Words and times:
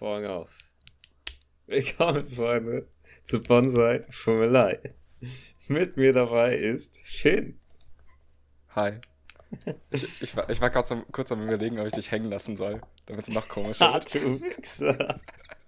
Vorhang 0.00 0.24
auf. 0.24 0.48
Willkommen, 1.66 2.26
Freunde, 2.34 2.88
zu 3.22 3.38
Bonsai 3.38 4.02
Fummelei. 4.10 4.94
Mit 5.68 5.98
mir 5.98 6.14
dabei 6.14 6.56
ist 6.56 6.98
Finn. 7.04 7.60
Hi. 8.70 8.92
Ich, 9.90 10.22
ich 10.22 10.34
war, 10.34 10.48
ich 10.48 10.58
war 10.62 10.86
so, 10.86 11.02
kurz 11.12 11.30
am 11.32 11.42
überlegen, 11.42 11.78
ob 11.78 11.86
ich 11.86 11.92
dich 11.92 12.10
hängen 12.10 12.30
lassen 12.30 12.56
soll, 12.56 12.80
damit 13.04 13.28
es 13.28 13.34
noch 13.34 13.46
komischer 13.46 13.92
wird. 13.92 14.16
Ah, 14.16 14.18
du 14.18 14.40
Wichser. 14.40 15.20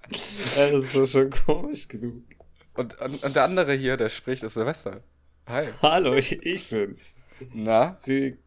Das 0.09 0.41
ist 0.41 0.93
so 0.93 1.05
schon 1.05 1.29
komisch 1.29 1.87
genug. 1.89 2.23
Und, 2.73 2.99
und, 3.03 3.25
und, 3.25 3.37
der 3.37 3.45
andere 3.45 3.75
hier, 3.75 3.99
der 3.99 4.09
spricht, 4.09 4.45
ist 4.45 4.55
Silvester. 4.55 5.03
Hi. 5.47 5.69
Hallo, 5.83 6.15
ich, 6.15 6.41
ich 6.41 6.71
bin's. 6.71 7.15
Na? 7.53 7.97
Sie. 7.99 8.39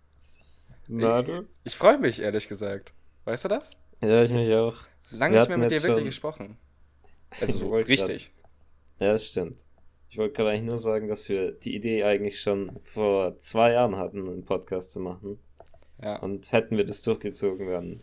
Na, 0.87 1.21
du? 1.21 1.41
Ich, 1.63 1.73
ich 1.73 1.75
freue 1.75 1.99
mich, 1.99 2.23
ehrlich 2.23 2.47
gesagt. 2.47 2.91
Weißt 3.25 3.45
du 3.45 3.49
das? 3.49 3.69
Ja, 4.01 4.23
ich 4.23 4.31
mich 4.31 4.51
auch. 4.51 4.77
Lange 5.11 5.37
nicht 5.37 5.49
mehr 5.49 5.57
mit 5.57 5.71
dir 5.71 5.81
wirklich 5.81 5.97
schon... 5.97 6.05
gesprochen. 6.05 6.57
Also 7.41 7.57
so 7.57 7.75
richtig. 7.75 8.31
Grad... 8.31 9.01
Ja, 9.01 9.11
das 9.11 9.25
stimmt. 9.25 9.65
Ich 10.09 10.17
wollte 10.17 10.35
gerade 10.35 10.51
eigentlich 10.51 10.63
nur 10.63 10.77
sagen, 10.77 11.09
dass 11.09 11.27
wir 11.27 11.51
die 11.51 11.75
Idee 11.75 12.05
eigentlich 12.05 12.39
schon 12.39 12.79
vor 12.81 13.37
zwei 13.39 13.73
Jahren 13.73 13.97
hatten, 13.97 14.19
einen 14.19 14.45
Podcast 14.45 14.93
zu 14.93 15.01
machen. 15.01 15.37
Ja. 16.01 16.17
Und 16.19 16.49
hätten 16.53 16.77
wir 16.77 16.85
das 16.85 17.01
durchgezogen, 17.01 17.69
dann 17.69 18.01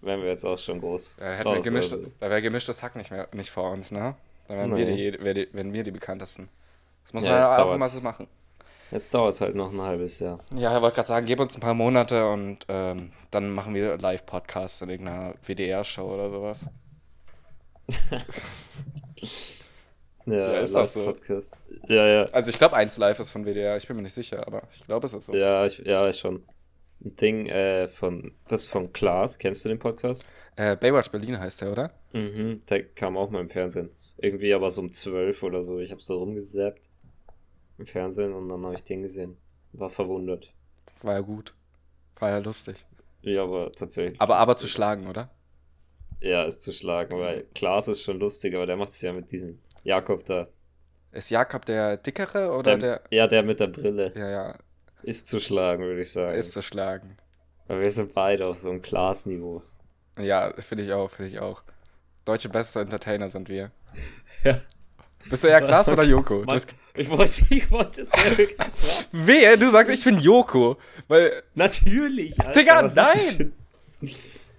wären 0.00 0.22
wir 0.22 0.28
jetzt 0.28 0.46
auch 0.46 0.58
schon 0.58 0.80
groß. 0.80 1.18
Hätten 1.18 1.46
raus, 1.46 1.56
wir 1.56 1.62
gemischt, 1.62 1.92
also. 1.92 2.10
Da 2.18 2.30
wäre 2.30 2.40
gemischtes 2.40 2.82
Hack 2.82 2.96
nicht 2.96 3.10
mehr 3.10 3.28
nicht 3.34 3.50
vor 3.50 3.70
uns, 3.70 3.90
ne? 3.90 4.14
Dann 4.48 4.56
wären, 4.56 4.70
nee. 4.70 4.86
wir, 5.20 5.34
die, 5.34 5.48
wären 5.52 5.74
wir 5.74 5.82
die 5.82 5.90
bekanntesten. 5.90 6.48
Das 7.04 7.12
muss 7.12 7.24
ja, 7.24 7.32
man 7.32 7.42
ja 7.42 7.64
auch 7.64 7.74
immer 7.74 7.88
so 7.88 8.00
machen. 8.00 8.28
Jetzt 8.92 9.14
dauert 9.14 9.32
es 9.32 9.40
halt 9.40 9.54
noch 9.54 9.72
ein 9.72 9.80
halbes 9.80 10.18
Jahr. 10.18 10.38
Ja, 10.54 10.76
ich 10.76 10.82
wollte 10.82 10.96
gerade 10.96 11.08
sagen, 11.08 11.24
gib 11.24 11.40
uns 11.40 11.56
ein 11.56 11.62
paar 11.62 11.72
Monate 11.72 12.28
und 12.28 12.58
ähm, 12.68 13.10
dann 13.30 13.50
machen 13.50 13.74
wir 13.74 13.96
Live-Podcasts 13.96 14.82
in 14.82 14.90
irgendeiner 14.90 15.34
WDR-Show 15.46 16.12
oder 16.12 16.28
sowas. 16.28 16.68
ja, 20.26 20.34
ja, 20.34 20.60
ist 20.60 20.74
das 20.74 20.92
so. 20.92 21.06
Podcast. 21.06 21.56
Ja, 21.88 22.06
ja. 22.06 22.24
Also 22.32 22.50
ich 22.50 22.58
glaube, 22.58 22.76
eins 22.76 22.98
live 22.98 23.18
ist 23.18 23.30
von 23.30 23.46
WDR, 23.46 23.78
ich 23.78 23.88
bin 23.88 23.96
mir 23.96 24.02
nicht 24.02 24.12
sicher, 24.12 24.46
aber 24.46 24.64
ich 24.70 24.84
glaube, 24.84 25.06
es 25.06 25.14
ist 25.14 25.24
so. 25.24 25.34
Ja, 25.34 25.64
ich, 25.64 25.78
ja, 25.78 26.06
ist 26.06 26.18
schon. 26.18 26.44
Ein 27.02 27.16
Ding 27.16 27.46
äh, 27.46 27.88
von, 27.88 28.32
das 28.46 28.66
von 28.66 28.92
Klaas, 28.92 29.38
kennst 29.38 29.64
du 29.64 29.70
den 29.70 29.78
Podcast? 29.78 30.28
Äh, 30.54 30.76
Baywatch 30.76 31.10
Berlin 31.10 31.40
heißt 31.40 31.62
der, 31.62 31.72
oder? 31.72 31.90
Mhm, 32.12 32.60
der 32.68 32.84
kam 32.84 33.16
auch 33.16 33.30
mal 33.30 33.40
im 33.40 33.48
Fernsehen. 33.48 33.90
Irgendwie 34.18 34.52
aber 34.52 34.70
so 34.70 34.82
um 34.82 34.92
12 34.92 35.42
oder 35.42 35.62
so, 35.62 35.80
ich 35.80 35.90
habe 35.90 36.02
so 36.02 36.18
rumgesappt 36.18 36.91
im 37.78 37.86
Fernsehen 37.86 38.32
und 38.32 38.48
dann 38.48 38.64
habe 38.64 38.74
ich 38.74 38.84
den 38.84 39.02
gesehen. 39.02 39.36
War 39.72 39.90
verwundert. 39.90 40.52
War 41.02 41.14
ja 41.14 41.20
gut. 41.20 41.54
War 42.18 42.30
ja 42.30 42.38
lustig. 42.38 42.84
Ja, 43.22 43.44
aber 43.44 43.72
tatsächlich. 43.72 44.20
Aber 44.20 44.36
aber 44.36 44.56
zu 44.56 44.68
schlagen, 44.68 45.06
oder? 45.06 45.30
Ja, 46.20 46.44
ist 46.44 46.62
zu 46.62 46.72
schlagen, 46.72 47.18
weil 47.18 47.44
Klaas 47.54 47.88
ist 47.88 48.02
schon 48.02 48.18
lustig, 48.18 48.54
aber 48.54 48.66
der 48.66 48.76
macht 48.76 48.90
es 48.90 49.00
ja 49.00 49.12
mit 49.12 49.32
diesem 49.32 49.58
Jakob 49.82 50.24
da. 50.24 50.46
Ist 51.10 51.30
Jakob 51.30 51.64
der 51.64 51.96
dickere 51.96 52.52
oder 52.52 52.76
der, 52.76 52.98
der, 52.98 53.02
Ja, 53.10 53.26
der 53.26 53.42
mit 53.42 53.60
der 53.60 53.66
Brille. 53.66 54.12
Ja, 54.14 54.28
ja. 54.28 54.58
Ist 55.02 55.26
zu 55.26 55.40
schlagen, 55.40 55.82
würde 55.82 56.02
ich 56.02 56.12
sagen. 56.12 56.34
Ist 56.34 56.52
zu 56.52 56.62
schlagen. 56.62 57.16
Aber 57.66 57.80
wir 57.80 57.90
sind 57.90 58.14
beide 58.14 58.46
auf 58.46 58.58
so 58.58 58.70
einem 58.70 58.82
Klaas-Niveau. 58.82 59.62
Ja, 60.18 60.52
finde 60.58 60.84
ich 60.84 60.92
auch, 60.92 61.10
finde 61.10 61.30
ich 61.30 61.40
auch. 61.40 61.62
Deutsche 62.24 62.48
beste 62.48 62.80
Entertainer 62.80 63.28
sind 63.28 63.48
wir. 63.48 63.70
Ja. 64.44 64.60
Bist 65.30 65.44
du 65.44 65.48
eher 65.48 65.60
Klaas 65.60 65.88
oder 65.92 66.02
Joko? 66.02 66.42
Mann, 66.42 66.60
ich 66.94 67.10
wollte, 67.10 67.42
ich 67.50 67.70
wollte 67.70 68.02
es 68.02 68.10
ja 68.12 68.38
wirklich 68.38 68.58
Wer? 69.12 69.56
Du 69.56 69.70
sagst, 69.70 69.90
ich 69.92 70.04
bin 70.04 70.18
Joko. 70.18 70.76
Weil. 71.08 71.42
Natürlich. 71.54 72.38
Alter, 72.40 72.52
Digga, 72.52 72.82
nein! 72.82 73.52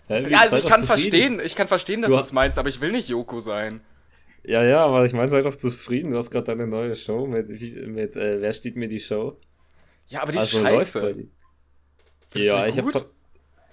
ja, 0.10 0.40
also 0.40 0.58
ich 0.58 0.66
kann 0.66 0.84
verstehen, 0.84 1.40
ich 1.44 1.56
kann 1.56 1.68
verstehen, 1.68 2.02
dass 2.02 2.12
du 2.12 2.18
es 2.18 2.32
meinst, 2.32 2.58
aber 2.58 2.70
ich 2.70 2.82
will 2.82 2.92
nicht 2.92 3.10
Joko 3.10 3.40
sein. 3.40 3.82
Ja, 4.44 4.64
ja, 4.64 4.86
aber 4.86 5.06
ich 5.06 5.14
meine, 5.14 5.30
sei 5.30 5.42
doch 5.42 5.56
zufrieden. 5.56 6.12
Du 6.12 6.18
hast 6.18 6.30
gerade 6.30 6.46
deine 6.48 6.68
neue 6.68 6.96
Show 6.96 7.26
mit, 7.28 7.50
mit 7.50 8.16
äh, 8.16 8.42
Wer 8.42 8.52
steht 8.52 8.76
mir 8.76 8.90
die 8.90 9.00
Show? 9.00 9.38
Ja, 10.08 10.22
aber 10.22 10.34
die 10.34 10.40
ist 10.40 10.54
also 10.56 10.62
scheiße. 10.62 11.16
Ja, 12.36 12.68
ich 12.68 12.78
habe 12.78 12.92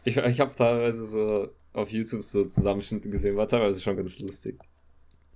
ich, 0.05 0.17
ich 0.17 0.41
hab 0.41 0.55
teilweise 0.55 1.05
so 1.05 1.49
auf 1.73 1.91
YouTube 1.91 2.23
so 2.23 2.45
Zusammenschnitte 2.45 3.11
gesehen, 3.11 3.37
war 3.37 3.49
teilweise 3.49 3.81
schon 3.81 3.97
ganz 3.97 4.19
lustig. 4.21 4.59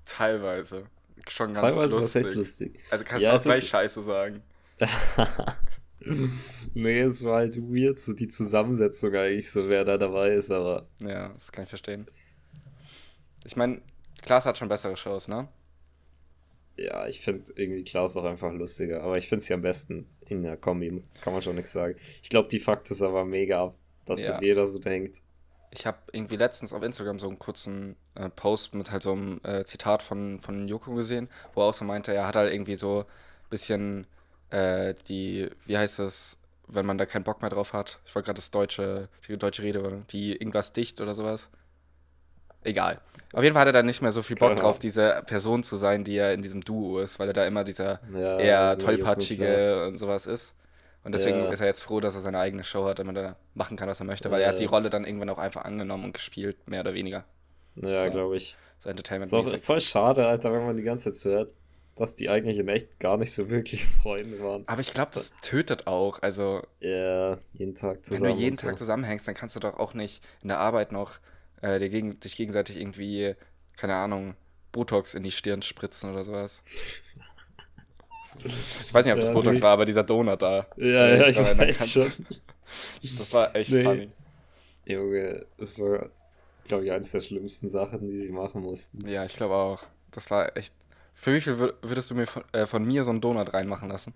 Teilweise 0.04 0.84
schon 1.28 1.52
ganz 1.52 1.60
Teilweise 1.60 1.94
lustig. 1.94 2.26
Echt 2.26 2.34
lustig. 2.34 2.80
Also 2.91 3.04
kannst 3.04 3.22
ja, 3.22 3.30
du 3.30 3.36
auch 3.36 3.42
gleich. 3.42 3.64
Scheiße 3.64 4.02
sagen. 4.02 4.42
nee, 6.75 7.00
es 7.00 7.25
war 7.25 7.36
halt 7.36 7.56
weird, 7.56 8.00
so 8.00 8.12
die 8.12 8.28
Zusammensetzung 8.28 9.14
eigentlich, 9.14 9.50
so 9.50 9.69
wer 9.69 9.84
da 9.84 9.97
dabei 9.97 10.34
ist, 10.34 10.50
aber. 10.50 10.88
Ja, 11.00 11.28
das 11.28 11.52
kann 11.52 11.64
ich 11.64 11.70
verstehen. 11.70 12.06
Ich 13.44 13.56
meine, 13.56 13.80
Klaas 14.22 14.47
hat 14.47 14.56
schon 14.56 14.69
bessere 14.69 14.97
Shows, 14.97 15.28
ne? 15.28 15.48
Ja, 16.76 17.06
ich 17.06 17.20
finde 17.20 17.52
irgendwie 17.54 17.84
Klaas 17.84 18.16
auch 18.16 18.25
einfach 18.25 18.52
lustiger, 18.52 19.02
aber 19.02 19.16
ich 19.16 19.28
finde 19.28 19.44
sie 19.44 19.54
am 19.54 19.62
besten 19.62 20.08
in 20.26 20.42
der 20.42 20.56
Kombi, 20.56 21.04
kann 21.20 21.32
man 21.32 21.42
schon 21.42 21.54
nichts 21.54 21.72
sagen. 21.72 21.96
Ich 22.22 22.31
glaube, 22.31 22.48
die 22.48 22.58
Fakt 22.58 22.91
ist 22.91 23.02
aber 23.02 23.25
mega 23.25 23.62
ab, 23.62 23.78
dass 24.06 24.20
ja. 24.20 24.28
das 24.28 24.41
jeder 24.41 24.66
so 24.66 24.78
denkt 24.78 25.22
ich 25.75 25.87
habe 25.87 25.99
irgendwie 26.12 26.37
letztens 26.37 26.73
auf 26.73 26.83
Instagram 26.83 27.19
so 27.19 27.29
einen 27.29 27.39
kurzen 27.39 27.97
äh, 28.15 28.29
Post 28.29 28.75
mit 28.75 28.91
halt 28.91 29.03
so 29.03 29.12
einem 29.12 29.41
äh, 29.43 29.65
Zitat 29.65 30.03
von, 30.03 30.41
von 30.41 30.69
Joko 30.69 30.95
gesehen, 30.95 31.29
wo 31.53 31.62
er 31.62 31.67
auch 31.67 31.75
so 31.75 31.85
meinte, 31.85 32.15
er 32.15 32.27
hat 32.27 32.37
halt 32.37 32.53
irgendwie 32.53 32.77
so 32.77 33.01
ein 33.01 33.51
bisschen 33.51 34.07
äh, 34.51 34.95
die, 35.09 35.51
wie 35.67 35.77
heißt 35.77 35.99
das, 35.99 36.39
wenn 36.69 36.87
man 36.87 36.97
da 36.97 37.07
keinen 37.07 37.25
Bock 37.25 37.43
mehr 37.43 37.51
drauf 37.51 37.73
hat. 37.73 37.99
Ich 38.07 38.15
wollte 38.15 38.27
gerade 38.27 38.37
das 38.37 38.51
deutsche, 38.51 39.09
die 39.27 39.37
deutsche 39.37 39.62
Rede, 39.62 40.03
die 40.11 40.33
irgendwas 40.33 40.73
dicht 40.73 41.01
oder 41.01 41.15
sowas. 41.15 41.49
Egal. 42.62 43.01
Auf 43.35 43.43
jeden 43.43 43.53
Fall 43.53 43.62
hat 43.62 43.69
er 43.69 43.73
dann 43.73 43.87
nicht 43.87 44.01
mehr 44.01 44.12
so 44.12 44.23
viel 44.23 44.37
Bock 44.37 44.51
genau. 44.51 44.62
drauf, 44.62 44.79
diese 44.79 45.23
Person 45.27 45.65
zu 45.65 45.77
sein, 45.77 46.05
die 46.05 46.17
er 46.17 46.33
in 46.33 46.41
diesem 46.41 46.62
Duo 46.62 47.01
ist, 47.01 47.19
weil 47.19 47.29
er 47.29 47.35
da 47.35 47.45
immer 47.45 47.65
dieser 47.65 48.01
ja, 48.15 48.39
eher 48.39 48.79
tollpatschige 48.79 49.87
und 49.87 49.99
sowas 49.99 50.27
ist. 50.27 50.55
Und 51.04 51.12
deswegen 51.12 51.38
ja. 51.38 51.50
ist 51.50 51.60
er 51.60 51.66
jetzt 51.66 51.82
froh, 51.82 52.00
dass 52.00 52.15
er 52.15 52.22
seine 52.22 52.38
eigene 52.38 52.65
Show 52.65 52.87
hat, 52.87 52.98
damit 52.98 53.16
er 53.16 53.37
machen 53.54 53.76
kann, 53.76 53.88
was 53.88 54.00
er 54.00 54.06
möchte, 54.06 54.31
weil 54.31 54.41
ja. 54.41 54.47
er 54.47 54.53
hat 54.53 54.59
die 54.59 54.65
Rolle 54.65 54.88
dann 54.88 55.04
irgendwann 55.04 55.28
auch 55.28 55.38
einfach 55.38 55.65
angenommen 55.65 56.04
und 56.04 56.15
gespielt, 56.15 56.56
mehr 56.66 56.81
oder 56.81 56.94
weniger. 56.94 57.25
Ja, 57.76 58.06
so, 58.06 58.12
glaube 58.12 58.37
ich. 58.37 58.56
So 58.78 58.88
entertainment 58.88 59.31
Ist 59.32 59.54
auch 59.54 59.60
voll 59.60 59.81
schade, 59.81 60.26
Alter, 60.26 60.53
wenn 60.53 60.64
man 60.64 60.76
die 60.76 60.82
ganze 60.82 61.12
Zeit 61.12 61.32
hört, 61.32 61.54
dass 61.94 62.16
die 62.16 62.28
eigentlich 62.28 62.59
in 62.59 62.69
echt 62.69 62.98
gar 63.00 63.19
nicht 63.19 63.32
so 63.32 63.50
wirklich 63.50 63.84
Freunde 64.03 64.41
waren. 64.41 64.64
Aber 64.66 64.81
ich 64.81 64.94
glaube, 64.94 65.10
das 65.14 65.34
tötet 65.43 65.87
auch. 65.87 66.22
Also. 66.22 66.62
Ja, 66.81 67.38
jeden 67.53 67.75
Tag 67.75 68.04
zusammen. 68.04 68.22
Wenn 68.22 68.37
du 68.37 68.43
jeden 68.43 68.56
Tag 68.56 68.72
so. 68.72 68.78
zusammenhängst, 68.78 69.28
dann 69.28 69.34
kannst 69.34 69.56
du 69.56 69.60
doch 69.60 69.78
auch 69.78 69.94
nicht 69.94 70.25
in 70.43 70.48
der 70.48 70.59
Arbeit 70.59 70.91
noch 70.91 71.19
äh, 71.60 71.78
dir 71.78 71.91
gegen, 71.91 72.19
dich 72.20 72.37
gegenseitig 72.37 72.81
irgendwie, 72.81 73.34
keine 73.76 73.94
Ahnung, 73.94 74.37
Botox 74.72 75.14
in 75.14 75.22
die 75.22 75.31
Stirn 75.31 75.62
spritzen 75.62 76.12
oder 76.12 76.25
sowas. 76.25 76.60
Ich 78.43 78.93
weiß 78.93 79.05
nicht, 79.05 79.15
ob 79.15 79.21
das 79.21 79.28
ja, 79.28 79.34
Botox 79.34 79.59
nee. 79.59 79.62
war, 79.62 79.72
aber 79.72 79.84
dieser 79.84 80.03
Donut 80.03 80.43
da. 80.43 80.67
Ja, 80.77 81.09
ja, 81.17 81.28
ich 81.28 81.37
weiß 81.37 81.91
schon. 81.91 82.12
Das 83.19 83.33
war 83.33 83.55
echt 83.55 83.71
nee. 83.71 83.83
funny. 83.83 84.11
Junge, 84.87 85.47
das 85.59 85.78
war, 85.78 86.11
glaube 86.65 86.84
ich, 86.84 86.93
eines 86.93 87.12
der 87.12 87.21
schlimmsten 87.21 87.71
Sachen, 87.71 88.09
die 88.09 88.19
sie 88.19 88.33
machen 88.33 88.62
mussten. 88.62 89.06
Ja, 89.09 89.25
ich 89.25 89.34
glaube 89.34 89.55
auch. 89.55 89.83
Das 90.11 90.31
war 90.31 90.56
echt. 90.56 90.75
Für 91.15 91.34
wie 91.34 91.41
viel 91.41 91.59
würdest 91.59 92.11
du 92.11 92.15
mir 92.15 92.27
von, 92.27 92.43
äh, 92.53 92.67
von 92.67 92.84
mir 92.84 93.05
so 93.05 93.11
einen 93.11 93.21
Donut 93.21 93.55
reinmachen 93.55 93.89
lassen? 93.89 94.15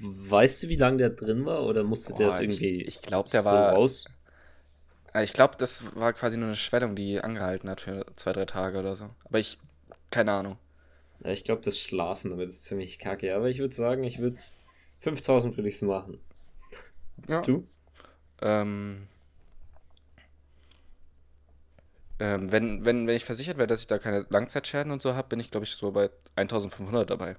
Weißt 0.00 0.62
du, 0.62 0.68
wie 0.68 0.76
lange 0.76 0.98
der 0.98 1.10
drin 1.10 1.44
war 1.46 1.64
oder 1.64 1.82
musste 1.82 2.12
Boah, 2.12 2.18
der 2.18 2.26
das 2.28 2.40
irgendwie 2.40 2.82
ich, 2.82 2.96
ich 2.96 3.02
glaub, 3.02 3.26
der 3.26 3.42
so 3.42 3.50
war, 3.50 3.72
raus? 3.72 4.04
Ich 5.22 5.32
glaube, 5.32 5.54
das 5.58 5.84
war 5.96 6.12
quasi 6.12 6.36
nur 6.36 6.48
eine 6.48 6.56
Schwellung, 6.56 6.96
die 6.96 7.20
angehalten 7.20 7.70
hat 7.70 7.80
für 7.80 8.04
zwei, 8.16 8.32
drei 8.32 8.46
Tage 8.46 8.78
oder 8.78 8.96
so. 8.96 9.10
Aber 9.24 9.38
ich, 9.38 9.58
keine 10.10 10.32
Ahnung. 10.32 10.58
Ja, 11.22 11.30
ich 11.30 11.44
glaube, 11.44 11.62
das 11.62 11.78
Schlafen 11.78 12.30
damit 12.30 12.48
ist 12.48 12.64
ziemlich 12.64 12.98
kacke. 12.98 13.34
Aber 13.34 13.48
ich 13.48 13.58
würde 13.58 13.74
sagen, 13.74 14.04
ich 14.04 14.18
würde 14.18 14.34
es. 14.34 14.56
5000 15.00 15.56
würde 15.56 15.68
ich 15.68 15.74
es 15.74 15.82
machen. 15.82 16.18
Ja. 17.28 17.42
Du? 17.42 17.66
Ähm, 18.40 19.06
ähm, 22.18 22.50
wenn, 22.50 22.84
wenn, 22.84 23.06
wenn 23.06 23.16
ich 23.16 23.24
versichert 23.24 23.58
werde, 23.58 23.74
dass 23.74 23.80
ich 23.80 23.86
da 23.86 23.98
keine 23.98 24.26
Langzeitschäden 24.30 24.92
und 24.92 25.02
so 25.02 25.14
habe, 25.14 25.28
bin 25.28 25.40
ich, 25.40 25.50
glaube 25.50 25.64
ich, 25.64 25.72
so 25.72 25.90
bei 25.92 26.10
1500 26.36 27.08
dabei. 27.10 27.36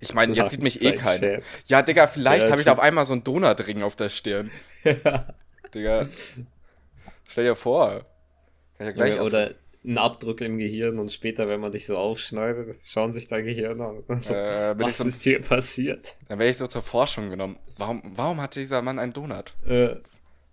Ich 0.00 0.14
meine, 0.14 0.34
jetzt 0.34 0.50
sieht 0.50 0.62
mich 0.62 0.82
eh 0.82 0.94
keiner. 0.94 1.40
Ja, 1.66 1.82
Digga, 1.82 2.06
vielleicht 2.06 2.46
ja, 2.46 2.50
habe 2.50 2.60
ich 2.60 2.68
auf 2.68 2.78
einmal 2.78 3.06
so 3.06 3.12
einen 3.12 3.24
Donutring 3.24 3.82
auf 3.82 3.96
der 3.96 4.08
Stirn. 4.08 4.50
ja. 4.82 5.26
Digga. 5.74 6.08
Stell 7.28 7.44
dir 7.44 7.54
vor. 7.54 8.04
Kann 8.76 8.80
ich 8.80 8.86
ja 8.86 8.92
gleich 8.92 9.16
ja, 9.16 9.22
oder, 9.22 9.54
einen 9.84 9.98
Abdruck 9.98 10.40
im 10.40 10.58
Gehirn 10.58 10.98
und 10.98 11.12
später, 11.12 11.46
wenn 11.48 11.60
man 11.60 11.72
dich 11.72 11.86
so 11.86 11.98
aufschneidet, 11.98 12.76
schauen 12.84 13.12
sich 13.12 13.28
dein 13.28 13.44
Gehirn 13.44 13.80
an. 13.80 14.02
So, 14.20 14.34
äh, 14.34 14.78
was 14.78 14.98
so, 14.98 15.04
ist 15.04 15.22
hier 15.22 15.42
passiert? 15.42 16.16
Dann 16.28 16.38
wäre 16.38 16.50
ich 16.50 16.56
so 16.56 16.66
zur 16.66 16.82
Forschung 16.82 17.28
genommen. 17.28 17.58
Warum, 17.76 18.02
warum 18.14 18.40
hatte 18.40 18.60
dieser 18.60 18.80
Mann 18.80 18.98
einen 18.98 19.12
Donut? 19.12 19.54
Äh. 19.66 19.96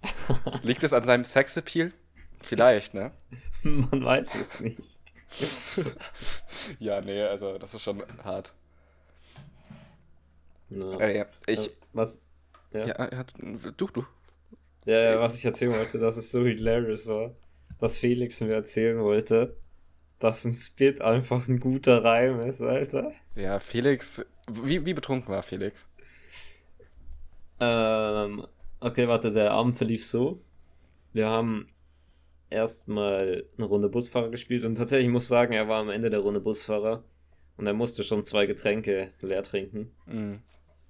Liegt 0.64 0.84
es 0.84 0.94
an 0.94 1.04
seinem 1.04 1.24
Sexappeal? 1.24 1.94
Vielleicht, 2.42 2.94
ne? 2.94 3.12
Man 3.64 4.04
weiß 4.04 4.36
es 4.36 4.60
nicht. 4.60 5.00
ja, 6.80 7.00
nee, 7.00 7.22
also 7.22 7.58
das 7.58 7.74
ist 7.74 7.84
schon 7.84 8.04
hart. 8.24 8.54
No. 10.70 11.00
Äh, 11.00 11.20
ja, 11.20 11.26
ich. 11.48 11.68
Äh, 11.68 11.72
was? 11.94 12.22
Ja, 12.74 12.88
ja, 12.88 13.10
ja 13.12 13.26
du, 13.78 13.88
du. 13.88 14.06
Ja, 14.86 15.20
was 15.20 15.38
ich 15.38 15.46
erzählen 15.46 15.74
wollte, 15.74 16.00
dass 16.00 16.18
es 16.18 16.32
so 16.32 16.44
hilarious 16.44 17.08
war, 17.08 17.32
dass 17.80 18.00
Felix 18.00 18.42
mir 18.42 18.54
erzählen 18.54 19.00
wollte, 19.00 19.56
dass 20.20 20.46
ein 20.46 20.54
Spit 20.54 21.02
einfach 21.02 21.48
ein 21.48 21.60
guter 21.60 22.04
Reim 22.04 22.42
ist, 22.42 22.62
Alter. 22.62 23.12
Ja, 23.36 23.60
Felix. 23.60 24.24
Wie, 24.50 24.86
wie 24.86 24.94
betrunken 24.94 25.34
war 25.34 25.44
Felix? 25.44 25.90
Ähm, 27.60 28.46
okay, 28.80 29.08
warte, 29.08 29.32
der 29.32 29.52
Abend 29.52 29.78
verlief 29.78 30.06
so. 30.06 30.42
Wir 31.14 31.28
haben 31.28 31.68
erstmal 32.50 33.46
eine 33.58 33.66
Runde 33.66 33.90
Busfahrer 33.90 34.30
gespielt 34.30 34.66
und 34.66 34.76
tatsächlich 34.76 35.08
ich 35.08 35.14
muss 35.14 35.28
sagen, 35.28 35.54
er 35.54 35.68
war 35.68 35.80
am 35.80 35.90
Ende 35.90 36.10
der 36.10 36.20
Runde 36.20 36.42
Busfahrer 36.42 37.04
und 37.58 37.68
er 37.68 37.74
musste 37.74 38.04
schon 38.04 38.24
zwei 38.24 38.46
Getränke 38.46 39.12
leer 39.22 39.44
trinken. 39.44 39.92
Mhm. 40.06 40.40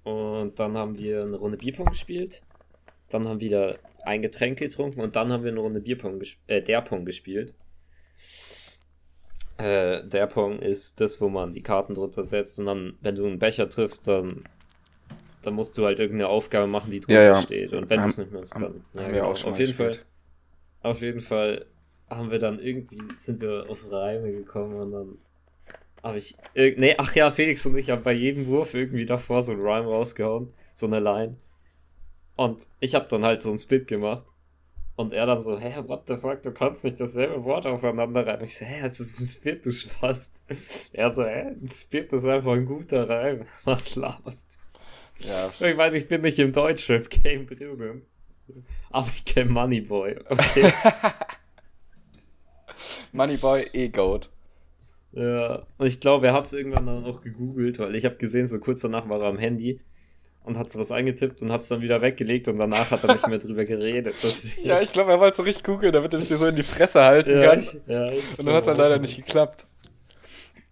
Und 0.02 0.58
dann 0.58 0.76
haben 0.76 0.98
wir 0.98 1.22
eine 1.22 1.36
Runde 1.36 1.56
Bierpong 1.56 1.86
gespielt. 1.86 2.42
Dann 3.08 3.28
haben 3.28 3.40
wir 3.40 3.46
wieder 3.46 3.78
ein 4.04 4.22
Getränk 4.22 4.58
getrunken 4.58 5.00
und 5.00 5.16
dann 5.16 5.32
haben 5.32 5.44
wir 5.44 5.50
eine 5.50 5.60
Runde 5.60 5.80
Bierpong 5.80 6.22
äh, 6.46 6.62
der 6.62 6.82
Pong 6.82 7.04
gespielt. 7.04 7.54
Äh, 9.58 10.06
der 10.06 10.26
Pong 10.26 10.58
ist 10.58 11.00
das, 11.00 11.20
wo 11.20 11.28
man 11.28 11.52
die 11.52 11.62
Karten 11.62 11.94
drunter 11.94 12.22
setzt 12.22 12.58
und 12.58 12.66
dann, 12.66 12.94
wenn 13.00 13.14
du 13.14 13.26
einen 13.26 13.38
Becher 13.38 13.68
triffst, 13.68 14.08
dann, 14.08 14.44
dann 15.42 15.54
musst 15.54 15.76
du 15.78 15.84
halt 15.84 15.98
irgendeine 15.98 16.28
Aufgabe 16.28 16.66
machen, 16.66 16.90
die 16.90 17.00
drunter 17.00 17.22
ja, 17.22 17.34
ja. 17.34 17.42
steht. 17.42 17.72
Und 17.72 17.88
wenn 17.90 18.00
du 18.00 18.06
es 18.06 18.18
nicht 18.18 18.32
machst, 18.32 18.54
dann. 18.54 18.84
Ja, 18.94 19.08
genau. 19.08 19.30
auf 19.30 19.44
jeden 19.44 19.56
gespielt. 19.58 19.96
Fall. 19.96 20.90
Auf 20.90 21.00
jeden 21.00 21.20
Fall 21.20 21.66
haben 22.10 22.30
wir 22.30 22.38
dann 22.38 22.58
irgendwie, 22.58 22.98
sind 23.16 23.40
wir 23.40 23.66
auf 23.68 23.78
Reime 23.90 24.32
gekommen 24.32 24.76
und 24.76 24.92
dann 24.92 25.18
habe 26.02 26.18
ich. 26.18 26.36
Nee, 26.54 26.94
ach 26.98 27.14
ja, 27.14 27.30
Felix 27.30 27.64
und 27.66 27.76
ich 27.76 27.90
haben 27.90 28.02
bei 28.02 28.12
jedem 28.12 28.46
Wurf 28.46 28.74
irgendwie 28.74 29.06
davor 29.06 29.42
so 29.42 29.52
ein 29.52 29.60
Rhyme 29.60 29.86
rausgehauen. 29.86 30.52
So 30.74 30.86
eine 30.86 31.00
Line. 31.00 31.36
Und 32.36 32.66
ich 32.80 32.94
habe 32.94 33.08
dann 33.08 33.24
halt 33.24 33.42
so 33.42 33.50
ein 33.50 33.58
Spit 33.58 33.86
gemacht. 33.86 34.24
Und 34.94 35.14
er 35.14 35.26
dann 35.26 35.40
so, 35.40 35.58
hä, 35.58 35.84
what 35.86 36.06
the 36.06 36.16
fuck, 36.16 36.42
du 36.42 36.52
kannst 36.52 36.84
nicht 36.84 37.00
dasselbe 37.00 37.44
Wort 37.44 37.66
aufeinander 37.66 38.26
reimen. 38.26 38.44
Ich 38.44 38.58
so, 38.58 38.64
hä, 38.64 38.84
es 38.84 39.00
ist 39.00 39.20
ein 39.20 39.26
Spit, 39.26 39.64
du 39.64 39.72
Spast. 39.72 40.42
Er 40.92 41.10
so, 41.10 41.24
hä, 41.24 41.54
ein 41.60 41.68
Spit 41.68 42.12
ist 42.12 42.26
einfach 42.26 42.52
ein 42.52 42.66
guter 42.66 43.08
Reim. 43.08 43.46
Was 43.64 43.96
laberst 43.96 44.58
du? 45.20 45.28
Ja. 45.28 45.50
Ich 45.70 45.76
meine, 45.76 45.96
ich 45.96 46.08
bin 46.08 46.20
nicht 46.20 46.38
im 46.38 46.52
Deutschrap-Game 46.52 47.46
drin. 47.46 48.02
Aber 48.90 49.08
ich 49.08 49.24
kenne 49.24 49.50
Moneyboy, 49.50 50.16
okay? 50.28 50.72
Moneyboy 53.12 53.66
E-Goat. 53.72 54.28
Ja, 55.12 55.62
und 55.78 55.86
ich 55.86 56.00
glaube, 56.00 56.26
er 56.26 56.32
hat 56.32 56.46
es 56.46 56.52
irgendwann 56.52 56.86
dann 56.86 57.02
noch 57.02 57.22
gegoogelt, 57.22 57.78
weil 57.78 57.94
ich 57.94 58.04
habe 58.04 58.16
gesehen, 58.16 58.46
so 58.46 58.58
kurz 58.58 58.80
danach 58.80 59.08
war 59.08 59.20
er 59.20 59.28
am 59.28 59.38
Handy 59.38 59.80
und 60.44 60.58
hat 60.58 60.70
so 60.70 60.78
was 60.78 60.90
eingetippt 60.90 61.42
und 61.42 61.52
hat 61.52 61.60
es 61.60 61.68
dann 61.68 61.80
wieder 61.80 62.02
weggelegt 62.02 62.48
und 62.48 62.58
danach 62.58 62.90
hat 62.90 63.04
er 63.04 63.14
nicht 63.14 63.28
mehr 63.28 63.38
drüber 63.38 63.64
geredet. 63.64 64.14
ja, 64.62 64.80
ich 64.80 64.92
glaube, 64.92 65.12
er 65.12 65.20
wollte 65.20 65.36
so 65.36 65.42
richtig 65.42 65.64
googeln, 65.64 65.92
damit 65.92 66.12
er 66.12 66.18
es 66.18 66.28
dir 66.28 66.38
so 66.38 66.46
in 66.46 66.56
die 66.56 66.62
Fresse 66.62 67.02
halten 67.02 67.40
ja, 67.40 67.50
kann. 67.50 67.60
Ich, 67.60 67.72
ja, 67.86 68.06
und 68.38 68.46
dann 68.46 68.54
hat 68.54 68.62
es 68.62 68.66
dann 68.66 68.76
leider 68.76 68.98
nicht 68.98 69.16
geklappt. 69.16 69.66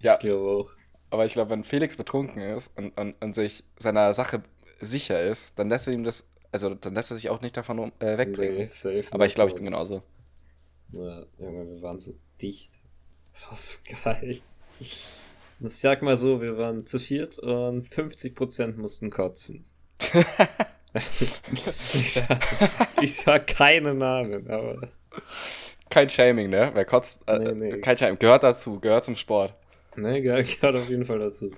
Ja. 0.01 0.15
Ich 0.15 0.21
glaube 0.21 0.51
auch. 0.51 0.71
Aber 1.11 1.27
ich 1.27 1.33
glaube, 1.33 1.51
wenn 1.51 1.65
Felix 1.65 1.97
betrunken 1.97 2.41
ist 2.41 2.71
und, 2.77 2.97
und, 2.99 3.15
und 3.21 3.35
sich 3.35 3.65
seiner 3.79 4.15
Sache 4.15 4.43
sicher 4.81 5.21
ist, 5.23 5.59
dann 5.59 5.69
lässt 5.69 5.89
er 5.89 5.95
ihm 5.95 6.05
das, 6.05 6.27
also 6.53 6.75
dann 6.75 6.95
lässt 6.95 7.11
er 7.11 7.17
sich 7.17 7.31
auch 7.31 7.41
nicht 7.41 7.57
davon 7.57 7.93
äh, 7.99 8.17
wegbringen. 8.17 8.69
Nee, 8.85 9.05
Aber 9.11 9.27
ich 9.27 9.35
glaube, 9.35 9.51
ich 9.51 9.57
bin 9.57 9.65
genauso. 9.65 10.03
Ja, 10.93 11.25
Junge, 11.39 11.69
wir 11.69 11.83
waren 11.83 11.99
so 11.99 12.13
dicht. 12.41 12.73
Das 13.33 13.51
war 13.51 13.57
so 13.57 13.75
geil. 14.05 14.41
Ich 15.63 15.77
sag 15.77 16.01
mal 16.01 16.17
so, 16.17 16.41
wir 16.41 16.57
waren 16.57 16.87
zu 16.87 16.99
viert 16.99 17.39
und 17.39 17.85
50% 17.85 18.77
mussten 18.77 19.11
kotzen. 19.11 19.67
ich, 21.95 22.15
sag, 22.15 22.41
ich 23.03 23.15
sag 23.15 23.47
keine 23.47 23.93
Namen, 23.93 24.49
aber. 24.49 24.89
Kein 25.91 26.09
Shaming, 26.09 26.49
ne? 26.49 26.71
Wer 26.73 26.85
kotzt. 26.87 27.21
Äh, 27.27 27.39
nee, 27.39 27.53
nee. 27.53 27.81
Kein 27.81 27.99
Shaming. 27.99 28.19
Gehört 28.19 28.43
dazu, 28.43 28.81
gehört 28.81 29.05
zum 29.05 29.17
Sport. 29.17 29.55
Ne, 29.97 30.23
gehört, 30.23 30.61
gehört 30.61 30.77
auf 30.77 30.89
jeden 30.89 31.05
Fall 31.05 31.19
dazu. 31.19 31.51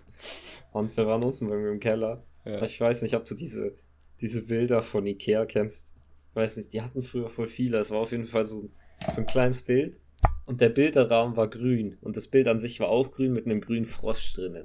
Und 0.73 0.97
wir 0.97 1.07
waren 1.07 1.23
unten 1.23 1.49
bei 1.49 1.57
mir 1.57 1.71
im 1.71 1.79
Keller. 1.79 2.25
Ja. 2.45 2.63
Ich 2.63 2.81
weiß 2.81 3.03
nicht, 3.03 3.15
ob 3.15 3.25
du 3.25 3.37
diese, 3.37 3.77
diese 4.21 4.43
Bilder 4.43 4.83
von 4.83 5.07
Ikea 5.07 5.47
kennst. 5.47 5.95
Ich 6.31 6.37
weiß 6.37 6.57
nicht, 6.57 6.73
die 6.73 6.83
hatten 6.83 7.03
früher 7.03 7.29
voll 7.29 7.47
viele. 7.47 7.79
Es 7.79 7.93
war 7.93 7.99
auf 7.99 8.11
jeden 8.11 8.27
Fall 8.27 8.47
so, 8.47 8.69
so 9.07 9.21
ein 9.21 9.27
kleines 9.27 9.63
Bild 9.63 10.02
und 10.47 10.61
der 10.61 10.69
Bilderrahmen 10.69 11.37
war 11.37 11.49
grün. 11.49 11.99
Und 12.01 12.17
das 12.17 12.29
Bild 12.29 12.49
an 12.49 12.59
sich 12.59 12.81
war 12.81 12.89
auch 12.89 13.11
grün 13.13 13.33
mit 13.33 13.47
einem 13.47 13.61
grünen 13.61 13.87
Frosch 13.87 14.35
drinnen. 14.35 14.65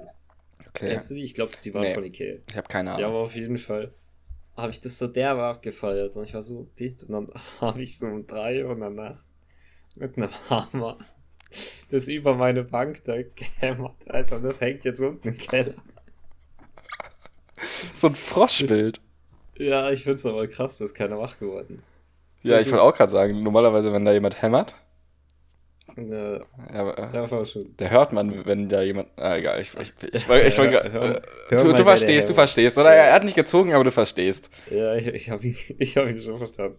Okay. 0.68 0.90
Kennst 0.90 1.10
du 1.10 1.14
die? 1.14 1.22
Ich 1.22 1.34
glaube, 1.34 1.52
die 1.64 1.72
waren 1.74 1.82
nee, 1.82 1.94
von 1.94 2.04
Ikea. 2.04 2.38
Ich 2.48 2.56
habe 2.56 2.68
keine 2.68 2.90
Ahnung. 2.90 3.00
Ja, 3.00 3.08
aber 3.08 3.18
auf 3.18 3.34
jeden 3.34 3.58
Fall 3.58 3.92
habe 4.56 4.70
ich 4.70 4.80
das 4.80 4.98
so 4.98 5.06
derbe 5.06 5.42
abgefeiert. 5.42 6.14
Und 6.16 6.24
ich 6.24 6.34
war 6.34 6.42
so 6.42 6.68
dicht. 6.78 7.04
Und 7.04 7.12
dann 7.12 7.28
habe 7.60 7.82
ich 7.82 7.98
so 7.98 8.06
um 8.06 8.26
drei 8.26 8.66
und 8.66 8.80
danach 8.80 9.18
mit 9.96 10.16
einem 10.16 10.30
Hammer 10.50 10.98
das 11.90 12.08
über 12.08 12.34
meine 12.34 12.62
Bank 12.64 13.02
da 13.04 13.16
gehämmert, 13.22 13.96
Alter. 14.06 14.36
Und 14.36 14.44
das 14.44 14.60
hängt 14.60 14.84
jetzt 14.84 15.00
unten 15.00 15.28
im 15.28 15.38
Keller. 15.38 15.74
So 17.94 18.08
ein 18.08 18.14
Froschbild. 18.14 19.00
Ja, 19.56 19.90
ich 19.90 20.04
finde 20.04 20.18
es 20.18 20.26
aber 20.26 20.46
krass, 20.46 20.78
dass 20.78 20.94
keiner 20.94 21.18
wach 21.18 21.38
geworden 21.38 21.80
ist. 21.82 21.96
Ja, 22.42 22.60
ich 22.60 22.70
wollte 22.70 22.82
auch 22.82 22.94
gerade 22.94 23.10
sagen, 23.10 23.40
normalerweise, 23.40 23.92
wenn 23.92 24.04
da 24.04 24.12
jemand 24.12 24.40
hämmert, 24.40 24.76
ja, 26.06 26.40
aber, 26.72 27.10
ja, 27.12 27.44
schon. 27.44 27.76
Der 27.78 27.90
hört 27.90 28.12
man, 28.12 28.44
wenn 28.46 28.68
da 28.68 28.82
jemand. 28.82 29.08
Ah, 29.16 29.36
egal, 29.36 29.60
ich, 29.60 29.72
ich, 29.80 29.92
ich, 30.02 30.28
ich, 30.28 30.28
ich 30.46 30.58
hör, 30.58 30.92
hör, 30.92 31.22
Du, 31.50 31.72
du 31.72 31.82
verstehst, 31.82 32.28
du 32.28 32.34
verstehst, 32.34 32.78
oder? 32.78 32.94
Ja. 32.94 33.04
Er 33.04 33.14
hat 33.14 33.24
nicht 33.24 33.36
gezogen, 33.36 33.72
aber 33.74 33.84
du 33.84 33.90
verstehst. 33.90 34.50
Ja, 34.70 34.94
ich, 34.94 35.06
ich 35.06 35.30
habe 35.30 35.46
ihn, 35.46 35.54
hab 35.80 36.08
ihn 36.08 36.22
schon 36.22 36.38
verstanden. 36.38 36.78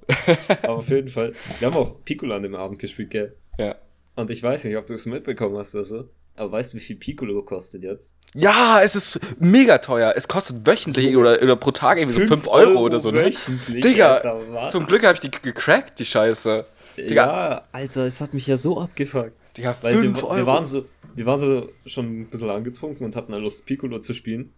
aber 0.63 0.77
auf 0.77 0.89
jeden 0.89 1.10
Fall. 1.10 1.33
Wir 1.60 1.68
haben 1.68 1.75
auch 1.77 2.04
Piccolo 2.06 2.36
an 2.36 2.44
dem 2.44 2.56
Abend 2.56 2.80
gespielt, 2.80 3.10
gell? 3.10 3.36
Ja. 3.57 3.75
Und 4.16 4.30
ich 4.31 4.44
weiß 4.44 4.63
nicht, 4.66 4.77
ob 4.77 4.88
du 4.88 4.94
es 4.94 5.06
mitbekommen 5.06 5.57
hast 5.57 5.75
oder 5.75 5.86
so. 5.86 6.10
Aber 6.36 6.54
weißt 6.54 6.74
du, 6.74 6.77
wie 6.77 6.81
viel 6.81 6.95
Piccolo 6.95 7.42
kostet 7.42 7.83
jetzt? 7.83 8.15
Ja, 8.33 8.81
es 8.81 8.95
ist 8.95 9.19
mega 9.39 9.80
teuer. 9.80 10.13
Es 10.15 10.27
kostet 10.27 10.65
wöchentlich 10.65 11.18
oder, 11.18 11.42
oder 11.42 11.57
pro 11.57 11.72
Tag 11.72 11.98
irgendwie 11.98 12.22
so 12.22 12.25
5 12.25 12.48
Euro, 12.48 12.69
Euro, 12.69 12.80
oder 12.83 13.00
so. 13.00 13.12
Ne? 13.12 13.30
Digga, 13.68 14.18
Alter, 14.18 14.68
zum 14.69 14.86
Glück 14.86 15.04
habe 15.04 15.15
ich 15.15 15.19
die 15.19 15.31
gecrackt, 15.31 16.00
die 16.00 16.06
Scheiße. 16.06 16.65
Digga. 17.06 17.25
Ja, 17.25 17.68
Alter, 17.72 18.06
es 18.06 18.22
hat 18.22 18.34
mich 18.34 18.48
ja 18.48 18.57
so 18.57 18.80
abgefuckt. 18.80 19.34
Digga, 19.57 19.75
Weil 19.81 19.96
5 19.96 20.22
wir. 20.22 20.38
Wir 20.38 20.46
waren, 20.46 20.66
so, 20.66 20.86
wir 21.16 21.25
waren 21.25 21.40
so 21.40 21.69
schon 21.86 22.22
ein 22.22 22.30
bisschen 22.30 22.50
angetrunken 22.50 23.06
und 23.06 23.16
hatten 23.16 23.34
halt 23.34 23.44
Lust, 23.44 23.66
Piccolo 23.66 24.00
zu 24.00 24.13
spielen. 24.13 24.54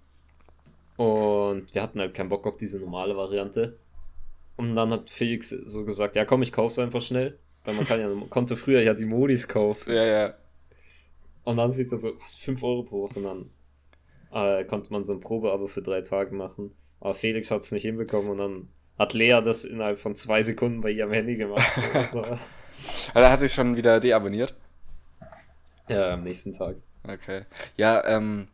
Und 0.98 1.74
wir 1.74 1.82
hatten 1.82 2.00
halt 2.00 2.14
keinen 2.14 2.30
Bock 2.30 2.46
auf 2.46 2.58
diese 2.58 2.80
normale 2.80 3.16
Variante. 3.16 3.78
Und 4.58 4.76
dann 4.76 4.92
hat 4.92 5.10
Felix 5.10 5.50
so 5.50 5.86
gesagt, 5.86 6.16
ja 6.16 6.26
komm, 6.26 6.42
ich 6.42 6.52
kauf's 6.52 6.78
einfach 6.78 7.02
schnell. 7.02 7.40
Weil 7.64 7.76
man 7.76 7.86
kann 7.86 8.00
ja, 8.00 8.10
konnte 8.30 8.58
früher 8.58 8.82
ja 8.82 8.94
die 8.94 9.06
Modis 9.06 9.48
kaufen. 9.48 9.92
Ja, 9.92 10.04
ja. 10.04 10.34
Und 11.44 11.58
dann 11.58 11.72
sieht 11.72 11.92
er 11.92 11.98
so, 11.98 12.14
was, 12.20 12.38
5 12.38 12.62
Euro 12.64 12.84
pro 12.84 13.04
Woche. 13.04 13.20
Und 13.20 13.24
dann 13.24 13.50
äh, 14.32 14.64
konnte 14.66 14.92
man 14.92 15.04
so 15.04 15.14
ein 15.14 15.20
Probeabo 15.20 15.68
für 15.68 15.82
drei 15.82 16.02
Tage 16.02 16.36
machen. 16.36 16.76
Aber 17.00 17.14
Felix 17.14 17.50
hat 17.52 17.62
es 17.62 17.72
nicht 17.72 17.84
hinbekommen 17.84 18.30
und 18.32 18.38
dann 18.38 18.70
hat 19.02 19.14
Lea 19.14 19.42
das 19.44 19.64
innerhalb 19.64 20.00
von 20.00 20.16
zwei 20.16 20.44
Sekunden 20.44 20.82
bei 20.82 20.92
ihrem 20.92 21.12
Handy 21.12 21.36
gemacht. 21.36 21.68
also, 21.94 22.22
also 23.14 23.30
hat 23.30 23.40
sich 23.40 23.52
schon 23.52 23.76
wieder 23.76 24.00
deabonniert? 24.00 24.54
Ja, 25.90 26.14
am 26.14 26.24
nächsten 26.24 26.54
Tag. 26.54 26.76
Okay. 27.08 27.46
Ja, 27.78 28.06
ähm, 28.06 28.48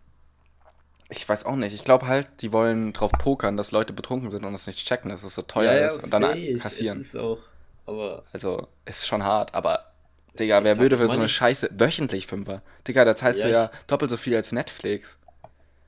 ich 1.10 1.27
weiß 1.27 1.46
auch 1.46 1.58
nicht. 1.58 1.74
Ich 1.74 1.84
glaube 1.84 2.08
halt, 2.08 2.27
die 2.42 2.54
wollen 2.54 2.94
drauf 2.94 3.12
pokern, 3.12 3.58
dass 3.58 3.72
Leute 3.72 3.92
betrunken 3.92 4.32
sind 4.32 4.46
und 4.46 4.54
das 4.54 4.68
nicht 4.68 4.88
checken, 4.88 5.12
dass 5.12 5.24
es 5.24 5.36
so 5.36 5.42
teuer 5.42 5.74
ja, 5.74 5.80
ja, 5.80 5.86
ist 5.88 6.04
und 6.06 6.13
dann 6.13 6.38
ich. 6.38 6.60
kassieren. 6.60 7.00
Es 7.00 7.08
ist 7.08 7.18
auch, 7.18 7.39
aber. 7.86 8.24
Also, 8.32 8.68
ist 8.86 9.06
schon 9.06 9.24
hart, 9.24 9.54
aber. 9.54 9.92
Digga, 10.39 10.63
wer 10.63 10.77
würde 10.77 10.98
für 10.98 11.08
so 11.08 11.18
eine 11.18 11.27
Scheiße 11.27 11.72
wöchentlich 11.77 12.27
Fünfer? 12.27 12.62
Digga, 12.88 13.04
da 13.06 13.16
zahlst 13.16 13.44
ja, 13.44 13.48
du 13.48 13.54
ja 13.54 13.72
doppelt 13.88 14.12
so 14.12 14.18
viel 14.18 14.36
als 14.36 14.51
Netflix. 14.51 15.18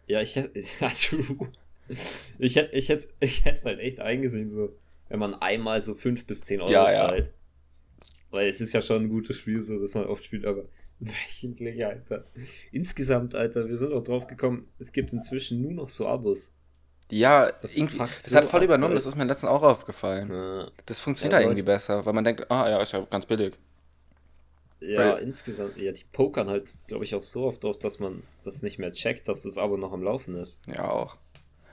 Ja, 0.08 0.20
ich 0.22 0.36
hätte. 0.36 0.60
Ja, 0.80 0.90
true. 0.90 1.52
Ich 2.38 2.56
hätte 2.56 2.76
ich 2.76 2.90
hätte, 2.90 3.08
ich 3.20 3.44
halt 3.46 3.80
echt 3.80 4.00
eingesehen, 4.00 4.50
so, 4.50 4.76
wenn 5.10 5.20
man 5.20 5.34
einmal 5.36 5.82
so 5.82 5.96
5 5.96 6.26
bis 6.26 6.42
10 6.42 6.62
Euro 6.62 6.72
ja, 6.72 6.90
zahlt. 6.90 7.26
Ja. 7.26 7.32
Weil 8.32 8.48
es 8.48 8.62
ist 8.62 8.74
ja 8.74 8.82
schon 8.82 9.04
ein 9.04 9.10
gutes 9.10 9.38
Spiel, 9.38 9.62
so 9.62 9.80
dass 9.80 9.96
man 9.96 10.06
oft 10.06 10.24
spielt, 10.24 10.46
aber 10.46 10.64
wöchentlich, 11.00 11.84
Alter. 11.86 12.26
Insgesamt, 12.72 13.36
Alter, 13.36 13.68
wir 13.68 13.78
sind 13.78 13.94
auch 13.94 14.04
drauf 14.04 14.28
gekommen, 14.28 14.68
es 14.78 14.92
gibt 14.92 15.14
inzwischen 15.14 15.62
nur 15.62 15.72
noch 15.72 15.90
so 15.90 16.08
Abos. 16.08 16.54
Ja, 17.12 17.52
das 17.52 17.76
irgendwie, 17.76 18.00
es 18.02 18.24
so 18.24 18.38
hat 18.38 18.46
voll 18.46 18.60
ab, 18.60 18.66
übernommen, 18.66 18.94
das 18.94 19.08
ist 19.08 19.16
mir 19.16 19.26
letztens 19.26 19.50
auch 19.50 19.64
aufgefallen. 19.64 20.30
Ja. 20.32 20.72
Das 20.86 21.00
funktioniert 21.00 21.34
ja, 21.34 21.40
da 21.40 21.46
irgendwie 21.46 21.66
besser, 21.66 22.06
weil 22.06 22.14
man 22.14 22.24
denkt, 22.24 22.52
ah 22.52 22.70
ja, 22.70 22.82
ist 22.82 22.92
ja 22.92 23.02
ganz 23.10 23.26
billig. 23.26 23.58
Ja, 24.80 25.16
weil, 25.16 25.24
insgesamt, 25.24 25.76
ja, 25.78 25.92
die 25.92 26.06
pokern 26.12 26.50
halt, 26.50 26.78
glaube 26.88 27.04
ich, 27.04 27.16
auch 27.16 27.24
so 27.24 27.46
oft 27.46 27.64
drauf, 27.64 27.80
dass 27.80 28.00
man 28.00 28.24
das 28.44 28.62
nicht 28.62 28.80
mehr 28.80 28.94
checkt, 28.94 29.28
dass 29.28 29.42
das 29.42 29.58
Abo 29.58 29.76
noch 29.76 29.92
am 29.92 30.04
Laufen 30.04 30.36
ist. 30.36 30.60
Ja, 30.68 30.90
auch. 30.90 31.18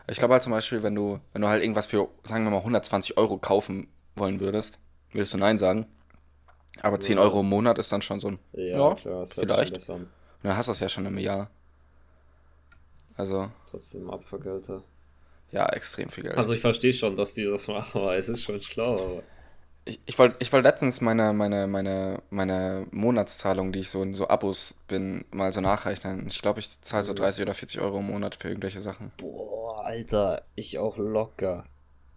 Ich 0.08 0.18
glaube 0.18 0.34
halt 0.34 0.42
zum 0.42 0.52
Beispiel, 0.52 0.82
wenn 0.82 0.94
du, 0.94 1.20
wenn 1.32 1.42
du 1.42 1.48
halt 1.48 1.62
irgendwas 1.62 1.86
für, 1.86 2.08
sagen 2.22 2.44
wir 2.44 2.50
mal, 2.50 2.58
120 2.58 3.16
Euro 3.18 3.38
kaufen 3.38 3.88
wollen 4.14 4.40
würdest, 4.40 4.78
würdest 5.12 5.34
du 5.34 5.38
Nein 5.38 5.58
sagen. 5.58 5.86
Aber 6.82 7.00
10 7.00 7.16
ja. 7.16 7.22
Euro 7.22 7.40
im 7.40 7.48
Monat 7.48 7.78
ist 7.78 7.90
dann 7.90 8.02
schon 8.02 8.20
so 8.20 8.28
ein. 8.28 8.38
Ja, 8.52 8.64
ja 8.64 8.94
klar, 8.94 9.26
vielleicht. 9.26 9.88
Und 9.88 10.08
dann 10.42 10.56
hast 10.56 10.68
du 10.68 10.72
das 10.72 10.80
ja 10.80 10.88
schon 10.88 11.06
im 11.06 11.18
Jahr. 11.18 11.50
Also. 13.16 13.50
Trotzdem 13.70 14.10
Abvergelter. 14.10 14.82
Ja, 15.50 15.66
extrem 15.66 16.08
viel 16.08 16.24
Geld. 16.24 16.36
Also 16.36 16.52
ich 16.52 16.60
verstehe 16.60 16.92
schon, 16.92 17.16
dass 17.16 17.34
die 17.34 17.44
das 17.44 17.66
machen, 17.68 18.00
aber 18.00 18.16
es 18.16 18.28
ist 18.28 18.42
schon 18.42 18.60
schlau. 18.60 18.94
Aber 18.94 19.22
Ich, 19.86 20.00
ich 20.04 20.18
wollte 20.18 20.36
ich 20.40 20.52
wollt 20.52 20.64
letztens 20.64 21.00
meine, 21.00 21.32
meine, 21.32 21.66
meine, 21.66 22.20
meine 22.30 22.86
Monatszahlung, 22.90 23.72
die 23.72 23.80
ich 23.80 23.88
so 23.88 24.02
in 24.02 24.14
so 24.14 24.28
Abos 24.28 24.74
bin, 24.88 25.24
mal 25.30 25.52
so 25.52 25.60
nachrechnen. 25.60 26.26
Ich 26.28 26.42
glaube, 26.42 26.60
ich 26.60 26.80
zahle 26.82 27.04
so 27.04 27.14
30 27.14 27.42
oder 27.42 27.54
40 27.54 27.80
Euro 27.80 28.00
im 28.00 28.06
Monat 28.08 28.34
für 28.34 28.48
irgendwelche 28.48 28.82
Sachen. 28.82 29.12
Boah, 29.16 29.84
Alter, 29.84 30.42
ich 30.56 30.78
auch 30.78 30.98
locker. 30.98 31.64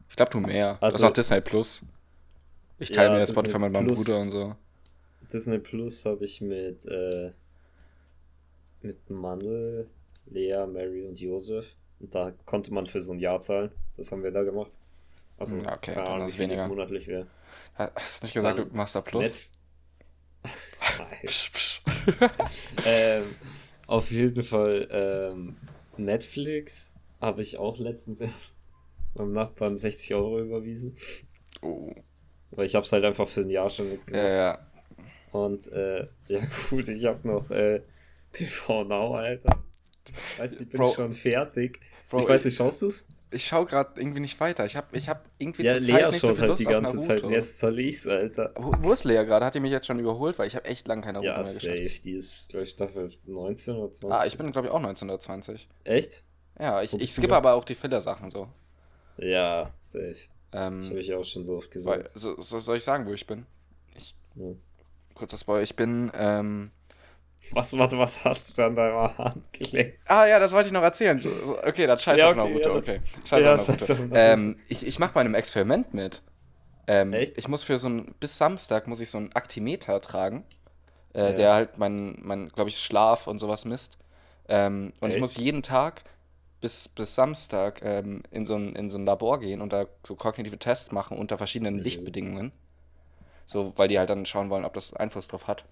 Ich 0.10 0.16
glaube, 0.16 0.32
du 0.32 0.40
mehr. 0.40 0.78
Also, 0.82 0.96
das 0.96 0.96
ist 0.96 1.04
auch 1.04 1.14
Disney 1.14 1.42
Plus. 1.42 1.84
Ich 2.80 2.92
teile 2.92 3.12
ja, 3.12 3.20
mir 3.20 3.28
Spotify 3.28 3.48
Disney 3.48 3.60
mit 3.60 3.72
meinem 3.74 3.88
Plus, 3.88 4.04
Bruder 4.04 4.20
und 4.20 4.32
so. 4.32 4.56
Disney 5.32 5.60
Plus 5.60 6.06
habe 6.06 6.26
ich 6.26 6.42
mit, 6.42 6.86
äh, 6.88 7.32
mit 8.82 9.10
Mandel, 9.10 9.88
Lea, 10.26 10.66
Mary 10.66 11.06
und 11.06 11.20
Josef. 11.20 11.68
Und 12.00 12.16
da 12.16 12.32
konnte 12.46 12.74
man 12.74 12.88
für 12.88 13.02
so 13.02 13.14
ein 13.14 13.20
Jahr 13.20 13.40
zahlen. 13.42 13.72
Das 13.96 14.12
haben 14.12 14.24
wir 14.24 14.32
da 14.32 14.44
gemacht. 14.44 14.72
Also, 15.38 15.58
ja, 15.58 15.74
okay, 15.74 15.94
keine 15.94 16.08
Ahnung, 16.08 16.28
wie 16.28 16.32
viel 16.32 16.40
weniger. 16.42 16.62
das 16.62 16.70
monatlich 16.70 17.08
wäre. 17.08 17.28
Hast 17.80 18.22
du 18.22 18.26
nicht 18.26 18.34
gesagt, 18.34 18.60
dann 18.60 18.70
du 18.70 18.76
machst 18.76 18.96
da 18.96 19.02
Plus? 19.02 19.50
Net 21.22 21.52
ähm, 22.86 23.36
auf 23.88 24.12
jeden 24.12 24.44
Fall 24.44 24.88
ähm, 24.92 25.58
Netflix 25.98 26.96
habe 27.22 27.42
ich 27.42 27.58
auch 27.58 27.78
letztens 27.78 28.22
erst 28.22 28.54
meinem 29.16 29.34
Nachbarn 29.34 29.78
60 29.78 30.14
Euro 30.16 30.40
überwiesen. 30.42 30.98
Oh. 31.62 31.94
Weil 32.52 32.66
ich 32.66 32.76
habe 32.76 32.86
es 32.86 32.92
halt 32.92 33.04
einfach 33.04 33.28
für 33.28 33.42
ein 33.42 33.50
Jahr 33.50 33.70
schon 33.70 33.92
jetzt 33.92 34.08
gemacht. 34.08 34.24
Ja, 34.24 34.30
ja. 34.30 34.60
Und 35.32 35.72
äh, 35.72 36.08
ja 36.28 36.42
gut, 36.70 36.88
ich 36.88 37.06
habe 37.06 37.28
noch 37.28 37.50
äh, 37.52 37.82
TV 38.32 38.84
Now, 38.84 39.16
Alter. 39.16 39.64
Weißt 40.38 40.60
du, 40.60 40.64
ich 40.64 40.70
bin 40.70 40.80
Bro, 40.80 40.94
schon 40.94 41.14
fertig. 41.14 41.80
Bro, 42.10 42.22
ich 42.22 42.30
weiß 42.30 42.46
nicht, 42.46 42.56
schaust 42.56 42.82
du's? 42.82 43.08
Ich 43.32 43.46
schaue 43.46 43.66
gerade 43.66 44.00
irgendwie 44.02 44.22
nicht 44.22 44.40
weiter. 44.40 44.66
Ich 44.66 44.76
habe 44.76 44.88
ich 44.98 45.08
hab 45.08 45.30
irgendwie 45.38 45.64
ja, 45.64 45.74
zur 45.74 45.82
Lea 45.82 45.94
Zeit 45.94 46.12
nicht 46.12 46.22
so 46.22 46.28
viel 46.30 46.40
halt 46.40 46.50
Lust 46.50 46.60
die 46.62 46.66
ganze 46.66 46.98
auf 46.98 47.08
Naruto. 47.08 47.22
Zeit. 47.22 47.32
Jetzt 47.32 47.60
soll 47.60 47.80
ich's, 47.80 48.08
Alter. 48.08 48.54
Wo, 48.56 48.74
wo 48.80 48.92
ist 48.92 49.04
Lea 49.04 49.24
gerade? 49.24 49.46
Hat 49.46 49.54
die 49.54 49.60
mich 49.60 49.72
jetzt 49.72 49.86
schon 49.86 50.00
überholt? 50.00 50.40
Weil 50.40 50.48
ich 50.48 50.56
habe 50.56 50.66
echt 50.66 50.88
lange 50.88 51.02
keine 51.04 51.22
Naruto 51.22 51.28
ja, 51.28 51.44
mehr 51.44 51.54
geschaut. 51.54 51.76
Ja, 51.76 51.90
safe. 51.90 52.02
Die 52.02 52.14
ist, 52.14 52.50
glaube 52.50 52.64
ich, 52.64 52.72
Staffel 52.72 53.12
19 53.26 53.76
oder 53.76 53.92
20. 53.92 54.12
Ah, 54.12 54.26
ich 54.26 54.38
bin, 54.38 54.52
glaube 54.52 54.68
ich, 54.68 54.74
auch 54.74 54.80
19 54.80 55.10
oder 55.10 55.20
20. 55.20 55.68
Echt? 55.84 56.24
Ja, 56.60 56.82
ich, 56.82 57.00
ich 57.00 57.12
skippe 57.12 57.36
aber 57.36 57.54
auch 57.54 57.66
die 57.66 57.76
Filler-Sachen 57.76 58.30
so. 58.32 58.50
Ja, 59.18 59.72
safe. 59.82 60.16
Ähm, 60.52 60.82
das 60.82 60.90
habe 60.90 61.00
ich 61.00 61.14
auch 61.14 61.24
schon 61.24 61.44
so 61.44 61.58
oft 61.58 61.72
gesagt. 61.72 62.16
Weil, 62.16 62.20
so, 62.20 62.42
so, 62.42 62.60
soll 62.60 62.78
ich 62.78 62.84
sagen, 62.84 63.06
wo 63.06 63.14
ich 63.14 63.28
bin? 63.28 63.46
Ich, 63.96 64.16
ja. 64.36 64.54
Kurzer 65.14 65.38
Spoiler, 65.38 65.62
ich 65.62 65.76
bin, 65.76 66.12
ähm, 66.16 66.72
was, 67.52 67.78
warte, 67.78 67.98
was 67.98 68.24
hast 68.26 68.58
du 68.58 68.66
an 68.66 68.76
deiner 68.76 69.18
Hand 69.18 69.52
gelegt? 69.54 70.00
Ah 70.08 70.26
ja, 70.26 70.40
das 70.40 70.52
wollte 70.52 70.68
ich 70.68 70.74
noch 70.74 70.84
erzählen. 70.84 71.22
Okay, 71.64 71.88
dann 71.88 72.00
scheiß 72.00 72.18
ja, 72.18 72.30
okay, 72.30 72.40
auf 72.40 72.50
Naruto, 72.50 72.70
ja, 72.70 72.76
okay. 72.76 73.02
Scheiß 73.26 73.44
ja, 73.44 73.54
auf 73.54 73.68
Naruto. 73.68 73.86
Scheiß 73.86 73.92
auf 73.92 74.00
Naruto. 74.00 74.16
Ähm, 74.16 74.58
ich, 74.68 74.86
ich 74.86 75.00
mache 75.00 75.14
bei 75.14 75.22
einem 75.22 75.36
Experiment 75.36 75.94
mit. 75.94 76.22
Ähm, 76.88 77.14
Echt? 77.14 77.38
Ich 77.38 77.48
muss 77.48 77.64
für 77.64 77.78
so 77.78 77.88
ein, 77.88 78.16
bis 78.20 78.38
Samstag 78.38 78.88
muss 78.88 79.00
ich 79.00 79.10
so 79.10 79.18
einen 79.18 79.32
Aktimeter 79.34 80.02
tragen, 80.02 80.44
äh, 81.14 81.22
ja. 81.22 81.32
der 81.34 81.54
halt 81.54 81.78
mein, 81.78 82.18
mein 82.22 82.50
glaube 82.50 82.70
ich, 82.70 82.80
Schlaf 82.80 83.28
und 83.28 83.40
sowas 83.40 83.66
misst. 83.66 83.98
Ähm, 84.48 84.94
und 85.00 85.10
Echt? 85.10 85.18
ich 85.18 85.22
muss 85.22 85.38
jeden 85.38 85.62
Tag 85.62 86.04
bis, 86.62 86.88
bis 86.88 87.16
Samstag 87.16 87.82
ähm, 87.84 88.24
in, 88.32 88.46
so 88.46 88.56
ein, 88.56 88.76
in 88.76 88.90
so 88.90 88.98
ein 88.98 89.06
Labor 89.06 89.40
gehen 89.40 89.62
und 89.62 89.72
da 89.72 89.86
so 90.06 90.16
kognitive 90.16 90.58
Tests 90.58 90.92
machen 90.92 91.18
unter 91.18 91.38
verschiedenen 91.38 91.76
mhm. 91.76 91.82
Lichtbedingungen. 91.82 92.52
So, 93.46 93.74
weil 93.78 93.88
die 93.88 93.98
halt 93.98 94.10
dann 94.10 94.26
schauen 94.26 94.50
wollen, 94.50 94.66
ob 94.66 94.74
das 94.74 94.94
Einfluss 94.94 95.28
drauf 95.28 95.48
hat. 95.48 95.66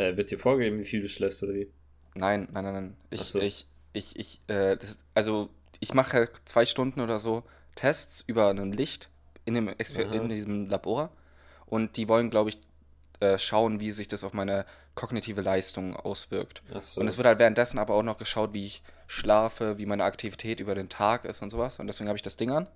Äh, 0.00 0.16
wird 0.16 0.30
dir 0.30 0.38
vorgegeben, 0.38 0.78
wie 0.78 0.84
viel 0.84 1.02
du 1.02 1.08
schläfst 1.08 1.42
oder 1.42 1.52
wie? 1.52 1.70
Nein, 2.14 2.48
nein, 2.52 2.64
nein, 2.64 2.74
nein. 2.74 2.96
Ich, 3.10 3.20
so. 3.22 3.38
ich, 3.38 3.66
ich, 3.92 4.18
ich, 4.18 4.40
äh, 4.46 4.76
das, 4.76 4.98
also 5.14 5.50
ich 5.78 5.92
mache 5.92 6.30
zwei 6.46 6.64
Stunden 6.64 7.00
oder 7.00 7.18
so 7.18 7.42
Tests 7.74 8.24
über 8.26 8.48
ein 8.48 8.72
Licht 8.72 9.10
in, 9.44 9.54
dem 9.54 9.68
Exper 9.68 10.10
in 10.10 10.28
diesem 10.28 10.66
Labor 10.66 11.10
und 11.66 11.96
die 11.96 12.08
wollen, 12.08 12.30
glaube 12.30 12.50
ich, 12.50 12.58
äh, 13.20 13.38
schauen, 13.38 13.80
wie 13.80 13.92
sich 13.92 14.08
das 14.08 14.24
auf 14.24 14.32
meine 14.32 14.64
kognitive 14.94 15.42
Leistung 15.42 15.94
auswirkt. 15.94 16.62
So. 16.80 17.00
Und 17.00 17.08
es 17.08 17.18
wird 17.18 17.26
halt 17.26 17.38
währenddessen 17.38 17.78
aber 17.78 17.94
auch 17.94 18.02
noch 18.02 18.16
geschaut, 18.16 18.54
wie 18.54 18.64
ich 18.64 18.82
schlafe, 19.06 19.76
wie 19.76 19.86
meine 19.86 20.04
Aktivität 20.04 20.60
über 20.60 20.74
den 20.74 20.88
Tag 20.88 21.26
ist 21.26 21.42
und 21.42 21.50
sowas. 21.50 21.78
Und 21.78 21.86
deswegen 21.86 22.08
habe 22.08 22.16
ich 22.16 22.22
das 22.22 22.36
Ding 22.36 22.50
an 22.50 22.66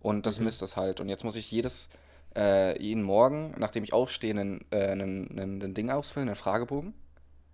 und 0.00 0.26
das 0.26 0.38
mhm. 0.38 0.46
misst 0.46 0.62
das 0.62 0.76
halt. 0.76 1.00
Und 1.00 1.08
jetzt 1.08 1.24
muss 1.24 1.34
ich 1.34 1.50
jedes 1.50 1.88
äh, 2.36 2.80
jeden 2.80 3.02
Morgen, 3.02 3.54
nachdem 3.58 3.84
ich 3.84 3.92
aufstehe, 3.92 4.34
ein 4.34 4.60
äh, 4.70 5.72
Ding 5.72 5.90
ausfüllen, 5.90 6.28
einen 6.28 6.36
Fragebogen. 6.36 6.94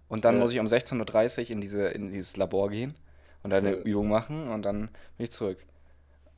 Und 0.08 0.24
dann 0.24 0.36
ja. 0.36 0.40
muss 0.40 0.52
ich 0.52 0.60
um 0.60 0.66
16.30 0.66 1.44
Uhr 1.44 1.50
in, 1.50 1.60
diese, 1.60 1.88
in 1.88 2.10
dieses 2.10 2.36
Labor 2.36 2.70
gehen 2.70 2.94
und 3.42 3.52
eine 3.52 3.70
ja. 3.70 3.82
Übung 3.82 4.08
machen 4.08 4.48
und 4.48 4.62
dann 4.62 4.88
bin 5.16 5.24
ich 5.24 5.32
zurück. 5.32 5.58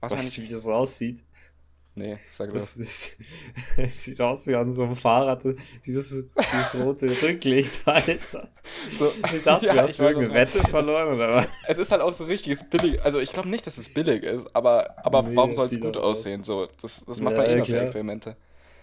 Was 0.01 0.13
weißt 0.13 0.39
du, 0.39 0.43
wie 0.43 0.49
das 0.49 0.67
aussieht? 0.67 1.25
Nee, 1.99 2.19
sag 2.31 2.53
das. 2.53 2.77
Ist, 2.77 3.17
es 3.77 4.05
sieht 4.05 4.21
aus 4.21 4.47
wie 4.47 4.55
an 4.55 4.71
so 4.71 4.85
einem 4.85 4.95
Fahrrad, 4.95 5.43
dieses, 5.85 6.27
dieses 6.37 6.75
rote 6.77 7.11
Rücklicht, 7.23 7.81
Alter. 7.87 8.49
So, 8.89 9.07
ich 9.35 9.43
dachte, 9.43 9.67
ja, 9.67 9.73
du 9.73 9.81
hast 9.81 9.99
irgendeine 9.99 10.33
Wette 10.35 10.61
verloren, 10.61 11.15
oder 11.15 11.35
was? 11.35 11.49
Es 11.67 11.79
ist 11.79 11.91
halt 11.91 12.01
auch 12.01 12.15
so 12.15 12.25
richtiges 12.25 12.63
billig. 12.63 13.03
Also, 13.05 13.19
ich 13.19 13.33
glaube 13.33 13.49
nicht, 13.49 13.67
dass 13.67 13.79
es 13.79 13.89
billig 13.89 14.23
ist, 14.23 14.47
aber, 14.55 15.05
aber 15.05 15.23
nee, 15.23 15.35
warum 15.35 15.53
soll 15.55 15.67
es 15.67 15.81
gut 15.81 15.97
aussehen? 15.97 16.45
So, 16.45 16.69
das, 16.81 17.05
das 17.05 17.21
macht 17.21 17.33
ja, 17.33 17.43
man 17.43 17.51
eh 17.51 17.57
noch 17.57 17.67
für 17.67 17.81
Experimente. 17.81 18.37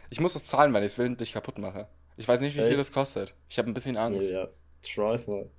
Ich 0.10 0.19
muss 0.19 0.36
es 0.36 0.43
zahlen, 0.43 0.74
wenn 0.74 0.84
ich 0.84 0.91
es 0.91 0.98
willentlich 0.98 1.31
kaputt 1.31 1.57
mache. 1.57 1.88
Ich 2.17 2.27
weiß 2.27 2.41
nicht, 2.41 2.57
wie 2.57 2.63
viel 2.63 2.77
das 2.77 2.91
kostet. 2.91 3.34
Ich 3.48 3.57
habe 3.57 3.69
ein 3.69 3.74
bisschen 3.74 3.95
Angst. 3.95 4.29
Ja, 4.29 4.43
ja. 4.43 4.48
try's 4.81 5.27
mal. 5.27 5.50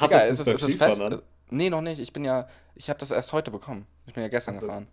Digga, 0.00 0.16
ist 0.16 0.40
es, 0.40 0.48
ist 0.48 0.62
es 0.62 0.74
fest? 0.74 1.02
An? 1.02 1.22
Nee, 1.50 1.68
noch 1.68 1.82
nicht. 1.82 2.00
Ich 2.00 2.14
bin 2.14 2.24
ja, 2.24 2.48
ich 2.74 2.88
habe 2.88 2.98
das 2.98 3.10
erst 3.10 3.32
heute 3.34 3.50
bekommen. 3.50 3.86
Ich 4.06 4.14
bin 4.14 4.22
ja 4.22 4.28
gestern 4.28 4.54
also, 4.54 4.66
gefahren. 4.66 4.88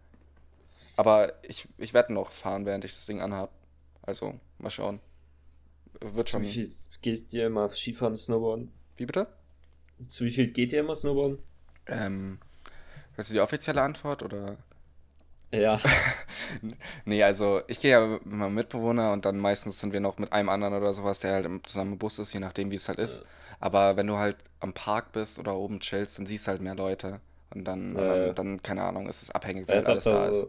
Aber 1.02 1.34
ich, 1.42 1.68
ich 1.80 1.96
werde 1.96 2.14
noch 2.14 2.30
fahren, 2.30 2.68
während 2.68 2.86
ich 2.86 2.92
das 2.92 3.08
Ding 3.08 3.22
anhabe. 3.22 3.52
Also, 4.04 4.40
mal 4.60 4.70
schauen. 4.70 5.00
Wird 6.00 6.30
schon. 6.30 6.44
Zu 6.44 6.48
wie 6.48 6.54
viel 6.54 6.72
geht 7.02 7.32
dir 7.32 7.48
immer 7.48 7.70
Skifahren, 7.72 8.16
Snowboarden? 8.16 8.72
Wie 8.98 9.08
bitte? 9.08 9.26
Zu 10.08 10.26
wie 10.26 10.30
viel 10.30 10.52
geht 10.52 10.74
dir 10.74 10.82
immer 10.82 10.94
Snowboarden? 10.94 11.40
Ähm, 11.88 12.38
willst 13.16 13.32
du 13.32 13.34
die 13.34 13.40
offizielle 13.40 13.82
Antwort 13.82 14.22
oder? 14.22 14.58
Ja. 15.52 15.82
nee, 17.06 17.24
also 17.24 17.62
ich 17.66 17.80
gehe 17.80 17.94
ja 17.94 18.06
mit 18.06 18.26
meinem 18.28 18.54
Mitbewohner 18.54 19.12
und 19.12 19.26
dann 19.26 19.40
meistens 19.40 19.80
sind 19.80 19.94
wir 19.94 20.02
noch 20.02 20.20
mit 20.20 20.32
einem 20.32 20.50
anderen 20.50 20.76
oder 20.76 20.94
sowas, 20.94 21.18
der 21.18 21.34
halt 21.34 21.68
zusammen 21.68 21.94
im 21.94 21.98
Bus 21.98 22.20
ist, 22.20 22.32
je 22.32 22.40
nachdem 22.40 22.70
wie 22.70 22.76
es 22.76 22.88
halt 22.88 23.00
ist. 23.00 23.18
Ja. 23.18 23.24
Aber 23.60 23.98
wenn 23.98 24.06
du 24.06 24.18
halt 24.18 24.38
am 24.60 24.74
Park 24.74 25.14
bist 25.14 25.40
oder 25.40 25.56
oben 25.56 25.80
chillst, 25.80 26.20
dann 26.20 26.28
siehst 26.28 26.46
du 26.46 26.52
halt 26.52 26.62
mehr 26.62 26.76
Leute. 26.76 27.22
Und 27.56 27.66
dann, 27.66 27.96
ja, 27.96 28.02
und 28.02 28.20
dann, 28.20 28.36
dann, 28.36 28.62
keine 28.62 28.84
Ahnung, 28.84 29.08
ist 29.08 29.24
es 29.24 29.32
abhängig, 29.32 29.68
wer 29.68 29.84
alles 29.88 30.04
da 30.04 30.28
ist. 30.28 30.46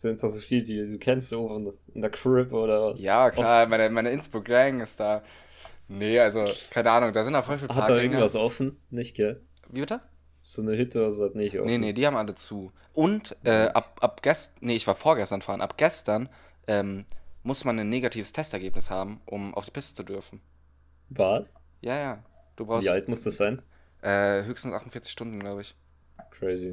Sind 0.00 0.22
das 0.22 0.34
so 0.34 0.40
viele, 0.40 0.62
die 0.62 0.76
du 0.76 0.98
kennst, 0.98 1.30
so 1.30 1.74
in 1.92 2.00
der 2.00 2.10
Crib 2.10 2.52
oder 2.52 2.92
was? 2.92 3.00
Ja, 3.00 3.32
klar, 3.32 3.66
meine, 3.66 3.90
meine 3.90 4.10
Innsbruck-Gang 4.12 4.80
ist 4.80 5.00
da. 5.00 5.24
Nee, 5.88 6.20
also, 6.20 6.44
keine 6.70 6.92
Ahnung, 6.92 7.12
da 7.12 7.24
sind 7.24 7.34
auch 7.34 7.44
voll 7.44 7.58
viele. 7.58 7.74
Hat 7.74 7.90
da 7.90 7.96
irgendwas 7.96 8.36
offen? 8.36 8.80
Nicht, 8.90 9.16
gell? 9.16 9.42
Wie 9.70 9.80
bitte? 9.80 10.00
So 10.42 10.62
eine 10.62 10.76
Hütte 10.76 11.00
oder 11.00 11.10
so 11.10 11.24
hat 11.24 11.34
nicht 11.34 11.58
offen. 11.58 11.66
Nee, 11.66 11.78
nee, 11.78 11.92
die 11.92 12.06
haben 12.06 12.14
alle 12.14 12.36
zu. 12.36 12.70
Und 12.92 13.34
äh, 13.42 13.70
ab, 13.74 13.98
ab 14.00 14.22
gestern, 14.22 14.58
nee, 14.60 14.76
ich 14.76 14.86
war 14.86 14.94
vorgestern 14.94 15.42
fahren, 15.42 15.60
ab 15.60 15.76
gestern 15.76 16.28
ähm, 16.68 17.04
muss 17.42 17.64
man 17.64 17.76
ein 17.80 17.88
negatives 17.88 18.32
Testergebnis 18.32 18.90
haben, 18.90 19.20
um 19.26 19.52
auf 19.52 19.64
die 19.64 19.72
Piste 19.72 19.96
zu 19.96 20.04
dürfen. 20.04 20.40
Was? 21.08 21.60
Ja, 21.80 21.98
ja. 21.98 22.22
Du 22.54 22.66
brauchst, 22.66 22.86
Wie 22.86 22.90
alt 22.90 23.08
muss 23.08 23.24
das 23.24 23.36
sein? 23.36 23.62
Äh, 24.02 24.44
höchstens 24.44 24.74
48 24.74 25.10
Stunden, 25.10 25.40
glaube 25.40 25.62
ich. 25.62 25.74
Crazy. 26.30 26.72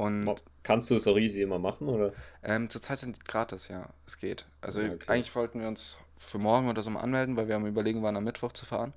Und 0.00 0.42
Kannst 0.62 0.90
du 0.90 0.96
es 0.96 1.06
auch 1.06 1.18
easy 1.18 1.42
immer 1.42 1.58
machen, 1.58 1.88
oder? 1.88 2.14
Ähm, 2.42 2.70
zurzeit 2.70 2.98
sind 2.98 3.16
die 3.16 3.20
gratis, 3.20 3.68
ja. 3.68 3.86
Es 4.06 4.16
geht. 4.16 4.46
Also 4.62 4.80
okay. 4.80 4.98
eigentlich 5.08 5.34
wollten 5.36 5.60
wir 5.60 5.68
uns 5.68 5.98
für 6.16 6.38
morgen 6.38 6.70
oder 6.70 6.80
so 6.80 6.88
mal 6.88 7.00
anmelden, 7.00 7.36
weil 7.36 7.48
wir 7.48 7.56
am 7.56 7.66
überlegen 7.66 8.02
waren, 8.02 8.16
am 8.16 8.24
Mittwoch 8.24 8.52
zu 8.52 8.64
fahren. 8.64 8.94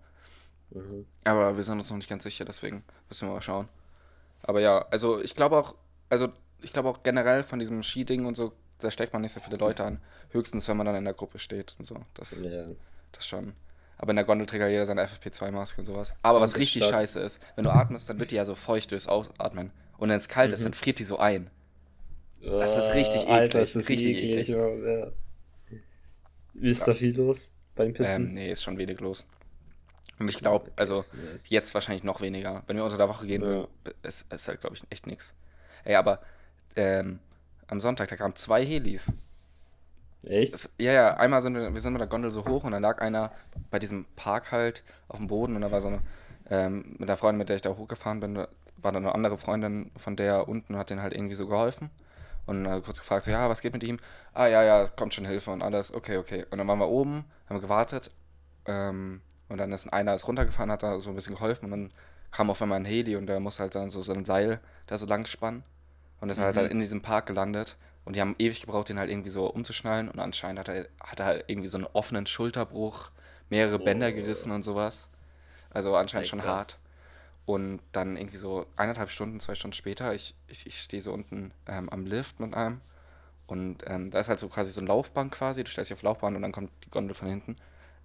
Mhm. 0.72 1.06
Aber 1.26 1.58
wir 1.58 1.64
sind 1.66 1.78
uns 1.78 1.90
noch 1.90 1.98
nicht 1.98 2.10
ganz 2.10 2.24
sicher, 2.24 2.46
deswegen 2.46 2.84
müssen 3.10 3.28
wir 3.28 3.34
mal 3.34 3.42
schauen. 3.42 3.68
Aber 4.44 4.62
ja, 4.62 4.86
also 4.92 5.22
ich 5.22 5.36
glaube 5.36 5.58
auch, 5.58 5.76
also 6.10 6.30
ich 6.62 6.72
glaube 6.72 6.88
auch 6.88 7.04
generell 7.04 7.44
von 7.44 7.60
diesem 7.60 7.84
Skiding 7.84 8.26
und 8.26 8.36
so, 8.36 8.54
da 8.80 8.90
steckt 8.90 9.12
man 9.12 9.24
nicht 9.24 9.34
so 9.34 9.42
viele 9.42 9.58
Leute 9.58 9.84
an. 9.84 10.00
Höchstens, 10.30 10.70
wenn 10.70 10.78
man 10.78 10.86
dann 10.86 10.96
in 10.96 11.04
der 11.04 11.14
Gruppe 11.14 11.38
steht 11.38 11.76
und 11.80 11.86
so. 11.86 11.98
Das, 12.14 12.40
ja. 12.40 12.68
das 13.12 13.28
schon. 13.28 13.54
Aber 13.98 14.12
in 14.12 14.16
der 14.16 14.26
Gondel 14.26 14.48
trägt 14.48 14.62
ja 14.62 14.70
jeder 14.70 14.86
seine 14.86 15.06
FFP2-Maske 15.06 15.82
und 15.82 15.86
sowas. 15.86 16.14
Aber 16.22 16.40
was 16.40 16.56
richtig 16.56 16.84
stark. 16.84 17.02
scheiße 17.02 17.20
ist, 17.20 17.42
wenn 17.56 17.66
du 17.66 17.72
atmest, 17.72 18.10
dann 18.10 18.20
wird 18.20 18.32
die 18.32 18.36
ja 18.36 18.46
so 18.46 18.56
feucht 18.56 18.92
durchs 18.92 19.08
Ausatmen. 19.08 19.72
Und 20.04 20.10
wenn 20.10 20.18
es 20.18 20.28
kalt 20.28 20.50
mhm. 20.50 20.56
ist, 20.56 20.66
dann 20.66 20.74
friert 20.74 21.00
die 21.00 21.06
so 21.06 21.18
ein. 21.18 21.50
Das 22.42 22.76
ist 22.76 22.94
richtig 22.94 23.22
eklig. 23.22 23.34
Alter, 23.34 23.60
das 23.60 23.74
ist 23.74 23.88
richtig 23.88 24.18
eklig. 24.18 24.50
eklig. 24.50 24.50
Ja. 24.50 25.12
Wie 26.56 26.68
ist 26.68 26.82
ja. 26.82 26.88
da 26.88 26.94
viel 26.94 27.16
los 27.16 27.54
beim 27.74 27.94
Pisten? 27.94 28.28
Ähm, 28.28 28.34
nee, 28.34 28.52
ist 28.52 28.64
schon 28.64 28.78
wenig 28.78 29.00
los. 29.00 29.24
Und 30.20 30.28
ich 30.28 30.38
glaube, 30.38 30.72
also 30.76 31.02
jetzt 31.48 31.74
wahrscheinlich 31.74 32.04
noch 32.04 32.20
weniger. 32.20 32.64
Wenn 32.68 32.76
wir 32.76 32.84
unter 32.84 32.98
der 32.98 33.08
Woche 33.08 33.26
gehen 33.26 33.44
ja. 33.44 33.66
ist, 34.02 34.30
ist 34.30 34.50
halt, 34.50 34.60
glaube 34.60 34.76
ich, 34.76 34.84
echt 34.90 35.08
nichts. 35.08 35.34
Ey, 35.86 35.96
aber 35.96 36.20
ähm, 36.76 37.20
am 37.68 37.80
Sonntag, 37.80 38.10
da 38.10 38.18
kamen 38.18 38.36
zwei 38.36 38.66
Helis. 38.66 39.14
Echt? 40.28 40.54
Das, 40.54 40.70
ja, 40.80 40.92
ja, 40.92 41.16
einmal 41.16 41.42
sind 41.42 41.56
wir, 41.56 41.74
wir 41.74 41.80
sind 41.80 41.94
mit 41.94 42.02
der 42.02 42.10
Gondel 42.10 42.30
so 42.30 42.46
hoch 42.46 42.66
und 42.66 42.74
dann 42.74 42.82
lag 42.82 43.00
einer 43.00 43.32
bei 43.72 43.80
diesem 43.80 44.06
Park 44.18 44.52
halt 44.52 44.84
auf 45.08 45.20
dem 45.20 45.28
Boden 45.28 45.56
und 45.56 45.62
da 45.62 45.72
war 45.72 45.80
so 45.80 45.88
eine, 45.88 46.02
ähm, 46.50 46.98
mit 47.00 47.08
der 47.08 47.16
Freundin, 47.16 47.38
mit 47.38 47.48
der 47.48 47.56
ich 47.56 47.62
da 47.62 47.70
hochgefahren 47.70 48.20
bin, 48.20 48.46
war 48.78 48.92
da 48.92 48.98
eine 48.98 49.14
andere 49.16 49.38
Freundin 49.38 49.92
von 49.98 50.16
der 50.16 50.48
unten 50.48 50.74
und 50.74 50.80
hat 50.80 50.90
denen 50.90 51.02
halt 51.02 51.14
irgendwie 51.14 51.36
so 51.36 51.48
geholfen. 51.48 51.90
und 52.46 52.66
äh, 52.66 52.82
kurz 52.82 53.00
gefragt, 53.00 53.26
so, 53.26 53.32
ja, 53.32 53.50
was 53.50 53.62
geht 53.62 53.74
mit 53.74 53.84
ihm? 53.84 54.00
Ah, 54.34 54.48
ja, 54.48 54.64
ja, 54.64 54.88
kommt 54.88 55.14
schon 55.14 55.26
Hilfe 55.26 55.52
und 55.52 55.62
alles. 55.62 55.94
Okay, 55.94 56.18
okay. 56.18 56.46
Und 56.52 56.58
dann 56.58 56.68
waren 56.68 56.80
wir 56.80 56.90
oben, 56.90 57.26
haben 57.50 57.62
gewartet. 57.62 58.12
Ähm, 58.66 59.22
und 59.50 59.58
dann 59.58 59.72
ist 59.72 59.92
einer 59.92 60.14
ist 60.16 60.28
runtergefahren, 60.28 60.72
hat 60.72 60.84
da 60.84 61.00
so 61.00 61.10
ein 61.10 61.16
bisschen 61.16 61.36
geholfen. 61.36 61.66
Und 61.66 61.72
dann 61.72 61.92
kam 62.32 62.50
auf 62.50 62.62
einmal 62.62 62.80
ein 62.80 62.86
Heli 62.86 63.16
und 63.16 63.28
der 63.28 63.40
muss 63.40 63.60
halt 63.60 63.76
dann 63.76 63.90
so 63.90 64.02
sein 64.02 64.26
Seil 64.26 64.60
da 64.88 64.98
so 64.98 65.06
lang 65.06 65.26
spannen. 65.26 65.64
Und 66.20 66.30
ist 66.30 66.38
mhm. 66.38 66.44
halt 66.44 66.58
dann 66.58 66.66
in 66.66 66.80
diesem 66.80 67.02
Park 67.02 67.28
gelandet. 67.28 67.78
Und 68.06 68.16
die 68.16 68.22
haben 68.22 68.36
ewig 68.38 68.62
gebraucht, 68.62 68.90
den 68.90 69.00
halt 69.00 69.10
irgendwie 69.10 69.30
so 69.30 69.46
umzuschnallen. 69.46 70.10
Und 70.10 70.20
anscheinend 70.20 70.60
hat 70.60 70.68
er, 70.68 70.88
hat 71.00 71.20
er 71.20 71.26
halt 71.26 71.46
irgendwie 71.48 71.70
so 71.70 71.78
einen 71.78 71.88
offenen 71.94 72.26
Schulterbruch, 72.26 73.12
mehrere 73.50 73.80
oh. 73.80 73.86
Bänder 73.86 74.12
gerissen 74.12 74.52
und 74.52 74.64
sowas. 74.64 75.08
Also 75.70 75.96
anscheinend 75.96 76.28
schon 76.28 76.44
hart. 76.44 76.78
Und 77.46 77.82
dann 77.92 78.16
irgendwie 78.16 78.38
so 78.38 78.66
eineinhalb 78.78 79.10
Stunden, 79.10 79.40
zwei 79.40 79.56
Stunden 79.56 79.74
später, 79.74 80.14
ich, 80.14 80.34
ich, 80.48 80.66
ich 80.66 80.80
stehe 80.80 81.02
so 81.02 81.12
unten 81.12 81.52
ähm, 81.68 81.90
am 81.90 82.06
Lift 82.06 82.40
mit 82.40 82.54
einem. 82.54 82.80
Und 83.48 83.84
ähm, 83.86 84.12
da 84.12 84.20
ist 84.20 84.30
halt 84.30 84.40
so 84.40 84.48
quasi 84.48 84.72
so 84.72 84.80
ein 84.80 84.88
Laufband 84.88 85.32
quasi. 85.32 85.64
Du 85.64 85.70
stellst 85.70 85.92
dich 85.92 85.98
auf 85.98 86.04
Laufbahn 86.04 86.36
und 86.36 86.42
dann 86.42 86.54
kommt 86.54 86.72
die 86.86 86.90
Gondel 86.90 87.14
von 87.14 87.28
hinten. 87.28 87.58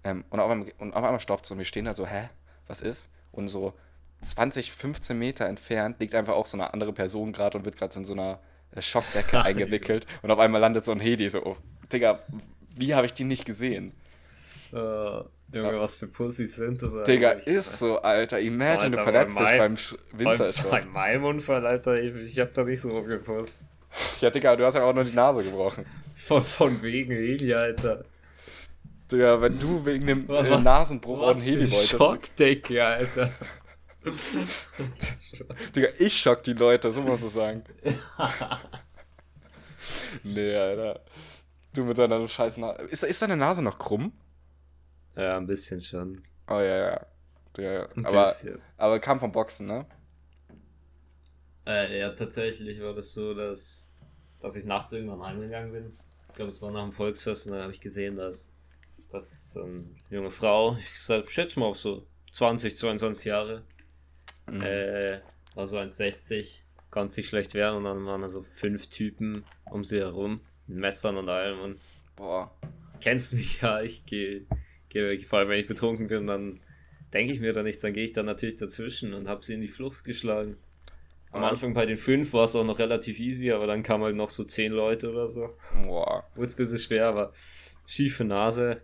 Ähm, 0.03 0.25
und, 0.29 0.39
auf 0.39 0.49
einmal, 0.49 0.71
und 0.77 0.93
auf 0.93 1.03
einmal 1.03 1.19
stoppt 1.19 1.45
es 1.45 1.51
und 1.51 1.57
wir 1.57 1.65
stehen 1.65 1.85
da 1.85 1.95
so, 1.95 2.05
hä, 2.05 2.29
was 2.67 2.81
ist? 2.81 3.09
Und 3.31 3.47
so 3.47 3.73
20, 4.21 4.71
15 4.71 5.17
Meter 5.17 5.45
entfernt 5.45 5.99
liegt 5.99 6.15
einfach 6.15 6.33
auch 6.33 6.45
so 6.45 6.57
eine 6.57 6.73
andere 6.73 6.91
Person 6.91 7.31
gerade 7.31 7.57
und 7.57 7.65
wird 7.65 7.77
gerade 7.77 7.97
in 7.97 8.05
so 8.05 8.13
einer 8.13 8.39
äh, 8.71 8.81
Schockdecke 8.81 9.41
eingewickelt. 9.43 10.05
Und 10.21 10.31
auf 10.31 10.39
einmal 10.39 10.61
landet 10.61 10.83
so 10.83 10.91
ein 10.91 10.99
Hedi 10.99 11.29
so, 11.29 11.45
oh, 11.45 11.57
Digga, 11.91 12.19
wie 12.75 12.93
habe 12.95 13.05
ich 13.05 13.13
die 13.13 13.23
nicht 13.23 13.45
gesehen? 13.45 13.93
Uh, 14.71 15.23
Junge, 15.51 15.73
ja. 15.73 15.79
was 15.79 15.97
für 15.97 16.07
Pussys 16.07 16.57
sind 16.57 16.81
das 16.81 16.93
eigentlich? 16.93 17.17
Digga, 17.17 17.31
ist 17.31 17.79
so, 17.79 17.99
Alter. 17.99 18.39
Imagine, 18.39 18.71
Alter, 18.71 18.89
du 18.89 19.03
verletzt 19.03 19.39
dich 19.39 19.57
beim 19.57 20.19
Wintersport. 20.19 20.71
Bei 20.71 20.85
meinem 20.85 21.23
Unfall, 21.23 21.65
Alter, 21.65 22.01
ich 22.01 22.39
hab 22.39 22.53
da 22.53 22.63
nicht 22.63 22.81
so 22.81 22.91
rumgepusst. 22.91 23.53
Ja, 24.21 24.29
Digga, 24.29 24.55
du 24.55 24.65
hast 24.65 24.75
ja 24.75 24.83
auch 24.83 24.93
nur 24.93 25.03
die 25.03 25.15
Nase 25.15 25.43
gebrochen. 25.43 25.85
Von, 26.15 26.43
von 26.43 26.81
wegen 26.83 27.11
Heli, 27.11 27.53
Alter. 27.53 28.05
Digga, 29.11 29.41
wenn 29.41 29.59
du 29.59 29.85
wegen 29.85 30.05
dem 30.05 30.27
was, 30.27 30.45
äh, 30.45 30.61
Nasenbruch 30.61 31.21
auch 31.21 31.31
einen 31.31 31.41
Heli 31.41 31.61
wolltest. 31.61 31.89
Schockdecke, 31.89 32.85
Alter. 32.85 33.31
Digga, 35.75 35.87
ich 35.97 36.13
schock 36.13 36.43
die 36.43 36.53
Leute, 36.53 36.91
so 36.91 37.01
musst 37.01 37.23
du 37.23 37.27
sagen. 37.27 37.63
nee, 40.23 40.55
Alter. 40.55 41.01
Du 41.73 41.85
mit 41.85 41.97
deiner 41.97 42.27
scheiß 42.27 42.57
Nase. 42.57 42.83
Ist, 42.83 43.03
ist 43.03 43.21
deine 43.21 43.35
Nase 43.35 43.63
noch 43.63 43.79
krumm? 43.79 44.13
Ja, 45.19 45.37
ein 45.37 45.47
bisschen 45.47 45.81
schon. 45.81 46.23
Oh 46.47 46.59
ja, 46.59 46.77
ja. 46.77 47.05
ja, 47.57 47.73
ja. 47.73 47.89
Aber, 48.03 48.33
aber 48.77 48.99
kam 48.99 49.19
vom 49.19 49.33
Boxen, 49.33 49.67
ne? 49.67 49.85
Äh, 51.67 51.99
ja, 51.99 52.11
tatsächlich 52.11 52.81
war 52.81 52.93
das 52.93 53.11
so, 53.11 53.33
dass, 53.33 53.91
dass 54.39 54.55
ich 54.55 54.63
nachts 54.63 54.93
irgendwann 54.93 55.21
heimgegangen 55.21 55.73
bin. 55.73 55.97
Ich 56.29 56.35
glaube, 56.35 56.51
es 56.51 56.61
war 56.61 56.71
nach 56.71 56.83
dem 56.83 56.93
Volksfest 56.93 57.47
und 57.47 57.53
dann 57.53 57.63
habe 57.63 57.73
ich 57.73 57.81
gesehen, 57.81 58.15
dass, 58.15 58.53
dass 59.09 59.51
so 59.51 59.63
eine 59.63 59.83
junge 60.09 60.31
Frau, 60.31 60.77
ich 60.77 61.31
schätze 61.31 61.59
mal 61.59 61.65
auf 61.65 61.77
so 61.77 62.07
20, 62.31 62.77
22 62.77 63.25
Jahre, 63.25 63.63
mhm. 64.49 64.61
äh, 64.61 65.19
war 65.53 65.67
so 65.67 65.77
1,60, 65.77 66.61
konnte 66.91 67.13
sich 67.13 67.27
schlecht 67.27 67.53
wehren 67.55 67.75
und 67.75 67.83
dann 67.83 68.05
waren 68.05 68.21
da 68.21 68.29
so 68.29 68.43
fünf 68.43 68.87
Typen 68.87 69.43
um 69.69 69.83
sie 69.83 69.99
herum, 69.99 70.39
mit 70.65 70.77
Messern 70.77 71.17
und 71.17 71.27
allem 71.27 71.59
und 71.59 71.81
boah. 72.15 72.51
Kennst 73.01 73.33
mich 73.33 73.61
ja, 73.61 73.81
ich 73.81 74.05
gehe 74.05 74.45
vor 75.27 75.39
allem 75.39 75.49
wenn 75.49 75.59
ich 75.59 75.67
betrunken 75.67 76.07
bin, 76.07 76.27
dann 76.27 76.59
denke 77.13 77.33
ich 77.33 77.39
mir 77.39 77.53
da 77.53 77.63
nichts, 77.63 77.81
dann 77.81 77.93
gehe 77.93 78.03
ich 78.03 78.13
dann 78.13 78.25
natürlich 78.25 78.55
dazwischen 78.55 79.13
und 79.13 79.27
habe 79.27 79.43
sie 79.43 79.53
in 79.53 79.61
die 79.61 79.67
Flucht 79.67 80.03
geschlagen. 80.03 80.57
Am 81.31 81.43
ah. 81.43 81.49
Anfang 81.49 81.73
bei 81.73 81.85
den 81.85 81.97
fünf 81.97 82.33
war 82.33 82.45
es 82.45 82.55
auch 82.55 82.63
noch 82.63 82.79
relativ 82.79 83.19
easy, 83.19 83.51
aber 83.51 83.67
dann 83.67 83.83
kamen 83.83 84.03
halt 84.03 84.15
noch 84.15 84.29
so 84.29 84.43
zehn 84.43 84.71
Leute 84.71 85.11
oder 85.11 85.27
so. 85.27 85.55
Boah. 85.85 86.23
Wurde 86.35 86.51
ein 86.51 86.55
bisschen 86.55 86.79
schwer, 86.79 87.07
aber 87.07 87.33
schiefe 87.85 88.23
Nase 88.23 88.81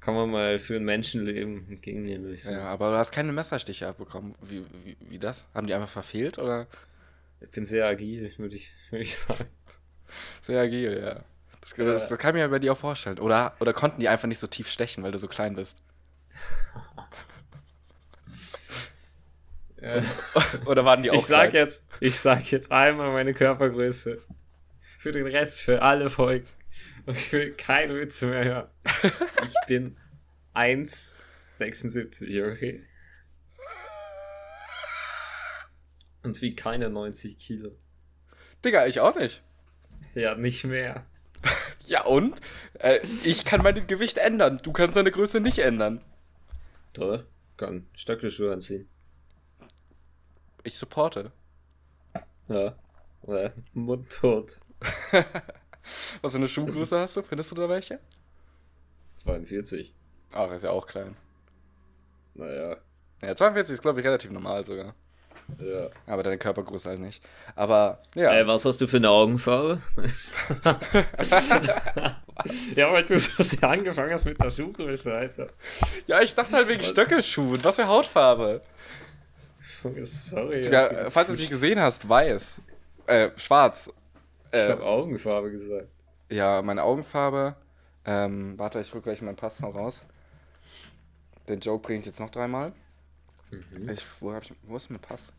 kann 0.00 0.14
man 0.14 0.30
mal 0.30 0.58
für 0.58 0.76
ein 0.76 0.84
Menschenleben 0.84 1.66
entgegennehmen, 1.68 2.24
würde 2.24 2.34
ich 2.34 2.44
sagen. 2.44 2.58
Ja, 2.58 2.64
aber 2.64 2.90
du 2.90 2.98
hast 2.98 3.12
keine 3.12 3.32
Messerstiche 3.32 3.88
abbekommen. 3.88 4.34
Wie, 4.42 4.62
wie, 4.84 4.96
wie 5.00 5.18
das? 5.18 5.48
Haben 5.54 5.66
die 5.66 5.74
einfach 5.74 5.88
verfehlt 5.88 6.38
oder? 6.38 6.66
Ich 7.40 7.50
bin 7.50 7.64
sehr 7.64 7.86
agil, 7.86 8.32
würde 8.36 8.56
ich, 8.56 8.70
würd 8.90 9.02
ich 9.02 9.16
sagen. 9.16 9.46
Sehr 10.42 10.60
agil, 10.60 11.00
ja. 11.00 11.24
Das, 11.64 11.72
das, 11.74 12.08
das, 12.10 12.18
kann 12.18 12.36
ich 12.36 12.42
mir 12.42 12.48
bei 12.48 12.58
dir 12.58 12.72
auch 12.72 12.78
vorstellen. 12.78 13.18
Oder, 13.18 13.54
oder 13.58 13.72
konnten 13.72 13.98
die 13.98 14.08
einfach 14.08 14.28
nicht 14.28 14.38
so 14.38 14.46
tief 14.46 14.68
stechen, 14.68 15.02
weil 15.02 15.12
du 15.12 15.18
so 15.18 15.28
klein 15.28 15.56
bist? 15.56 15.82
Oder 20.66 20.84
waren 20.84 21.02
die 21.02 21.10
auch 21.10 21.14
ich 21.16 21.26
sag 21.26 21.50
klein? 21.50 21.62
jetzt, 21.62 21.84
Ich 22.00 22.18
sag 22.18 22.50
jetzt 22.50 22.72
einmal 22.72 23.12
meine 23.12 23.34
Körpergröße. 23.34 24.18
Für 24.98 25.12
den 25.12 25.26
Rest, 25.26 25.60
für 25.62 25.82
alle 25.82 26.08
Folgen. 26.10 26.46
Und 27.06 27.16
ich 27.18 27.30
will 27.32 27.52
keine 27.52 27.94
Witze 27.96 28.26
mehr 28.26 28.44
hören. 28.44 28.68
Ich 29.42 29.54
bin 29.66 29.98
1,76, 30.54 32.52
okay? 32.52 32.82
Und 36.22 36.40
wie 36.40 36.56
keine 36.56 36.88
90 36.88 37.38
Kilo. 37.38 37.76
Digga, 38.64 38.86
ich 38.86 39.00
auch 39.00 39.14
nicht. 39.14 39.42
Ja, 40.14 40.34
nicht 40.34 40.64
mehr. 40.64 41.04
Ja, 41.86 42.04
und? 42.04 42.40
Äh, 42.74 43.00
ich 43.24 43.44
kann 43.44 43.62
mein 43.62 43.86
Gewicht 43.86 44.18
ändern. 44.18 44.58
Du 44.62 44.72
kannst 44.72 44.96
deine 44.96 45.10
Größe 45.10 45.40
nicht 45.40 45.58
ändern. 45.58 46.02
Doch, 46.92 47.24
kann. 47.56 47.86
Stöckelschuhe 47.94 48.52
anziehen. 48.52 48.88
Ich 50.62 50.78
supporte. 50.78 51.32
Ja. 52.48 52.76
Oder 53.22 53.52
mundtot. 53.72 54.60
Was 56.22 56.32
für 56.32 56.38
eine 56.38 56.48
Schuhgröße 56.48 56.98
hast 56.98 57.16
du? 57.16 57.22
Findest 57.22 57.50
du 57.50 57.54
da 57.54 57.68
welche? 57.68 58.00
42. 59.16 59.94
Ach, 60.32 60.50
ist 60.50 60.64
ja 60.64 60.70
auch 60.70 60.86
klein. 60.86 61.16
Naja. 62.34 62.78
Ja, 63.22 63.36
42 63.36 63.74
ist, 63.74 63.82
glaube 63.82 64.00
ich, 64.00 64.06
relativ 64.06 64.30
normal 64.30 64.64
sogar. 64.64 64.94
Ja. 65.58 65.88
Aber 66.06 66.22
deine 66.22 66.38
Körpergröße 66.38 66.88
halt 66.88 67.00
nicht. 67.00 67.22
Aber, 67.54 67.98
ja. 68.14 68.32
Ey, 68.32 68.46
was 68.46 68.64
hast 68.64 68.80
du 68.80 68.86
für 68.86 68.96
eine 68.96 69.10
Augenfarbe? 69.10 69.80
ja, 72.74 72.92
weil 72.92 73.04
du 73.04 73.18
so 73.18 73.42
sehr 73.42 73.68
angefangen 73.68 74.12
hast 74.12 74.24
mit 74.24 74.40
der 74.42 74.50
Schuhgröße, 74.50 75.12
Alter. 75.12 75.48
Ja, 76.06 76.20
ich 76.20 76.34
dachte 76.34 76.52
halt 76.52 76.68
wegen 76.68 76.82
Stöckelschuhen. 76.82 77.62
Was 77.62 77.76
für 77.76 77.86
Hautfarbe? 77.86 78.62
Sorry. 80.02 80.62
Sogar, 80.62 81.10
falls 81.10 81.28
du 81.28 81.34
es 81.34 81.40
nicht 81.40 81.50
gesehen 81.50 81.78
hast, 81.80 82.08
weiß. 82.08 82.62
Äh, 83.06 83.30
schwarz. 83.36 83.92
Äh, 84.50 84.66
ich 84.66 84.72
hab 84.72 84.80
Augenfarbe 84.80 85.50
gesagt. 85.50 85.88
Ja, 86.30 86.62
meine 86.62 86.82
Augenfarbe. 86.82 87.54
Ähm, 88.06 88.58
warte, 88.58 88.80
ich 88.80 88.94
rück 88.94 89.04
gleich 89.04 89.20
meinen 89.22 89.36
Pass 89.36 89.60
noch 89.60 89.74
raus. 89.74 90.02
Den 91.48 91.60
Joke 91.60 91.86
bringe 91.86 92.00
ich 92.00 92.06
jetzt 92.06 92.20
noch 92.20 92.30
dreimal. 92.30 92.72
Mhm. 93.54 93.88
Ich, 93.88 94.04
wo, 94.20 94.32
hab 94.32 94.42
ich, 94.42 94.52
wo 94.62 94.76
ist 94.76 94.90
mein 94.90 95.00
Pass? 95.00 95.32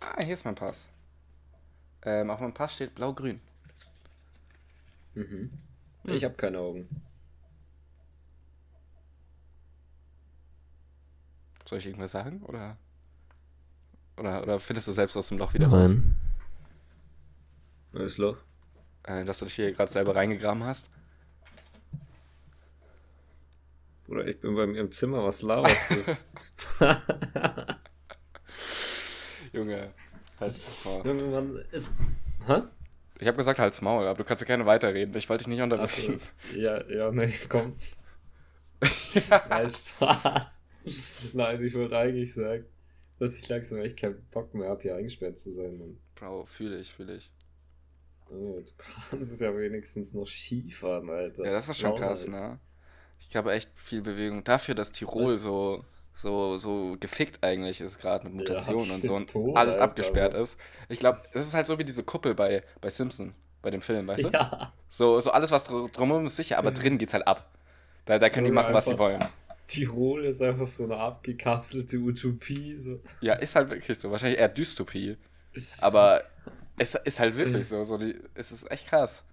Ah, 0.00 0.22
hier 0.22 0.34
ist 0.34 0.44
mein 0.44 0.54
Pass. 0.54 0.88
Ähm, 2.02 2.30
auf 2.30 2.40
meinem 2.40 2.54
Pass 2.54 2.74
steht 2.74 2.94
blau-grün. 2.94 3.40
Mhm. 5.14 5.50
Ich 6.04 6.22
hm. 6.22 6.24
habe 6.24 6.34
keine 6.34 6.58
Augen. 6.58 6.88
Soll 11.64 11.78
ich 11.78 11.86
irgendwas 11.86 12.12
sagen? 12.12 12.42
Oder, 12.42 12.76
oder, 14.18 14.42
oder 14.42 14.60
findest 14.60 14.88
du 14.88 14.92
selbst 14.92 15.16
aus 15.16 15.28
dem 15.28 15.38
Loch 15.38 15.54
wieder 15.54 15.68
Nein. 15.68 15.80
raus? 15.80 15.96
Welches 17.92 18.18
Loch? 18.18 18.36
Äh, 19.04 19.24
dass 19.24 19.38
du 19.38 19.46
dich 19.46 19.54
hier 19.54 19.72
gerade 19.72 19.90
selber 19.90 20.14
reingegraben 20.14 20.64
hast. 20.64 20.90
Bruder, 24.14 24.28
ich 24.28 24.38
bin 24.38 24.54
bei 24.54 24.64
mir 24.64 24.80
im 24.80 24.92
Zimmer, 24.92 25.24
was 25.24 25.42
laberst 25.42 25.90
du? 25.90 25.96
Junge, 29.58 29.92
halt's 30.38 30.84
Maul. 30.84 31.04
Junge, 31.04 31.24
man 31.24 31.64
ist. 31.72 31.96
Hä? 32.46 32.62
Ich 33.18 33.26
habe 33.26 33.36
gesagt, 33.36 33.58
halt's 33.58 33.82
Maul, 33.82 34.06
aber 34.06 34.18
du 34.18 34.22
kannst 34.22 34.40
ja 34.40 34.46
gerne 34.46 34.66
weiterreden. 34.66 35.16
Ich 35.16 35.28
wollte 35.28 35.42
dich 35.42 35.48
nicht 35.48 35.62
unterbrechen. 35.62 36.20
So. 36.52 36.58
Ja, 36.58 36.88
ja, 36.88 37.10
nee, 37.10 37.34
komm. 37.48 37.74
ja. 39.14 39.42
Nein, 39.48 39.68
Spaß. 39.68 40.62
Nein, 41.32 41.64
ich 41.64 41.74
wollte 41.74 41.98
eigentlich 41.98 42.34
sagen, 42.34 42.66
dass 43.18 43.36
ich 43.36 43.48
langsam 43.48 43.80
echt 43.80 43.98
keinen 43.98 44.24
Bock 44.30 44.54
mehr 44.54 44.68
habe, 44.68 44.82
hier 44.82 44.94
eingesperrt 44.94 45.40
zu 45.40 45.50
sein. 45.50 45.76
Mann. 45.76 45.98
Bro, 46.14 46.46
fühle 46.46 46.78
ich, 46.78 46.94
fühle 46.94 47.16
ich. 47.16 47.32
Oh, 48.30 48.60
du 48.60 48.70
kannst 49.10 49.32
es 49.32 49.40
ja 49.40 49.56
wenigstens 49.56 50.14
noch 50.14 50.28
Skifahren, 50.28 51.10
Alter. 51.10 51.44
Ja, 51.44 51.50
das 51.50 51.68
ist 51.68 51.80
schon 51.80 51.96
krass, 51.96 52.28
ne? 52.28 52.60
Ich 53.28 53.36
habe 53.36 53.52
echt 53.52 53.68
viel 53.74 54.02
Bewegung. 54.02 54.44
Dafür, 54.44 54.74
dass 54.74 54.92
Tirol 54.92 55.38
so, 55.38 55.84
so, 56.16 56.56
so 56.56 56.96
gefickt 57.00 57.42
eigentlich 57.42 57.80
ist, 57.80 57.98
gerade 57.98 58.24
mit 58.24 58.34
Mutationen 58.34 58.86
ja, 58.86 58.94
und 58.94 59.04
so 59.04 59.14
und 59.14 59.30
tot, 59.30 59.56
alles 59.56 59.74
Alter, 59.74 59.84
abgesperrt 59.84 60.34
ist. 60.34 60.58
Ich 60.88 60.98
glaube, 60.98 61.22
es 61.32 61.46
ist 61.46 61.54
halt 61.54 61.66
so 61.66 61.78
wie 61.78 61.84
diese 61.84 62.04
Kuppel 62.04 62.34
bei, 62.34 62.62
bei 62.80 62.90
Simpson, 62.90 63.34
bei 63.62 63.70
dem 63.70 63.80
Film, 63.80 64.06
weißt 64.06 64.24
du? 64.24 64.28
Ja. 64.28 64.72
So, 64.90 65.20
so 65.20 65.32
alles, 65.32 65.50
was 65.50 65.64
drumherum 65.64 66.26
ist, 66.26 66.36
sicher, 66.36 66.58
aber 66.58 66.70
drin 66.70 66.98
geht's 66.98 67.14
halt 67.14 67.26
ab. 67.26 67.50
Da, 68.04 68.18
da 68.18 68.30
können 68.30 68.46
die 68.46 68.52
machen, 68.52 68.72
was 68.72 68.84
sie 68.84 68.98
wollen. 68.98 69.18
Tirol 69.66 70.24
ist 70.26 70.42
einfach 70.42 70.66
so 70.66 70.84
eine 70.84 70.96
abgekapselte 70.98 71.96
Utopie. 71.96 72.76
So. 72.76 73.00
Ja, 73.20 73.34
ist 73.34 73.56
halt 73.56 73.70
wirklich 73.70 73.98
so. 73.98 74.10
Wahrscheinlich 74.10 74.38
eher 74.38 74.48
Dystopie. 74.48 75.16
Aber 75.78 76.22
Es 76.76 76.94
ist 76.94 77.20
halt 77.20 77.36
wirklich 77.36 77.68
so. 77.68 77.84
so 77.84 77.98
die, 77.98 78.16
es 78.34 78.52
ist 78.52 78.70
echt 78.70 78.88
krass. 78.88 79.24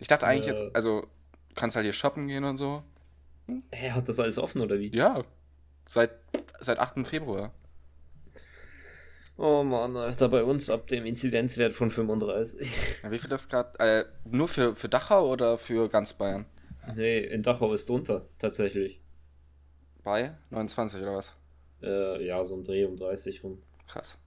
Ich 0.00 0.08
dachte 0.08 0.26
eigentlich 0.26 0.48
äh, 0.48 0.52
jetzt, 0.52 0.74
also 0.74 1.06
kannst 1.54 1.76
halt 1.76 1.84
hier 1.84 1.92
shoppen 1.92 2.26
gehen 2.26 2.44
und 2.44 2.56
so. 2.56 2.82
Hä, 3.72 3.90
hat 3.90 4.08
das 4.08 4.18
alles 4.18 4.38
offen 4.38 4.60
oder 4.60 4.78
wie? 4.78 4.94
Ja. 4.94 5.22
Seit, 5.88 6.10
seit 6.60 6.78
8. 6.78 7.06
Februar. 7.06 7.52
Oh 9.38 9.62
Mann, 9.62 9.96
Alter, 9.96 10.28
bei 10.30 10.42
uns 10.42 10.70
ab 10.70 10.86
dem 10.88 11.04
Inzidenzwert 11.04 11.74
von 11.74 11.90
35. 11.90 12.72
Ja, 13.02 13.10
wie 13.10 13.18
viel 13.18 13.28
das 13.28 13.48
gerade? 13.48 13.78
Äh, 13.78 14.04
nur 14.24 14.48
für, 14.48 14.74
für 14.74 14.88
Dachau 14.88 15.30
oder 15.30 15.58
für 15.58 15.88
ganz 15.88 16.14
Bayern? 16.14 16.46
Nee, 16.94 17.18
in 17.18 17.42
Dachau 17.42 17.72
ist 17.74 17.88
drunter, 17.88 18.26
tatsächlich. 18.38 19.00
Bei 20.02 20.36
29 20.50 21.02
oder 21.02 21.16
was? 21.16 21.36
Äh, 21.82 22.26
ja, 22.26 22.42
so 22.44 22.54
um 22.54 22.64
Dreh 22.64 22.84
um 22.84 22.96
30 22.96 23.44
rum. 23.44 23.62
Krass. 23.86 24.18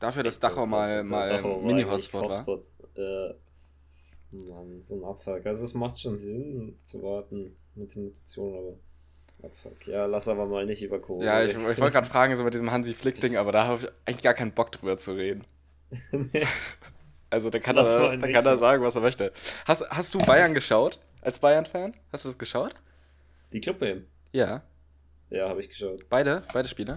Dafür, 0.00 0.22
dass 0.22 0.38
Dachau 0.38 0.60
so 0.60 0.66
mal, 0.66 1.04
mal 1.04 1.42
Mini-Hotspot 1.42 2.30
war. 2.30 2.58
Äh, 2.96 3.34
Mann, 4.32 4.82
so 4.82 4.94
ein 4.94 5.04
Abfuck. 5.04 5.44
Also 5.46 5.64
es 5.64 5.74
macht 5.74 6.00
schon 6.00 6.16
Sinn 6.16 6.78
zu 6.82 7.02
warten 7.02 7.56
mit 7.74 7.94
den 7.94 8.04
Mutationen, 8.04 8.58
aber. 8.58 8.76
Abfuck. 9.42 9.86
Ja, 9.86 10.04
lass 10.04 10.28
aber 10.28 10.46
mal 10.46 10.66
nicht 10.66 10.82
über 10.82 11.00
Corona. 11.00 11.24
Ja, 11.24 11.42
ich, 11.42 11.52
ich 11.52 11.56
wollte 11.56 11.92
gerade 11.92 12.06
fragen, 12.08 12.36
so 12.36 12.44
mit 12.44 12.52
diesem 12.52 12.70
Hansi 12.70 12.92
Flick-Ding, 12.92 13.36
aber 13.36 13.52
da 13.52 13.66
habe 13.66 13.82
ich 13.82 13.88
eigentlich 14.06 14.22
gar 14.22 14.34
keinen 14.34 14.52
Bock 14.52 14.70
drüber 14.70 14.98
zu 14.98 15.12
reden. 15.12 15.42
also 17.30 17.48
da 17.48 17.58
kann, 17.58 17.76
er, 17.76 18.16
da 18.16 18.30
kann 18.30 18.46
er 18.46 18.58
sagen, 18.58 18.82
was 18.82 18.96
er 18.96 19.00
möchte. 19.00 19.32
Hast, 19.64 19.88
hast 19.90 20.14
du 20.14 20.18
Bayern 20.18 20.52
geschaut? 20.52 21.00
Als 21.22 21.38
Bayern-Fan? 21.38 21.94
Hast 22.12 22.24
du 22.24 22.28
das 22.28 22.38
geschaut? 22.38 22.74
Die 23.52 23.60
Club-WM? 23.60 24.06
Ja. 24.32 24.62
Ja, 25.30 25.48
habe 25.48 25.60
ich 25.60 25.70
geschaut. 25.70 26.08
Beide? 26.08 26.42
Beide 26.52 26.68
Spiele? 26.68 26.96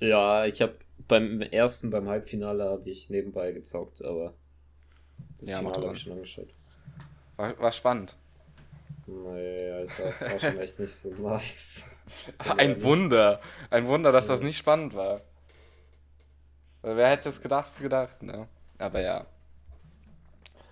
Ja, 0.00 0.46
ich 0.46 0.62
habe 0.62 0.76
beim 1.08 1.42
ersten, 1.42 1.90
beim 1.90 2.08
Halbfinale 2.08 2.64
habe 2.64 2.88
ich 2.88 3.10
nebenbei 3.10 3.52
gezockt, 3.52 4.04
aber 4.04 4.34
das 5.38 5.48
ja, 5.48 5.58
Finale 5.58 5.86
habe 5.86 5.94
ich 5.94 6.02
schon 6.02 6.12
angeschaut. 6.12 6.48
War, 7.36 7.58
war 7.58 7.72
spannend. 7.72 8.16
Nee, 9.06 9.70
Alter, 9.70 10.20
war 10.20 10.40
schon 10.40 10.58
echt 10.58 10.78
nicht 10.78 10.94
so 10.94 11.10
nice. 11.14 11.86
Ein 12.38 12.82
Wunder. 12.82 13.40
Ein 13.70 13.86
Wunder, 13.86 14.12
dass 14.12 14.26
ja. 14.26 14.34
das 14.34 14.42
nicht 14.42 14.58
spannend 14.58 14.94
war. 14.94 15.20
Wer 16.82 17.08
hätte 17.08 17.28
es 17.28 17.40
gedacht, 17.40 17.78
gedacht, 17.80 18.22
ne? 18.22 18.48
Aber 18.78 19.00
ja. 19.00 19.26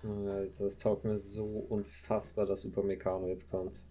Alter, 0.03 0.63
das 0.63 0.77
taugt 0.77 1.03
mir 1.03 1.17
so 1.17 1.65
unfassbar, 1.69 2.45
dass 2.45 2.63
Upamecano 2.65 3.27
jetzt 3.27 3.49
kommt. 3.49 3.81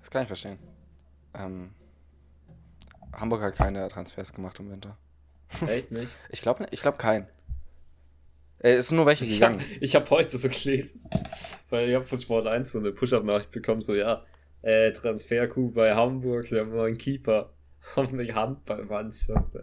Das 0.00 0.10
kann 0.10 0.22
ich 0.22 0.28
verstehen. 0.28 0.58
Ähm, 1.34 1.74
Hamburg 3.12 3.42
hat 3.42 3.56
keine 3.56 3.88
Transfers 3.88 4.32
gemacht 4.32 4.58
im 4.60 4.70
Winter. 4.70 4.96
Echt 5.66 5.92
nicht? 5.92 6.10
ich 6.30 6.40
glaube 6.40 6.66
ich 6.70 6.80
glaub 6.80 6.98
kein. 6.98 7.28
Äh, 8.60 8.74
es 8.74 8.88
sind 8.88 8.96
nur 8.96 9.06
welche 9.06 9.26
gegangen. 9.26 9.64
Ich 9.80 9.94
habe 9.94 10.04
hab 10.04 10.10
heute 10.10 10.36
so 10.36 10.48
gelesen, 10.48 11.08
weil 11.70 11.88
ich 11.88 11.94
habe 11.94 12.04
von 12.04 12.20
Sport 12.20 12.46
1 12.46 12.72
so 12.72 12.78
eine 12.78 12.92
Push-Up-Nachricht 12.92 13.50
bekommen, 13.50 13.80
so 13.80 13.94
ja, 13.94 14.24
äh, 14.62 14.92
Transfer-Coup 14.92 15.74
bei 15.74 15.94
Hamburg, 15.94 16.46
sie 16.48 16.58
haben 16.58 16.70
nur 16.70 16.84
einen 16.84 16.98
Keeper 16.98 17.50
und 17.96 18.12
eine 18.12 18.34
Handballmannschaft. 18.34 19.56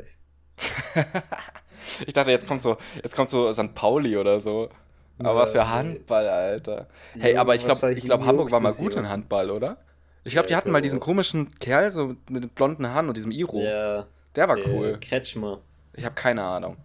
ich 2.08 2.14
dachte, 2.14 2.32
jetzt 2.32 2.48
kommt 2.48 2.62
so, 2.62 2.78
jetzt 3.04 3.16
kommt 3.16 3.30
so 3.30 3.52
St. 3.52 3.74
Pauli 3.74 4.18
oder 4.18 4.40
so. 4.40 4.70
Aber 5.18 5.30
ja, 5.30 5.36
was 5.36 5.52
für 5.52 5.70
Handball, 5.70 6.28
Alter. 6.28 6.88
Hey, 7.18 7.36
ja, 7.36 7.42
aber 7.42 7.56
ich 7.56 7.64
glaube, 7.64 7.94
ich 7.94 8.04
glaube, 8.04 8.26
Hamburg 8.26 8.52
war 8.52 8.60
mal 8.60 8.74
gut 8.74 8.96
in 8.96 9.08
Handball, 9.08 9.50
oder? 9.50 9.78
Ich 10.26 10.34
glaube, 10.34 10.48
die 10.48 10.56
hatten 10.56 10.72
mal 10.72 10.82
diesen 10.82 11.00
komischen 11.00 11.58
Kerl 11.60 11.92
so 11.92 12.16
mit 12.30 12.44
den 12.44 12.50
blonden 12.50 12.88
Haaren 12.90 13.08
und 13.08 13.16
diesem 13.16 13.32
Iro. 13.32 13.62
Ja. 13.62 14.08
Der 14.36 14.50
war 14.50 14.58
cool. 14.68 14.98
Kretschmer. 15.00 15.62
Ich 15.94 16.04
habe 16.04 16.16
keine 16.16 16.44
Ahnung. 16.44 16.78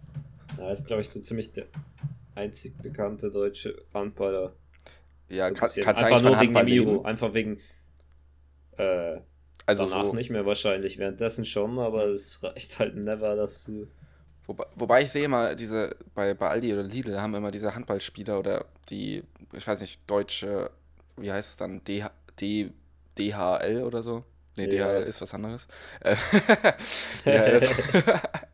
Ja, 0.57 0.71
ist 0.71 0.87
glaube 0.87 1.01
ich 1.01 1.09
so 1.09 1.19
ziemlich 1.19 1.51
der 1.51 1.67
einzig 2.35 2.77
bekannte 2.81 3.31
deutsche 3.31 3.83
Handballer. 3.93 4.53
Ja, 5.29 5.49
so 5.49 5.55
kann, 5.55 5.69
kannst 5.81 6.01
du 6.01 6.05
eigentlich 6.05 6.37
Handball 6.37 6.65
wegen 6.65 7.05
Einfach 7.05 7.33
wegen 7.33 7.59
äh, 8.77 9.19
also 9.65 9.85
danach 9.85 10.07
so, 10.07 10.13
nicht 10.13 10.29
mehr 10.29 10.45
wahrscheinlich, 10.45 10.97
währenddessen 10.97 11.45
schon, 11.45 11.79
aber 11.79 12.07
es 12.07 12.41
reicht 12.43 12.79
halt 12.79 12.95
never, 12.95 13.35
dass 13.35 13.63
du 13.65 13.87
Wobei, 14.47 14.65
wobei 14.75 15.01
ich 15.03 15.11
sehe 15.11 15.25
immer 15.25 15.55
diese, 15.55 15.95
bei, 16.15 16.33
bei 16.33 16.49
Aldi 16.49 16.73
oder 16.73 16.83
Lidl 16.83 17.21
haben 17.21 17.35
immer 17.35 17.51
diese 17.51 17.75
Handballspieler 17.75 18.39
oder 18.39 18.65
die, 18.89 19.23
ich 19.53 19.65
weiß 19.65 19.79
nicht, 19.81 20.09
deutsche, 20.09 20.71
wie 21.15 21.31
heißt 21.31 21.49
es 21.49 21.57
dann, 21.57 21.83
D, 21.83 22.03
D, 22.39 22.71
DHL 23.17 23.83
oder 23.85 24.01
so? 24.01 24.25
Ne, 24.57 24.63
ja. 24.63 24.99
DHL 24.99 25.03
ist 25.03 25.21
was 25.21 25.33
anderes. 25.33 25.67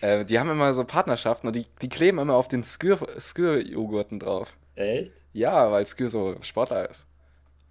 äh, 0.00 0.24
die 0.24 0.38
haben 0.38 0.50
immer 0.50 0.74
so 0.74 0.84
Partnerschaften 0.84 1.46
und 1.46 1.56
die, 1.56 1.66
die 1.82 1.88
kleben 1.88 2.18
immer 2.18 2.34
auf 2.34 2.48
den 2.48 2.64
Skür-Joghurten 2.64 4.18
drauf. 4.18 4.56
Echt? 4.74 5.12
Ja, 5.32 5.70
weil 5.70 5.86
Skür 5.86 6.08
so 6.08 6.36
Sportler 6.40 6.88
ist. 6.88 7.06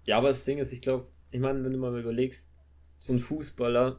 Ja, 0.04 0.18
aber 0.18 0.28
das 0.28 0.44
Ding 0.44 0.58
ist, 0.58 0.72
ich 0.72 0.82
glaube, 0.82 1.06
ich 1.30 1.40
meine, 1.40 1.62
wenn 1.64 1.72
du 1.72 1.78
mal 1.78 1.98
überlegst, 1.98 2.48
so 2.98 3.12
ein 3.12 3.18
Fußballer, 3.18 3.98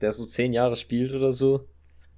der 0.00 0.12
so 0.12 0.24
zehn 0.26 0.52
Jahre 0.52 0.76
spielt 0.76 1.12
oder 1.12 1.32
so, 1.32 1.68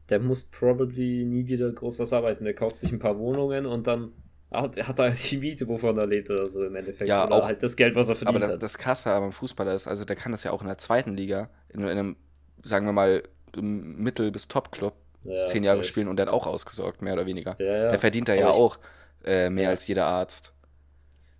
der 0.08 0.20
muss 0.20 0.44
probably 0.44 1.24
nie 1.24 1.46
wieder 1.46 1.70
groß 1.70 1.98
was 1.98 2.12
arbeiten. 2.12 2.44
Der 2.44 2.54
kauft 2.54 2.78
sich 2.78 2.92
ein 2.92 2.98
paar 2.98 3.18
Wohnungen 3.18 3.66
und 3.66 3.86
dann 3.86 4.12
hat, 4.50 4.76
hat 4.76 4.98
er 4.98 5.10
die 5.10 5.36
Miete, 5.36 5.68
wovon 5.68 5.98
er 5.98 6.06
lebt 6.06 6.30
oder 6.30 6.48
so 6.48 6.64
im 6.64 6.74
Endeffekt. 6.74 7.08
Ja, 7.08 7.26
oder 7.26 7.36
auch, 7.36 7.44
halt 7.46 7.62
das 7.62 7.76
Geld, 7.76 7.94
was 7.94 8.08
er 8.08 8.16
verdient 8.16 8.42
aber 8.42 8.54
hat. 8.54 8.62
das 8.62 8.78
Krasse 8.78 9.10
beim 9.10 9.32
Fußballer 9.32 9.74
ist, 9.74 9.86
also 9.86 10.04
der 10.04 10.16
kann 10.16 10.32
das 10.32 10.44
ja 10.44 10.52
auch 10.52 10.62
in 10.62 10.68
der 10.68 10.78
zweiten 10.78 11.16
Liga, 11.16 11.50
in, 11.68 11.80
in 11.80 11.88
einem, 11.88 12.16
sagen 12.62 12.86
wir 12.86 12.92
mal, 12.92 13.22
Mittel- 13.56 14.30
bis 14.30 14.48
Top-Club 14.48 14.94
ja, 15.24 15.44
zehn 15.46 15.64
Jahre 15.64 15.78
safe. 15.78 15.88
spielen 15.88 16.08
und 16.08 16.16
der 16.16 16.26
hat 16.26 16.32
auch 16.32 16.46
ausgesorgt, 16.46 17.02
mehr 17.02 17.14
oder 17.14 17.26
weniger. 17.26 17.56
Ja. 17.58 17.88
Der 17.88 17.98
verdient 17.98 18.28
da 18.28 18.34
ja 18.34 18.50
auch 18.50 18.78
äh, 19.24 19.50
mehr 19.50 19.70
als 19.70 19.86
jeder 19.86 20.06
Arzt. 20.06 20.52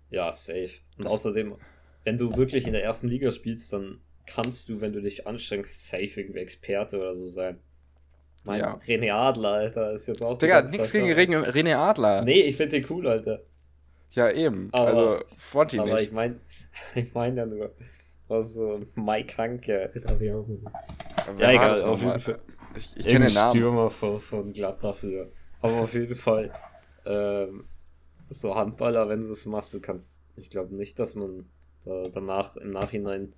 Ja, 0.09 0.31
safe. 0.31 0.71
Und 0.97 1.05
das 1.05 1.13
außerdem, 1.13 1.55
wenn 2.03 2.17
du 2.17 2.35
wirklich 2.35 2.65
in 2.67 2.73
der 2.73 2.83
ersten 2.83 3.07
Liga 3.07 3.31
spielst, 3.31 3.71
dann 3.73 4.01
kannst 4.25 4.69
du, 4.69 4.81
wenn 4.81 4.93
du 4.93 5.01
dich 5.01 5.27
anstrengst, 5.27 5.87
safe 5.87 6.11
irgendwie 6.15 6.39
Experte 6.39 6.99
oder 6.99 7.15
so 7.15 7.27
sein. 7.27 7.59
Mein 8.45 8.59
ja. 8.59 8.79
René 8.87 9.11
Adler, 9.11 9.49
Alter, 9.49 9.91
ist 9.91 10.07
jetzt 10.07 10.21
auch. 10.21 10.37
Digga, 10.37 10.61
nichts 10.61 10.91
gegen 10.91 11.07
René 11.07 11.75
Adler. 11.75 12.21
Nee, 12.23 12.41
ich 12.41 12.55
finde 12.55 12.79
den 12.79 12.89
cool, 12.89 13.07
Alter. 13.07 13.41
Ja, 14.11 14.31
eben. 14.31 14.69
Aber, 14.71 14.87
also, 14.87 15.19
Fronti 15.37 15.77
nicht. 15.77 15.91
Aber 15.91 16.01
ich 16.01 16.11
meine 16.11 16.39
ich 16.95 17.13
mein 17.13 17.35
ja 17.35 17.45
nur, 17.45 17.71
was 18.27 18.53
so 18.53 18.81
Mike 18.95 19.37
Hanke. 19.37 19.91
Ja, 21.37 21.51
egal, 21.51 21.83
auf 21.83 22.01
jeden 22.01 22.19
Fall. 22.19 22.39
Ich, 22.75 22.95
ich 22.97 23.07
kenne 23.07 23.25
den 23.25 23.33
Namen. 23.33 23.51
Stürmer 23.51 23.89
von, 23.89 24.19
von 24.19 24.53
Gladbach 24.53 24.95
früher. 24.97 25.31
Aber 25.61 25.77
auf 25.81 25.93
jeden 25.93 26.15
Fall, 26.15 26.51
ähm, 27.05 27.65
so 28.29 28.55
Handballer, 28.55 29.09
wenn 29.09 29.23
du 29.23 29.27
das 29.27 29.45
machst, 29.45 29.73
du 29.73 29.81
kannst, 29.81 30.21
ich 30.35 30.49
glaube 30.49 30.75
nicht, 30.75 30.99
dass 30.99 31.15
man 31.15 31.49
da 31.85 32.03
danach 32.13 32.55
im 32.57 32.71
Nachhinein 32.71 33.33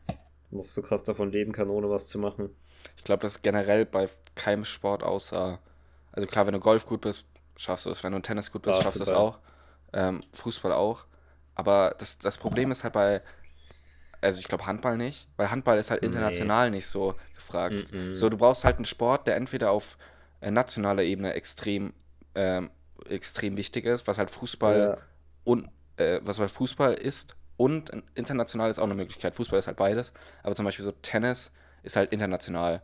noch 0.51 0.63
so 0.63 0.81
krass 0.81 1.03
davon 1.03 1.31
leben 1.31 1.53
kann, 1.53 1.69
ohne 1.69 1.89
was 1.89 2.07
zu 2.07 2.19
machen. 2.19 2.49
Ich 2.97 3.03
glaube, 3.03 3.21
das 3.21 3.37
ist 3.37 3.41
generell 3.41 3.85
bei 3.85 4.09
keinem 4.35 4.65
Sport 4.65 5.03
außer, 5.03 5.59
also 6.11 6.27
klar, 6.27 6.45
wenn 6.45 6.53
du 6.53 6.59
Golf 6.59 6.85
gut 6.85 7.01
bist, 7.01 7.25
schaffst 7.55 7.85
du 7.85 7.89
es. 7.89 8.03
Wenn 8.03 8.13
du 8.13 8.19
Tennis 8.19 8.51
gut 8.51 8.63
bist, 8.63 8.83
Basketball. 8.83 8.93
schaffst 8.93 9.07
du 9.07 9.11
es 9.11 9.17
auch. 9.17 9.39
Ähm, 9.93 10.21
Fußball 10.33 10.71
auch. 10.73 11.05
Aber 11.55 11.95
das, 11.99 12.17
das 12.17 12.37
Problem 12.37 12.71
ist 12.71 12.83
halt 12.83 12.93
bei, 12.93 13.21
also 14.21 14.39
ich 14.39 14.47
glaube 14.47 14.65
Handball 14.65 14.97
nicht, 14.97 15.27
weil 15.35 15.51
Handball 15.51 15.77
ist 15.77 15.91
halt 15.91 16.03
international 16.03 16.69
nee. 16.69 16.77
nicht 16.77 16.87
so 16.87 17.15
gefragt. 17.35 17.91
Mm 17.91 17.95
-mm. 17.95 18.13
So, 18.13 18.29
du 18.29 18.37
brauchst 18.37 18.63
halt 18.63 18.77
einen 18.77 18.85
Sport, 18.85 19.27
der 19.27 19.35
entweder 19.35 19.71
auf 19.71 19.97
äh, 20.41 20.51
nationaler 20.51 21.03
Ebene 21.03 21.33
extrem, 21.33 21.93
ähm, 22.35 22.69
extrem 23.09 23.57
wichtig 23.57 23.85
ist, 23.85 24.07
was 24.07 24.17
halt 24.17 24.29
Fußball 24.29 24.79
ja. 24.79 24.97
und 25.43 25.69
äh, 25.97 26.19
was 26.23 26.39
halt 26.39 26.51
Fußball 26.51 26.93
ist 26.93 27.35
und 27.57 27.91
international 28.15 28.69
ist 28.69 28.79
auch 28.79 28.85
eine 28.85 28.95
Möglichkeit. 28.95 29.35
Fußball 29.35 29.59
ist 29.59 29.67
halt 29.67 29.77
beides, 29.77 30.13
aber 30.43 30.55
zum 30.55 30.65
Beispiel 30.65 30.85
so 30.85 30.91
Tennis 30.91 31.51
ist 31.83 31.95
halt 31.95 32.11
international 32.11 32.81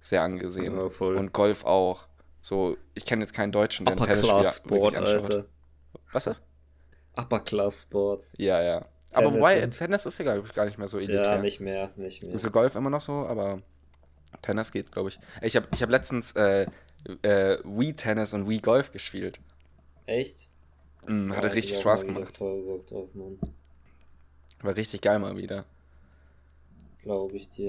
sehr 0.00 0.22
angesehen. 0.22 0.76
Ja, 0.76 1.06
und 1.06 1.32
Golf 1.32 1.64
auch. 1.64 2.06
So, 2.42 2.76
ich 2.94 3.06
kenne 3.06 3.22
jetzt 3.22 3.32
keinen 3.32 3.52
Deutschen, 3.52 3.86
der 3.86 3.96
einen 3.96 4.04
Tennisspieler 4.04 4.52
Sport, 4.52 4.96
Alter. 4.96 5.46
Was 6.12 6.26
ist? 6.26 6.42
Upper 7.16 7.40
Class 7.40 7.82
Sports. 7.82 8.34
Ja, 8.38 8.62
ja. 8.62 8.86
Aber 9.14 9.32
wobei, 9.32 9.66
Tennis 9.66 10.06
ist 10.06 10.18
ja 10.18 10.36
gar 10.42 10.64
nicht 10.64 10.78
mehr 10.78 10.88
so 10.88 10.98
elitär. 10.98 11.22
Ja, 11.22 11.38
nicht 11.38 11.60
mehr, 11.60 11.90
nicht 11.96 12.22
mehr. 12.22 12.32
Also 12.32 12.50
Golf 12.50 12.74
immer 12.74 12.90
noch 12.90 13.00
so, 13.00 13.12
aber 13.26 13.62
Tennis 14.42 14.72
geht, 14.72 14.92
glaube 14.92 15.10
ich. 15.10 15.18
Ich 15.42 15.56
habe 15.56 15.66
ich 15.74 15.82
hab 15.82 15.90
letztens 15.90 16.32
äh, 16.32 16.66
äh, 17.22 17.58
Wii 17.64 17.94
Tennis 17.94 18.34
und 18.34 18.48
Wii 18.48 18.58
Golf 18.58 18.92
gespielt. 18.92 19.40
Echt? 20.06 20.48
Mm, 21.06 21.32
hatte 21.32 21.48
ja, 21.48 21.52
richtig 21.52 21.78
Spaß 21.78 22.06
gemacht. 22.06 22.38
Drauf, 22.38 23.08
War 24.62 24.76
richtig 24.76 25.00
geil 25.00 25.18
mal 25.18 25.36
wieder. 25.36 25.64
Glaube 27.02 27.36
ich 27.36 27.48
dir 27.50 27.68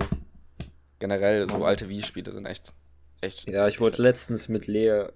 generell 0.99 1.47
so 1.47 1.65
alte 1.65 1.89
Wii-Spiele 1.89 2.31
sind 2.31 2.45
echt, 2.45 2.73
echt. 3.21 3.47
Ja, 3.49 3.67
ich 3.67 3.79
wollte 3.79 4.01
letztens 4.01 4.49
mit 4.49 4.67
Lea 4.67 5.07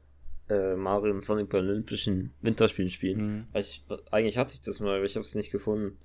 äh, 0.49 0.75
Mario 0.75 1.13
und 1.13 1.23
Sonic 1.23 1.49
bei 1.49 1.59
Olympischen 1.59 2.33
Winterspielen 2.41 2.89
spielen. 2.89 3.19
Mhm. 3.21 3.47
Ich, 3.53 3.85
eigentlich 4.12 4.38
hatte 4.38 4.53
ich 4.53 4.62
das 4.62 4.79
mal, 4.79 4.97
aber 4.97 5.05
ich 5.05 5.15
habe 5.15 5.25
es 5.25 5.35
nicht 5.35 5.51
gefunden. 5.51 5.97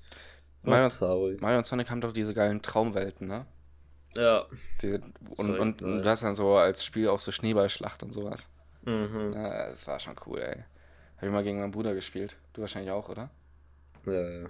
Mario, 0.62 1.36
Mario, 1.40 1.58
und 1.58 1.66
Sonic 1.66 1.90
haben 1.90 2.00
doch 2.00 2.12
diese 2.12 2.32
geilen 2.32 2.62
Traumwelten, 2.62 3.26
ne? 3.26 3.46
Ja. 4.16 4.46
Die, 4.80 4.98
und, 5.36 5.58
und, 5.58 5.82
und, 5.82 6.02
du 6.02 6.04
hast 6.04 6.22
dann 6.22 6.34
so 6.34 6.54
als 6.54 6.84
Spiel 6.84 7.08
auch 7.08 7.20
so 7.20 7.32
Schneeballschlacht 7.32 8.02
und 8.02 8.12
sowas. 8.12 8.48
Mhm. 8.84 9.32
Ja, 9.34 9.70
das 9.70 9.86
war 9.88 9.98
schon 10.00 10.14
cool, 10.26 10.38
ey. 10.38 10.64
Habe 11.16 11.26
ich 11.26 11.32
mal 11.32 11.42
gegen 11.42 11.60
meinen 11.60 11.72
Bruder 11.72 11.94
gespielt. 11.94 12.36
Du 12.52 12.60
wahrscheinlich 12.60 12.92
auch, 12.92 13.08
oder? 13.08 13.30
Ja, 14.06 14.42
ja. 14.42 14.46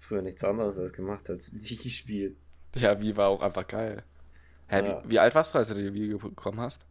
Früher 0.00 0.22
nichts 0.22 0.42
anderes 0.44 0.78
als 0.78 0.92
gemacht 0.92 1.28
als 1.28 1.52
Wii 1.52 1.76
gespielt. 1.76 2.36
Ja, 2.76 3.00
Wii 3.00 3.16
war 3.16 3.28
auch 3.28 3.42
einfach 3.42 3.66
geil. 3.66 4.02
Hä, 4.68 4.86
ja. 4.86 5.02
wie, 5.04 5.10
wie, 5.10 5.18
alt 5.18 5.34
warst 5.34 5.54
du, 5.54 5.58
als 5.58 5.68
du 5.68 5.74
die 5.74 5.92
Wii 5.92 6.14
bekommen 6.14 6.60
hast? 6.60 6.84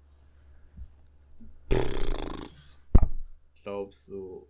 Ich 1.69 3.63
glaube 3.63 3.93
so 3.93 4.47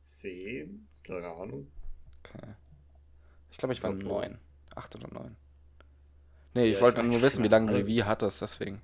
zehn, 0.00 0.86
keine 1.04 1.28
Ahnung. 1.28 1.70
Okay. 2.24 2.54
Ich 3.50 3.58
glaube, 3.58 3.72
ich 3.72 3.82
war 3.82 3.92
neun. 3.92 4.38
Acht 4.74 4.94
oder 4.96 5.08
neun. 5.12 5.36
Nee, 6.54 6.66
ich 6.66 6.80
wollte 6.80 7.02
nur 7.02 7.22
wissen, 7.22 7.44
wie 7.44 7.48
lange 7.48 7.70
du 7.72 7.78
die 7.78 7.86
Wii 7.86 8.00
hattest, 8.00 8.42
deswegen. 8.42 8.82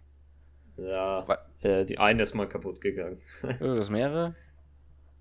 Ja, 0.76 1.26
äh, 1.62 1.84
die 1.84 1.98
eine 1.98 2.22
ist 2.22 2.34
mal 2.34 2.48
kaputt 2.48 2.80
gegangen. 2.80 3.20
das 3.42 3.90
mehrere? 3.90 4.34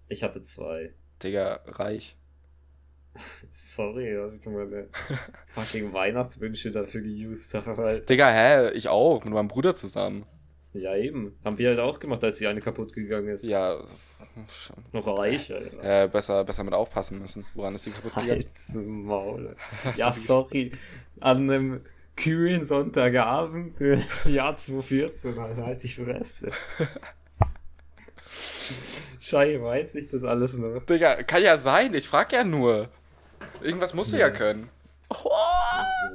Ich 0.10 0.24
hatte 0.24 0.42
zwei. 0.42 0.94
Digga, 1.22 1.60
reich. 1.66 2.16
Sorry, 3.50 4.14
dass 4.14 4.40
ich 4.40 4.46
meine 4.46 4.88
fucking 5.48 5.92
Weihnachtswünsche 5.92 6.72
dafür 6.72 7.02
geused 7.02 7.54
habe. 7.56 8.06
Digga, 8.08 8.30
hä? 8.30 8.72
Ich 8.72 8.88
auch, 8.88 9.26
mit 9.26 9.34
meinem 9.34 9.50
Bruder 9.50 9.76
zusammen. 9.76 10.26
Ja, 10.80 10.96
eben. 10.96 11.38
Haben 11.44 11.58
wir 11.58 11.70
halt 11.70 11.80
auch 11.80 12.00
gemacht, 12.00 12.24
als 12.24 12.38
die 12.40 12.48
eine 12.48 12.62
kaputt 12.62 12.94
gegangen 12.94 13.30
ist. 13.30 13.44
Ja. 13.44 13.84
Noch 14.94 15.08
reich, 15.08 15.54
Alter. 15.54 16.04
Äh, 16.04 16.08
besser, 16.08 16.44
besser 16.44 16.64
mit 16.64 16.74
aufpassen 16.74 17.20
müssen. 17.20 17.46
Woran 17.54 17.76
ist 17.76 17.86
die 17.86 17.92
kaputt 17.92 18.14
gegangen? 18.16 18.44
Halt's 18.44 18.74
Maul. 18.74 19.56
ja, 19.96 20.12
sorry. 20.12 20.72
An 21.20 21.50
einem 21.50 21.82
kühlen 22.16 22.64
Sonntagabend 22.64 23.80
im 23.80 24.04
Jahr 24.26 24.56
2014, 24.56 25.38
Alter, 25.38 25.66
halt 25.66 25.84
die 25.84 25.88
Fresse. 25.88 26.52
Schei, 29.20 29.62
weiß 29.62 29.96
ich 29.96 30.10
das 30.10 30.24
alles 30.24 30.58
noch. 30.58 30.84
Digga, 30.86 31.24
kann 31.24 31.44
ja 31.44 31.58
sein, 31.58 31.94
ich 31.94 32.08
frag 32.08 32.32
ja 32.34 32.44
nur. 32.44 32.90
Irgendwas 33.62 33.94
musst 33.94 34.14
du 34.14 34.18
ja, 34.18 34.28
ja 34.28 34.34
können. 34.34 34.70
Oh. 35.10 35.30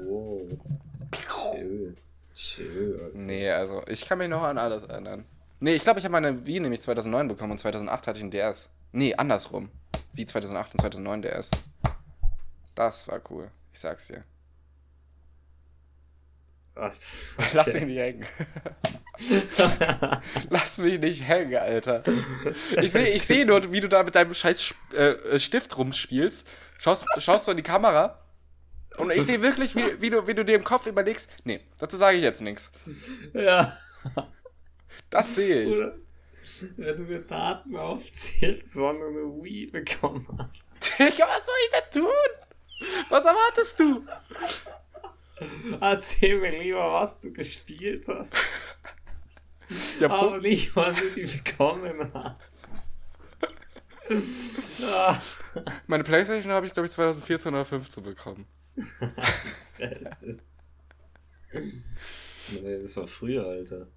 oh. 0.08 0.48
Chill. 2.42 3.00
Alter. 3.04 3.18
Nee, 3.18 3.50
also 3.50 3.82
ich 3.86 4.04
kann 4.04 4.18
mich 4.18 4.28
noch 4.28 4.42
an 4.42 4.58
alles 4.58 4.82
erinnern. 4.82 5.24
Nee, 5.60 5.74
ich 5.74 5.84
glaube, 5.84 6.00
ich 6.00 6.04
habe 6.04 6.12
meine 6.12 6.44
Wii 6.44 6.58
nämlich 6.58 6.82
2009 6.82 7.28
bekommen 7.28 7.52
und 7.52 7.58
2008 7.58 8.06
hatte 8.08 8.18
ich 8.18 8.24
einen 8.24 8.32
DS. 8.32 8.68
Nee, 8.90 9.14
andersrum. 9.14 9.70
Wie 10.12 10.26
2008 10.26 10.72
und 10.72 10.80
2009 10.80 11.22
DS. 11.22 11.50
Das 12.74 13.06
war 13.06 13.20
cool, 13.30 13.50
ich 13.72 13.80
sag's 13.80 14.08
dir. 14.08 14.24
Okay. 16.74 16.94
Lass 17.52 17.74
mich 17.74 17.84
nicht 17.84 17.98
hängen. 17.98 18.26
Lass 20.48 20.78
mich 20.78 20.98
nicht 20.98 21.28
hängen, 21.28 21.56
Alter. 21.56 22.02
Ich 22.80 22.92
sehe 22.92 23.08
ich 23.08 23.24
seh 23.24 23.44
nur, 23.44 23.70
wie 23.70 23.80
du 23.80 23.90
da 23.90 24.02
mit 24.02 24.14
deinem 24.14 24.32
scheiß 24.32 24.74
äh, 24.94 25.38
Stift 25.38 25.76
rumspielst. 25.76 26.48
Schaust, 26.78 27.04
schaust 27.18 27.46
du 27.46 27.50
in 27.50 27.58
die 27.58 27.62
Kamera. 27.62 28.21
Und 28.98 29.10
ich 29.10 29.22
sehe 29.22 29.42
wirklich, 29.42 29.74
wie, 29.74 30.00
wie, 30.00 30.10
du, 30.10 30.26
wie 30.26 30.34
du 30.34 30.44
dir 30.44 30.56
im 30.56 30.64
Kopf 30.64 30.86
überlegst. 30.86 31.30
Nee, 31.44 31.60
dazu 31.78 31.96
sage 31.96 32.16
ich 32.16 32.22
jetzt 32.22 32.42
nichts. 32.42 32.70
Ja. 33.32 33.76
Das 35.10 35.34
sehe 35.34 35.62
ich. 35.64 35.76
Oder 35.76 35.94
wenn 36.76 36.96
du 36.96 37.02
mir 37.04 37.20
Daten 37.20 37.76
aufzählst, 37.76 38.76
wann 38.76 38.98
du 38.98 39.06
eine 39.06 39.42
Wii 39.42 39.66
bekommen 39.66 40.26
hast. 40.38 40.98
Digga, 40.98 41.26
was 41.26 41.46
soll 41.46 41.54
ich 41.64 41.70
da 41.70 42.00
tun? 42.00 43.08
Was 43.08 43.24
erwartest 43.24 43.80
du? 43.80 44.04
Erzähl 45.80 46.38
mir 46.38 46.62
lieber, 46.62 46.92
was 46.92 47.18
du 47.18 47.32
gespielt 47.32 48.06
hast. 48.08 48.34
Ja, 50.00 50.10
Aber 50.10 50.38
nicht, 50.38 50.74
wann 50.76 50.94
du 50.94 51.10
die 51.10 51.24
bekommen 51.24 52.12
hast. 52.12 52.52
ah. 54.84 55.18
Meine 55.86 56.04
Playstation 56.04 56.52
habe 56.52 56.66
ich, 56.66 56.72
glaube 56.72 56.86
ich, 56.86 56.92
2014 56.92 57.54
oder 57.54 57.64
2015 57.64 58.02
bekommen. 58.02 58.46
nee, 62.62 62.82
das 62.82 62.96
war 62.96 63.06
früher, 63.06 63.46
Alter. 63.46 63.88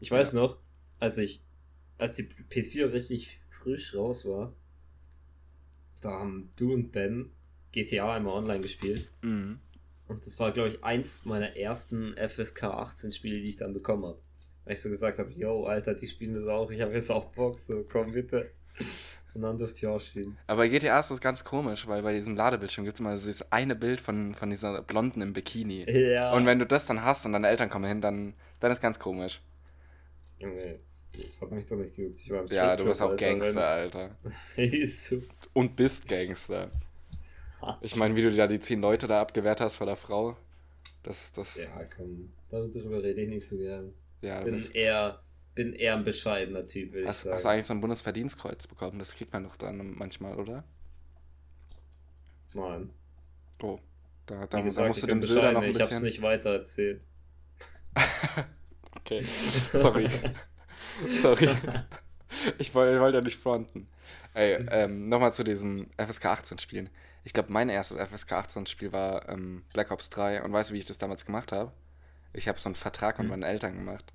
Ich 0.00 0.10
weiß 0.10 0.32
ja. 0.32 0.40
noch, 0.40 0.58
als 0.98 1.18
ich, 1.18 1.42
als 1.98 2.16
die 2.16 2.28
PS4 2.50 2.92
richtig 2.92 3.38
frisch 3.50 3.94
raus 3.94 4.24
war, 4.24 4.52
da 6.00 6.10
haben 6.10 6.50
du 6.56 6.72
und 6.72 6.92
Ben 6.92 7.30
GTA 7.72 8.14
einmal 8.14 8.34
online 8.34 8.60
gespielt. 8.60 9.10
Mhm. 9.22 9.58
Und 10.06 10.26
das 10.26 10.38
war, 10.38 10.52
glaube 10.52 10.70
ich, 10.70 10.84
eins 10.84 11.26
meiner 11.26 11.56
ersten 11.56 12.14
FSK 12.16 12.64
18 12.64 13.12
Spiele, 13.12 13.40
die 13.40 13.50
ich 13.50 13.56
dann 13.56 13.74
bekommen 13.74 14.06
habe. 14.06 14.18
Weil 14.64 14.74
ich 14.74 14.80
so 14.80 14.88
gesagt 14.88 15.18
habe, 15.18 15.30
yo, 15.32 15.64
Alter, 15.64 15.94
die 15.94 16.08
spielen 16.08 16.34
das 16.34 16.46
auch, 16.46 16.70
ich 16.70 16.80
habe 16.80 16.94
jetzt 16.94 17.10
auch 17.10 17.32
Bock, 17.32 17.58
so 17.58 17.84
komm 17.90 18.12
bitte. 18.12 18.50
Und 19.34 19.42
dann 19.42 19.58
durfte 19.58 19.76
ich 19.78 19.86
auch 19.86 20.00
spielen. 20.00 20.36
Aber 20.46 20.62
bei 20.62 20.68
GTA 20.68 20.98
ist 20.98 21.10
das 21.10 21.20
ganz 21.20 21.44
komisch, 21.44 21.86
weil 21.86 22.02
bei 22.02 22.12
diesem 22.14 22.34
Ladebildschirm 22.34 22.84
gibt 22.84 22.94
es 22.94 23.00
immer 23.00 23.12
dieses 23.14 23.52
eine 23.52 23.76
Bild 23.76 24.00
von, 24.00 24.34
von 24.34 24.50
dieser 24.50 24.82
Blonden 24.82 25.20
im 25.20 25.32
Bikini. 25.32 25.88
Ja. 25.88 26.32
Und 26.32 26.46
wenn 26.46 26.58
du 26.58 26.66
das 26.66 26.86
dann 26.86 27.04
hast 27.04 27.24
und 27.26 27.34
deine 27.34 27.46
Eltern 27.46 27.68
kommen 27.68 27.84
hin, 27.84 28.00
dann, 28.00 28.34
dann 28.58 28.72
ist 28.72 28.80
ganz 28.80 28.98
komisch. 28.98 29.40
Das 30.40 31.40
hat 31.40 31.50
mich 31.52 31.66
doch 31.66 31.76
nicht 31.76 31.94
geübt. 31.94 32.20
Ich 32.20 32.30
war 32.30 32.40
im 32.40 32.46
ja, 32.48 32.74
du 32.74 32.84
bist 32.84 33.02
auch 33.02 33.10
Alter, 33.10 33.26
Gangster, 33.26 33.66
Alter. 33.66 34.16
und 35.52 35.76
bist 35.76 36.08
Gangster. 36.08 36.70
Ich 37.80 37.96
meine, 37.96 38.14
wie 38.16 38.22
du 38.22 38.32
da 38.32 38.46
die 38.46 38.60
zehn 38.60 38.80
Leute 38.80 39.06
da 39.06 39.20
abgewehrt 39.20 39.60
hast 39.60 39.76
vor 39.76 39.86
der 39.86 39.96
Frau. 39.96 40.36
Das, 41.02 41.32
das. 41.32 41.56
Ja, 41.56 41.68
komm, 41.96 42.32
darüber 42.50 43.02
rede 43.02 43.22
ich 43.22 43.28
nicht 43.28 43.46
so 43.46 43.56
gern. 43.56 43.92
Ja, 44.20 44.42
bin 44.42 44.60
eher, 44.74 45.20
bin 45.58 45.72
eher 45.72 45.96
ein 45.96 46.04
bescheidener 46.04 46.64
Typ, 46.68 46.94
hast, 47.04 47.16
ich 47.16 47.16
sagen. 47.24 47.34
Hast 47.34 47.44
du 47.44 47.48
eigentlich 47.48 47.66
so 47.66 47.74
ein 47.74 47.80
Bundesverdienstkreuz 47.80 48.68
bekommen? 48.68 49.00
Das 49.00 49.16
kriegt 49.16 49.32
man 49.32 49.42
doch 49.42 49.56
dann 49.56 49.98
manchmal, 49.98 50.38
oder? 50.38 50.62
Nein. 52.54 52.90
Oh, 53.60 53.80
da, 54.26 54.46
da, 54.46 54.60
gesagt, 54.60 54.84
da 54.84 54.88
musst 54.88 55.02
du 55.02 55.08
dem 55.08 55.20
Söder 55.20 55.50
noch 55.50 55.62
ein 55.62 55.66
bisschen... 55.66 55.80
Ich 55.80 55.90
hab's 55.90 56.02
nicht 56.02 56.22
weiter 56.22 56.50
erzählt. 56.50 57.02
okay, 58.94 59.20
sorry. 59.20 60.08
sorry. 61.20 61.50
Ich 62.58 62.72
wollte 62.72 63.00
wollt 63.00 63.16
ja 63.16 63.20
nicht 63.20 63.40
fronten. 63.40 63.88
Ey, 64.34 64.64
ähm, 64.70 65.08
nochmal 65.08 65.34
zu 65.34 65.42
diesem 65.42 65.88
FSK 65.96 66.26
18 66.26 66.58
Spielen. 66.60 66.88
Ich 67.24 67.32
glaube, 67.32 67.52
mein 67.52 67.68
erstes 67.68 67.96
FSK 67.96 68.32
18 68.34 68.66
Spiel 68.66 68.92
war 68.92 69.28
ähm, 69.28 69.64
Black 69.72 69.90
Ops 69.90 70.08
3 70.10 70.44
und 70.44 70.52
weißt 70.52 70.70
du, 70.70 70.74
wie 70.74 70.78
ich 70.78 70.86
das 70.86 70.98
damals 70.98 71.26
gemacht 71.26 71.50
habe? 71.50 71.72
Ich 72.32 72.46
habe 72.46 72.60
so 72.60 72.68
einen 72.68 72.76
Vertrag 72.76 73.18
mit 73.18 73.24
hm. 73.24 73.30
meinen 73.30 73.42
Eltern 73.42 73.74
gemacht. 73.74 74.12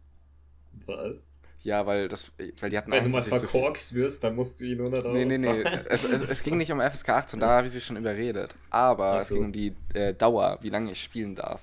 Was? 0.85 1.17
Ja, 1.63 1.85
weil 1.85 2.09
das, 2.09 2.31
weil 2.59 2.69
die 2.69 2.77
hatten 2.77 2.91
Wenn 2.91 3.05
Angst, 3.05 3.27
du 3.27 3.31
mal 3.31 3.39
verkorkst 3.39 3.93
wirst, 3.93 4.23
dann 4.23 4.35
musst 4.35 4.59
du 4.59 4.65
ihn 4.65 4.79
100 4.79 5.05
Euro 5.05 5.15
Nee, 5.15 5.25
nee, 5.25 5.37
nee. 5.37 5.63
es, 5.89 6.03
es, 6.03 6.21
es, 6.21 6.43
ging 6.43 6.57
nicht 6.57 6.71
um 6.71 6.81
FSK 6.81 7.09
18, 7.09 7.39
da 7.39 7.47
habe 7.47 7.67
ich 7.67 7.73
sie 7.73 7.79
schon 7.79 7.95
überredet. 7.95 8.53
Aber 8.69 9.17
so. 9.19 9.23
es 9.23 9.29
ging 9.29 9.45
um 9.45 9.53
die 9.53 9.75
äh, 9.93 10.13
Dauer, 10.13 10.59
wie 10.61 10.69
lange 10.69 10.91
ich 10.91 11.01
spielen 11.01 11.35
darf. 11.35 11.61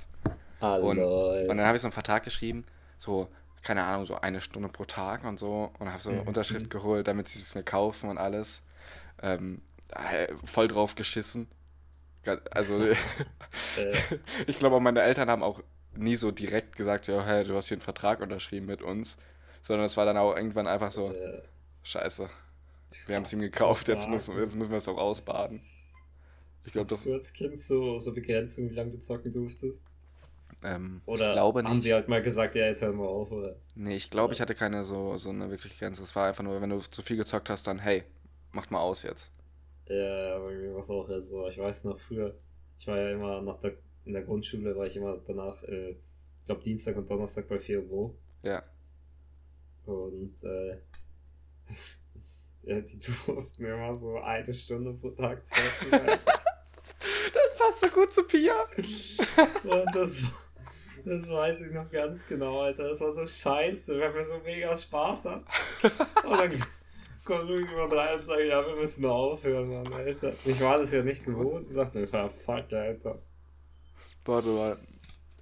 Hallo. 0.60 0.90
Und, 0.90 0.98
und 0.98 1.56
dann 1.56 1.66
habe 1.66 1.76
ich 1.76 1.82
so 1.82 1.88
einen 1.88 1.92
Vertrag 1.92 2.24
geschrieben, 2.24 2.64
so, 2.96 3.28
keine 3.62 3.84
Ahnung, 3.84 4.06
so 4.06 4.16
eine 4.18 4.40
Stunde 4.40 4.68
pro 4.68 4.84
Tag 4.84 5.24
und 5.24 5.38
so. 5.38 5.70
Und 5.78 5.92
habe 5.92 6.02
so 6.02 6.10
eine 6.10 6.22
mhm. 6.22 6.28
Unterschrift 6.28 6.70
geholt, 6.70 7.06
damit 7.06 7.28
sie 7.28 7.38
es 7.38 7.54
mir 7.54 7.62
kaufen 7.62 8.08
und 8.08 8.18
alles. 8.18 8.62
Ähm, 9.22 9.60
voll 10.44 10.68
drauf 10.68 10.94
geschissen. 10.94 11.48
Also, 12.50 12.82
äh. 12.84 12.96
ich 14.46 14.58
glaube, 14.58 14.80
meine 14.80 15.02
Eltern 15.02 15.28
haben 15.28 15.42
auch 15.42 15.62
nie 15.94 16.16
so 16.16 16.30
direkt 16.30 16.76
gesagt, 16.76 17.06
ja, 17.08 17.24
hey, 17.24 17.44
du 17.44 17.54
hast 17.54 17.68
hier 17.68 17.76
einen 17.76 17.82
Vertrag 17.82 18.20
unterschrieben 18.20 18.66
mit 18.66 18.82
uns, 18.82 19.16
sondern 19.62 19.86
es 19.86 19.96
war 19.96 20.04
dann 20.04 20.16
auch 20.16 20.36
irgendwann 20.36 20.66
einfach 20.66 20.90
so, 20.90 21.12
äh. 21.12 21.42
scheiße, 21.82 22.28
wir 23.06 23.16
haben 23.16 23.22
es 23.22 23.32
ihm 23.32 23.40
gekauft, 23.40 23.88
jetzt 23.88 24.08
müssen, 24.08 24.38
jetzt 24.38 24.56
müssen 24.56 24.70
wir 24.70 24.78
es 24.78 24.88
auch 24.88 24.98
ausbaden. 24.98 25.62
Ich 26.64 26.72
glaube, 26.72 26.88
das. 26.88 27.04
du 27.04 27.14
als 27.14 27.32
Kind 27.32 27.60
so, 27.60 27.98
so 27.98 28.12
Begrenzung, 28.12 28.70
wie 28.70 28.74
lange 28.74 28.92
du 28.92 28.98
zocken 28.98 29.32
durftest? 29.32 29.86
Ähm, 30.62 31.00
oder 31.06 31.28
ich 31.28 31.32
glaube 31.32 31.62
nicht. 31.62 31.70
haben 31.70 31.80
sie 31.80 31.94
halt 31.94 32.08
mal 32.08 32.22
gesagt, 32.22 32.54
ja, 32.54 32.66
jetzt 32.66 32.82
hör 32.82 32.92
mal 32.92 33.06
auf, 33.06 33.30
oder? 33.30 33.56
Nee, 33.74 33.96
ich 33.96 34.10
glaube, 34.10 34.34
ich 34.34 34.40
hatte 34.40 34.54
keine 34.54 34.84
so, 34.84 35.16
so 35.16 35.30
eine 35.30 35.50
wirklich 35.50 35.78
Grenze. 35.78 36.02
Es 36.02 36.14
war 36.14 36.26
einfach 36.26 36.44
nur, 36.44 36.60
wenn 36.60 36.70
du 36.70 36.78
zu 36.78 37.02
viel 37.02 37.16
gezockt 37.16 37.48
hast, 37.48 37.66
dann, 37.66 37.78
hey, 37.78 38.04
macht 38.52 38.70
mal 38.70 38.80
aus 38.80 39.02
jetzt. 39.02 39.32
Ja, 39.86 40.38
bei 40.38 40.52
mir 40.52 40.74
war 40.74 40.80
es 40.80 40.90
auch 40.90 41.08
so. 41.20 41.48
Ich 41.48 41.58
weiß 41.58 41.84
noch 41.84 41.98
früher, 41.98 42.34
ich 42.78 42.86
war 42.86 42.98
ja 42.98 43.10
immer 43.12 43.40
nach 43.40 43.58
der, 43.60 43.72
in 44.04 44.12
der 44.12 44.22
Grundschule, 44.22 44.76
war 44.76 44.86
ich 44.86 44.96
immer 44.96 45.18
danach, 45.26 45.62
äh, 45.64 45.90
ich 45.92 46.46
glaube 46.46 46.62
Dienstag 46.62 46.96
und 46.96 47.08
Donnerstag 47.08 47.48
bei 47.48 47.58
4 47.58 47.82
Uhr. 47.88 48.14
Ja. 48.42 48.62
Und 49.86 50.34
äh, 50.42 50.78
ja, 52.62 52.80
die 52.80 53.00
durften 53.26 53.64
immer 53.64 53.94
so 53.94 54.16
eine 54.16 54.52
Stunde 54.52 54.92
pro 54.94 55.10
Tag 55.10 55.46
zocken. 55.46 55.90
das 55.90 57.58
passt 57.58 57.80
so 57.80 57.88
gut 57.88 58.12
zu 58.12 58.24
Pia. 58.24 58.66
und 59.64 59.94
das, 59.94 60.24
das 61.04 61.28
weiß 61.28 61.60
ich 61.62 61.72
noch 61.72 61.90
ganz 61.90 62.26
genau, 62.26 62.60
Alter. 62.60 62.88
Das 62.88 63.00
war 63.00 63.12
so 63.12 63.26
scheiße, 63.26 63.98
wenn 63.98 64.14
wir 64.14 64.24
so 64.24 64.38
mega 64.44 64.76
Spaß 64.76 65.24
hatten. 65.24 65.44
Und 66.26 66.38
dann 66.38 66.64
kommt 67.24 67.50
irgendjemand 67.50 67.92
rein 67.92 68.16
und 68.16 68.24
sagt, 68.24 68.40
ja, 68.40 68.66
wir 68.66 68.76
müssen 68.76 69.04
aufhören, 69.06 69.68
Mann, 69.68 69.92
Alter. 69.92 70.32
Ich 70.44 70.60
war 70.60 70.78
das 70.78 70.92
ja 70.92 71.02
nicht 71.02 71.24
gewohnt. 71.24 71.68
Ich 71.68 71.76
dachte 71.76 71.98
mir, 71.98 72.06
fuck, 72.06 72.72
Alter. 72.72 73.22
Warte 74.24 74.48
mal. 74.48 74.76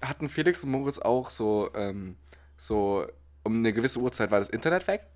Hatten 0.00 0.28
Felix 0.28 0.62
und 0.62 0.70
Moritz 0.70 0.98
auch 0.98 1.30
so, 1.30 1.70
ähm, 1.74 2.16
so 2.56 3.06
um 3.48 3.56
eine 3.56 3.72
gewisse 3.72 3.98
Uhrzeit 3.98 4.30
war 4.30 4.38
das 4.38 4.50
Internet 4.50 4.86
weg? 4.86 5.06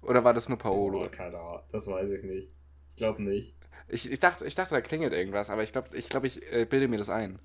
Oder 0.00 0.24
war 0.24 0.32
das 0.32 0.48
nur 0.48 0.58
Paolo? 0.58 1.04
Oh, 1.04 1.08
keine 1.10 1.38
Ahnung, 1.38 1.62
das 1.70 1.86
weiß 1.86 2.10
ich 2.10 2.22
nicht. 2.22 2.48
Ich 2.90 2.96
glaube 2.96 3.22
nicht. 3.22 3.54
Ich, 3.88 4.10
ich, 4.10 4.20
dachte, 4.20 4.46
ich 4.46 4.54
dachte, 4.54 4.74
da 4.74 4.80
klingelt 4.80 5.12
irgendwas, 5.12 5.50
aber 5.50 5.62
ich 5.62 5.72
glaube, 5.72 5.94
ich, 5.96 6.08
glaub, 6.08 6.24
ich 6.24 6.42
äh, 6.50 6.64
bilde 6.64 6.88
mir 6.88 6.96
das 6.96 7.10
ein. 7.10 7.38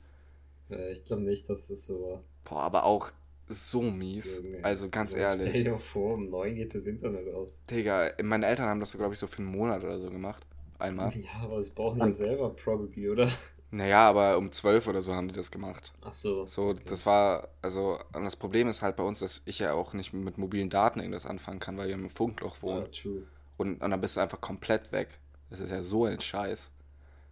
Äh, 0.72 0.93
ich 0.93 1.04
glaube 1.04 1.24
nicht, 1.24 1.50
dass 1.50 1.67
das 1.67 1.86
so 1.86 2.02
war. 2.02 2.24
Boah, 2.46 2.62
aber 2.62 2.86
auch 2.86 3.12
so 3.50 3.82
mies. 3.82 4.41
Junge. 4.41 4.63
Also 4.63 4.89
ganz 4.89 5.13
ja, 5.13 5.30
ehrlich. 5.30 5.50
Stell 5.50 5.63
dir 5.65 5.78
vor, 5.78 6.13
um 6.13 6.30
9 6.30 6.56
geht 6.56 6.74
das 6.74 6.86
Internet 6.86 7.34
aus. 7.34 7.62
Digga, 7.70 8.12
meine 8.24 8.46
Eltern 8.46 8.67
haben 8.67 8.80
das 8.80 8.91
so, 8.91 8.98
glaube 8.98 9.13
ich, 9.13 9.20
so 9.20 9.28
für 9.28 9.39
einen 9.41 9.52
Monat 9.52 9.84
oder 9.84 10.00
so 10.00 10.10
gemacht. 10.10 10.46
Einmal. 10.80 11.13
Ja, 11.17 11.41
aber 11.43 11.58
das 11.58 11.70
brauchen 11.72 12.00
wir 12.00 12.12
selber, 12.12 12.50
probably, 12.52 13.10
oder? 13.10 13.30
Naja, 13.70 14.08
aber 14.08 14.38
um 14.38 14.52
12 14.52 14.88
oder 14.88 15.02
so 15.02 15.14
haben 15.14 15.28
die 15.28 15.34
das 15.34 15.52
gemacht. 15.52 15.92
Ach 16.06 16.12
so. 16.14 16.48
So, 16.48 16.70
okay. 16.70 16.84
das 16.86 17.06
war, 17.06 17.50
also, 17.62 18.00
das 18.14 18.38
Problem 18.38 18.70
ist 18.70 18.82
halt 18.82 18.96
bei 18.96 19.04
uns, 19.04 19.20
dass 19.20 19.42
ich 19.46 19.60
ja 19.60 19.74
auch 19.74 19.94
nicht 19.94 20.14
mit 20.14 20.38
mobilen 20.38 20.70
Daten 20.70 21.00
irgendwas 21.00 21.26
anfangen 21.26 21.60
kann, 21.60 21.78
weil 21.78 21.88
wir 21.88 21.96
im 21.96 22.10
Funkloch 22.10 22.62
wohnen. 22.62 22.84
Ja, 22.84 22.88
true. 22.88 23.24
Und, 23.58 23.82
und 23.82 23.92
dann 23.92 24.00
bist 24.00 24.16
du 24.16 24.22
einfach 24.22 24.40
komplett 24.40 24.92
weg. 24.92 25.20
Das 25.50 25.60
ist 25.60 25.72
ja 25.72 25.82
so 25.82 26.06
ein 26.06 26.22
Scheiß. 26.22 26.72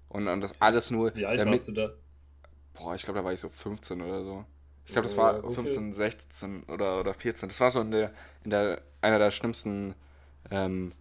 Und, 0.10 0.28
und 0.28 0.42
das 0.42 0.60
alles 0.60 0.92
nur. 0.92 1.16
Wie 1.16 1.26
alt 1.26 1.40
damit, 1.40 1.54
warst 1.54 1.68
du 1.70 1.72
da? 1.72 1.94
Boah, 2.74 2.96
ich 2.96 3.04
glaube, 3.04 3.20
da 3.20 3.26
war 3.26 3.32
ich 3.32 3.40
so 3.40 3.48
15 3.48 4.02
oder 4.02 4.24
so. 4.24 4.46
Ich 4.86 4.92
glaube, 4.92 5.08
das 5.08 5.18
war 5.18 5.42
15, 5.42 5.94
16 5.94 6.64
oder, 6.64 7.00
oder 7.00 7.14
14. 7.14 7.50
Das 7.50 7.60
war 7.60 7.72
so 7.72 7.82
in 7.82 7.92
der, 7.92 8.12
in 8.44 8.52
der 8.52 8.82
einer 9.02 9.20
der 9.20 9.32
schlimmsten 9.32 9.96
ähm, 10.52 10.94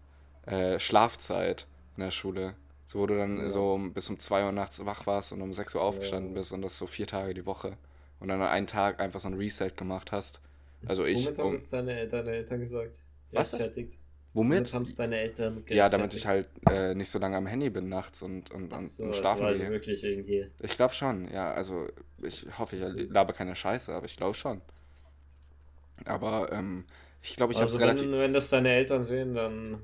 äh, 0.46 0.78
Schlafzeit 0.78 1.66
in 1.96 2.02
der 2.02 2.10
Schule. 2.10 2.54
So, 2.94 3.00
wo 3.00 3.06
du 3.06 3.16
dann 3.16 3.38
ja. 3.38 3.50
so 3.50 3.78
bis 3.92 4.08
um 4.08 4.18
2 4.18 4.44
Uhr 4.44 4.52
nachts 4.52 4.84
wach 4.86 5.06
warst 5.06 5.32
und 5.32 5.42
um 5.42 5.52
6 5.52 5.74
Uhr 5.74 5.82
aufgestanden 5.82 6.32
ja. 6.32 6.38
bist 6.38 6.52
und 6.52 6.62
das 6.62 6.78
so 6.78 6.86
vier 6.86 7.08
Tage 7.08 7.34
die 7.34 7.44
Woche. 7.44 7.76
Und 8.20 8.28
dann 8.28 8.40
einen 8.40 8.68
Tag 8.68 9.00
einfach 9.00 9.18
so 9.18 9.28
ein 9.28 9.34
Reset 9.34 9.70
gemacht 9.76 10.12
hast. 10.12 10.40
Also 10.86 11.04
ich. 11.04 11.24
Womit 11.24 11.38
um, 11.40 11.44
haben 11.46 11.54
es 11.54 11.68
deine, 11.68 12.06
deine 12.06 12.30
Eltern 12.30 12.60
gesagt? 12.60 12.98
Was? 13.32 13.50
Fertigt. 13.50 13.98
Womit? 14.32 14.58
Womit 14.58 14.74
haben 14.74 14.82
es 14.82 14.94
deine 14.94 15.18
Eltern 15.18 15.64
Ja, 15.68 15.88
damit 15.88 16.14
ich 16.14 16.26
halt 16.26 16.48
äh, 16.70 16.94
nicht 16.94 17.10
so 17.10 17.18
lange 17.18 17.36
am 17.36 17.46
Handy 17.46 17.68
bin 17.68 17.88
nachts 17.88 18.22
und, 18.22 18.52
und, 18.52 18.72
und, 18.72 18.84
so, 18.84 19.04
und 19.04 19.16
schlafen 19.16 19.44
also 19.44 19.66
wirklich 19.68 20.04
irgendwie. 20.04 20.46
Ich 20.62 20.76
glaube 20.76 20.94
schon, 20.94 21.28
ja. 21.32 21.52
Also 21.52 21.88
ich 22.22 22.46
hoffe, 22.58 22.76
ich 22.76 23.10
labe 23.10 23.32
keine 23.32 23.56
Scheiße, 23.56 23.92
aber 23.92 24.06
ich 24.06 24.16
glaube 24.16 24.34
schon. 24.34 24.60
Aber 26.04 26.52
ähm, 26.52 26.84
ich 27.22 27.34
glaube, 27.34 27.52
ich 27.52 27.58
also 27.58 27.74
habe 27.74 27.92
es 27.92 27.98
relativ. 27.98 28.10
Wenn 28.10 28.32
das 28.32 28.50
deine 28.50 28.70
Eltern 28.70 29.02
sehen, 29.02 29.34
dann 29.34 29.82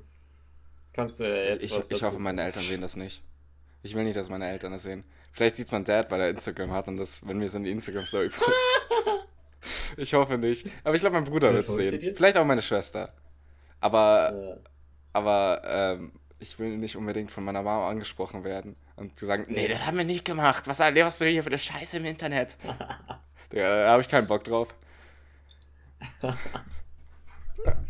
kannst 0.93 1.19
du 1.19 1.25
jetzt 1.25 1.63
ich, 1.63 1.75
was 1.75 1.91
Ich, 1.91 1.97
ich 1.97 2.03
hoffe, 2.03 2.19
meine 2.19 2.43
Eltern 2.43 2.63
sehen 2.63 2.81
das 2.81 2.95
nicht. 2.95 3.23
Ich 3.83 3.95
will 3.95 4.03
nicht, 4.03 4.17
dass 4.17 4.29
meine 4.29 4.49
Eltern 4.49 4.73
das 4.73 4.83
sehen. 4.83 5.03
Vielleicht 5.31 5.55
sieht 5.55 5.71
mein 5.71 5.83
Dad, 5.83 6.11
weil 6.11 6.21
er 6.21 6.29
Instagram 6.29 6.73
hat 6.73 6.87
und 6.87 6.97
das, 6.97 7.25
wenn 7.25 7.39
wir 7.39 7.47
es 7.47 7.55
in 7.55 7.63
die 7.63 7.71
Instagram-Story 7.71 8.29
posten. 8.29 8.51
ich 9.97 10.13
hoffe 10.13 10.37
nicht. 10.37 10.69
Aber 10.83 10.95
ich 10.95 11.01
glaube, 11.01 11.15
mein 11.15 11.23
Bruder 11.23 11.53
wird 11.53 11.67
es 11.67 11.75
sehen. 11.75 12.15
Vielleicht 12.15 12.37
auch 12.37 12.45
meine 12.45 12.61
Schwester. 12.61 13.11
Aber, 13.79 14.33
ja. 14.33 14.57
aber 15.13 15.61
ähm, 15.65 16.11
ich 16.39 16.59
will 16.59 16.77
nicht 16.77 16.95
unbedingt 16.95 17.31
von 17.31 17.43
meiner 17.43 17.63
Mama 17.63 17.89
angesprochen 17.89 18.43
werden 18.43 18.75
und 18.95 19.17
sagen, 19.19 19.45
nee, 19.47 19.67
das 19.67 19.85
haben 19.85 19.97
wir 19.97 20.03
nicht 20.03 20.25
gemacht. 20.25 20.67
Was 20.67 20.79
was 20.79 21.19
du 21.19 21.25
hier 21.25 21.43
für 21.43 21.49
eine 21.49 21.57
Scheiße 21.57 21.97
im 21.97 22.05
Internet? 22.05 22.57
da 23.49 23.89
habe 23.89 24.01
ich 24.01 24.09
keinen 24.09 24.27
Bock 24.27 24.43
drauf. 24.43 24.75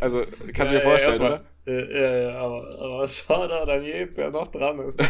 Also, 0.02 0.26
kannst 0.54 0.74
du 0.74 0.78
dir 0.78 0.82
vorstellen, 0.82 1.22
ja, 1.22 1.28
oder? 1.28 1.46
Ja, 1.66 1.74
ja, 1.74 2.40
aber, 2.40 2.80
aber 2.80 3.08
schade 3.08 3.62
an 3.62 3.84
jeden, 3.84 4.16
der 4.16 4.32
noch 4.32 4.48
dran 4.48 4.80
ist. 4.80 5.00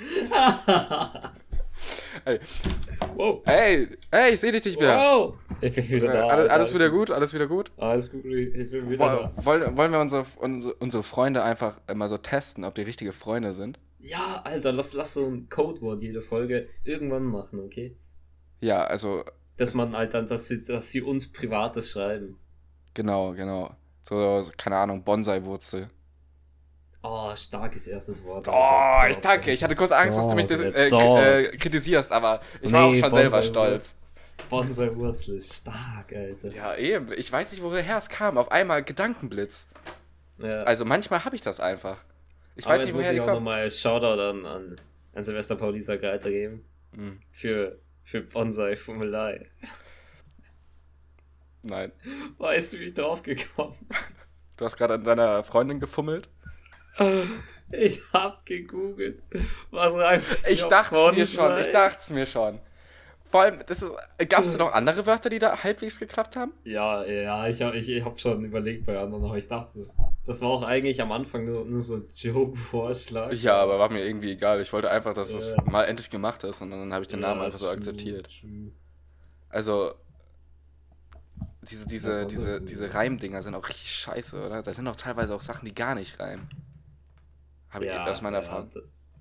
Ey. 2.24 2.40
Wow. 3.14 3.42
Ey, 3.46 3.88
ey, 4.10 4.34
ich 4.34 4.40
sehe 4.40 4.52
dich 4.52 4.64
nicht 4.64 4.78
mehr. 4.78 4.96
Wow. 4.96 5.34
Ich 5.60 5.74
bin 5.74 5.88
wieder 5.88 6.12
da. 6.12 6.26
Alles, 6.26 6.48
alles 6.48 6.74
wieder 6.74 6.90
gut? 6.90 7.10
Alles 7.10 7.34
wieder 7.34 7.46
gut? 7.46 7.70
Alles 7.76 8.10
gut, 8.10 8.24
ich 8.24 8.70
bin 8.70 8.90
wieder 8.90 9.30
da. 9.34 9.44
Wollen, 9.44 9.76
wollen 9.76 9.92
wir 9.92 10.00
unsere, 10.00 10.24
unsere, 10.36 10.74
unsere 10.74 11.02
Freunde 11.02 11.42
einfach 11.42 11.80
mal 11.94 12.08
so 12.08 12.18
testen, 12.18 12.64
ob 12.64 12.74
die 12.74 12.82
richtige 12.82 13.12
Freunde 13.12 13.52
sind? 13.52 13.78
Ja, 13.98 14.40
Alter, 14.44 14.72
lass, 14.72 14.94
lass 14.94 15.14
so 15.14 15.26
ein 15.26 15.48
Codewort 15.48 16.02
jede 16.02 16.22
Folge 16.22 16.68
irgendwann 16.84 17.24
machen, 17.24 17.60
okay? 17.60 17.96
Ja, 18.60 18.84
also. 18.84 19.24
Dass 19.56 19.74
man 19.74 19.92
dann, 19.92 20.26
dass 20.26 20.48
sie, 20.48 20.62
dass 20.62 20.90
sie 20.90 21.02
uns 21.02 21.30
Privates 21.30 21.90
schreiben. 21.90 22.38
Genau, 22.94 23.32
genau. 23.32 23.76
So, 24.02 24.42
keine 24.56 24.76
Ahnung, 24.76 25.04
Bonsai-Wurzel. 25.04 25.90
Oh, 27.02 27.34
starkes 27.34 27.86
erstes 27.86 28.24
Wort. 28.24 28.48
Alter. 28.48 29.06
Oh, 29.06 29.10
ich 29.10 29.16
danke. 29.18 29.52
Ich 29.52 29.64
hatte 29.64 29.74
kurz 29.74 29.90
Angst, 29.92 30.18
dass 30.18 30.28
du 30.28 30.36
mich 30.36 30.50
äh, 30.50 30.88
äh, 30.88 31.56
kritisierst, 31.56 32.12
aber 32.12 32.40
ich 32.60 32.72
war 32.72 32.86
auch 32.86 32.94
schon 32.94 33.12
selber 33.12 33.40
stolz. 33.40 33.96
Bonsai-Wurzel 34.50 35.36
ist 35.36 35.54
stark, 35.54 36.12
Alter. 36.14 36.52
Ja, 36.52 36.76
eben. 36.76 37.12
Ich 37.16 37.30
weiß 37.30 37.52
nicht, 37.52 37.62
woher 37.62 37.96
es 37.96 38.08
kam. 38.08 38.36
Auf 38.36 38.50
einmal 38.50 38.82
Gedankenblitz. 38.82 39.66
Ja. 40.38 40.60
Also 40.60 40.84
manchmal 40.84 41.24
habe 41.24 41.36
ich 41.36 41.42
das 41.42 41.60
einfach. 41.60 41.98
Ich 42.56 42.66
aber 42.66 42.74
weiß 42.74 42.84
nicht, 42.84 42.94
woher 42.94 43.12
die 43.12 43.18
kommt. 43.18 43.28
Ich 43.28 43.30
auch 43.30 43.34
nochmal 43.36 43.70
Shoutout 43.70 44.20
an, 44.20 44.46
an, 44.46 44.80
an 45.14 45.24
Silvester 45.24 45.56
Paulisa 45.56 45.94
weitergeben. 45.94 46.64
Mhm. 46.92 47.20
Für, 47.32 47.78
für 48.04 48.20
Bonsai-Fummelei. 48.20 49.46
Nein. 51.62 51.92
Weißt 52.38 52.72
du, 52.72 52.78
wie 52.78 52.84
ich 52.84 52.94
drauf 52.94 53.22
gekommen 53.22 53.76
Du 54.56 54.64
hast 54.64 54.76
gerade 54.76 54.94
an 54.94 55.04
deiner 55.04 55.42
Freundin 55.42 55.80
gefummelt? 55.80 56.28
Ich 57.72 58.00
hab 58.12 58.44
gegoogelt. 58.46 59.22
Was 59.70 59.94
reimt 59.94 60.24
Ich 60.48 60.64
dachte 60.64 61.12
mir 61.12 61.24
schon, 61.24 61.56
ich 61.60 61.70
dachte 61.70 62.12
mir 62.12 62.26
schon. 62.26 62.58
Vor 63.30 63.42
allem, 63.42 63.60
gab 64.28 64.42
es 64.42 64.58
noch 64.58 64.72
andere 64.72 65.06
Wörter, 65.06 65.30
die 65.30 65.38
da 65.38 65.62
halbwegs 65.62 66.00
geklappt 66.00 66.34
haben? 66.34 66.52
Ja, 66.64 67.04
ja, 67.04 67.46
ich 67.46 67.62
habe 67.62 67.76
ich, 67.76 67.88
ich 67.88 68.04
hab 68.04 68.18
schon 68.18 68.44
überlegt 68.44 68.86
bei 68.86 68.98
anderen, 68.98 69.24
aber 69.24 69.36
ich 69.38 69.46
dachte, 69.46 69.88
das 70.26 70.40
war 70.40 70.48
auch 70.48 70.62
eigentlich 70.62 71.00
am 71.00 71.12
Anfang 71.12 71.44
nur, 71.44 71.64
nur 71.64 71.80
so 71.80 71.96
ein 71.96 72.08
Joke-Vorschlag. 72.12 73.32
Ja, 73.34 73.62
aber 73.62 73.78
war 73.78 73.88
mir 73.88 74.04
irgendwie 74.04 74.32
egal. 74.32 74.60
Ich 74.60 74.72
wollte 74.72 74.90
einfach, 74.90 75.14
dass 75.14 75.32
es 75.32 75.54
mal 75.64 75.84
endlich 75.84 76.10
gemacht 76.10 76.42
ist 76.42 76.60
und 76.60 76.72
dann 76.72 76.92
habe 76.92 77.02
ich 77.02 77.08
den 77.08 77.20
ja, 77.20 77.28
Namen 77.28 77.42
einfach 77.42 77.58
so 77.58 77.68
akzeptiert. 77.68 78.28
True. 78.40 78.72
Also, 79.48 79.94
diese, 81.70 81.86
diese, 81.86 82.26
diese, 82.26 82.60
diese 82.60 82.92
Reimdinger 82.92 83.42
sind 83.42 83.54
auch 83.54 83.68
richtig 83.68 83.92
scheiße, 83.92 84.44
oder? 84.44 84.62
Da 84.62 84.74
sind 84.74 84.86
auch 84.88 84.96
teilweise 84.96 85.34
auch 85.34 85.40
Sachen, 85.40 85.66
die 85.66 85.74
gar 85.74 85.94
nicht 85.94 86.18
reimen. 86.18 86.48
Habe 87.70 87.86
ja, 87.86 88.02
ich 88.02 88.10
aus 88.10 88.22
meiner 88.22 88.38
Erfahrung. 88.38 88.70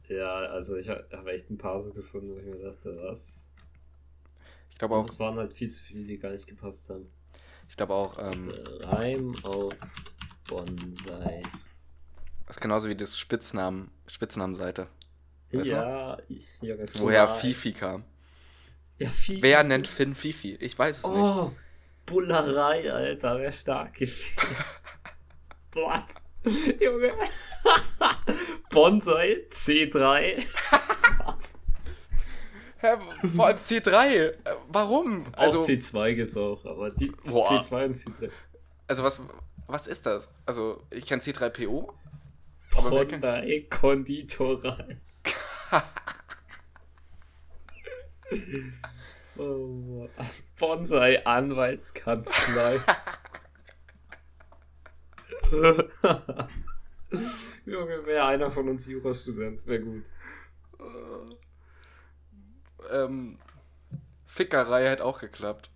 Ja, 0.07 0.33
also 0.33 0.75
ich 0.75 0.89
habe 0.89 1.31
echt 1.31 1.49
ein 1.51 1.57
paar 1.57 1.79
so 1.79 1.93
gefunden, 1.93 2.33
wo 2.33 2.39
ich 2.39 2.45
mir 2.45 2.57
dachte, 2.57 2.97
was? 3.03 3.45
Ich 4.71 4.77
glaube 4.77 4.95
auch. 4.95 5.07
Es 5.07 5.19
waren 5.19 5.37
halt 5.37 5.53
viel 5.53 5.69
zu 5.69 5.83
viele, 5.83 6.05
die 6.05 6.17
gar 6.17 6.31
nicht 6.31 6.47
gepasst 6.47 6.89
haben. 6.89 7.11
Ich 7.69 7.77
glaube 7.77 7.93
auch. 7.93 8.17
Ähm, 8.17 8.51
Reim 8.81 9.35
auf 9.43 9.73
Bonsai. 10.47 11.43
Das 12.47 12.57
ist 12.57 12.61
genauso 12.61 12.89
wie 12.89 12.95
das 12.95 13.19
Spitznamen, 13.19 13.91
Spitznamenseite. 14.07 14.87
Weißt 15.51 15.71
ja, 15.71 16.17
ja 16.61 16.77
Woher 16.95 17.27
Fifi 17.27 17.73
kam. 17.73 18.03
Ja, 18.97 19.09
Fifi. 19.09 19.41
Wer 19.41 19.63
nennt 19.63 19.87
Finn 19.87 20.15
Fifi? 20.15 20.55
Ich 20.55 20.77
weiß 20.77 20.97
es 20.97 21.05
oh, 21.05 21.49
nicht. 21.49 21.57
Bullerei, 22.09 22.91
Alter, 22.91 23.39
wer 23.39 23.51
stark 23.51 23.93
gewesen. 23.93 24.25
Was? 25.73 26.15
Junge. 26.79 27.13
Bonsai 28.71 29.45
C3. 29.51 30.43
Hä, 32.81 32.95
vor 33.35 33.45
allem 33.47 33.57
C3? 33.57 34.33
Warum? 34.69 35.25
Also, 35.33 35.59
auch 35.59 35.63
C2 35.63 36.13
gibt's 36.15 36.37
auch, 36.37 36.63
aber 36.65 36.89
die 36.89 37.11
boah. 37.29 37.51
C2 37.51 37.85
und 37.85 37.95
C3. 37.95 38.31
Also 38.87 39.03
was, 39.03 39.21
was 39.67 39.85
ist 39.87 40.05
das? 40.05 40.29
Also 40.45 40.81
ich 40.89 41.05
kenne 41.05 41.21
C3PO. 41.21 41.91
Bonsai 42.73 43.67
Konditorei. 43.69 44.97
oh, 49.37 50.07
Bonsai 50.15 50.48
Anwaltskanzlei. 51.25 52.79
Junge, 57.65 58.05
wäre 58.05 58.25
einer 58.25 58.51
von 58.51 58.69
uns 58.69 58.85
Jurastudent, 58.87 59.65
wäre 59.65 59.81
gut. 59.81 60.03
Ähm, 62.91 63.39
Fickerei 64.25 64.87
hätte 64.87 65.05
auch 65.05 65.19
geklappt. 65.19 65.71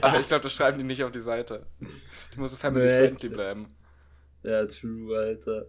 Aber 0.00 0.20
ich 0.20 0.26
glaube, 0.26 0.42
das 0.42 0.52
schreiben 0.52 0.78
die 0.78 0.84
nicht 0.84 1.04
auf 1.04 1.12
die 1.12 1.20
Seite. 1.20 1.66
Ich 2.30 2.36
muss 2.36 2.56
family-friendly 2.56 3.28
bleiben. 3.28 3.68
Ja, 4.42 4.66
true, 4.66 5.16
Alter. 5.16 5.66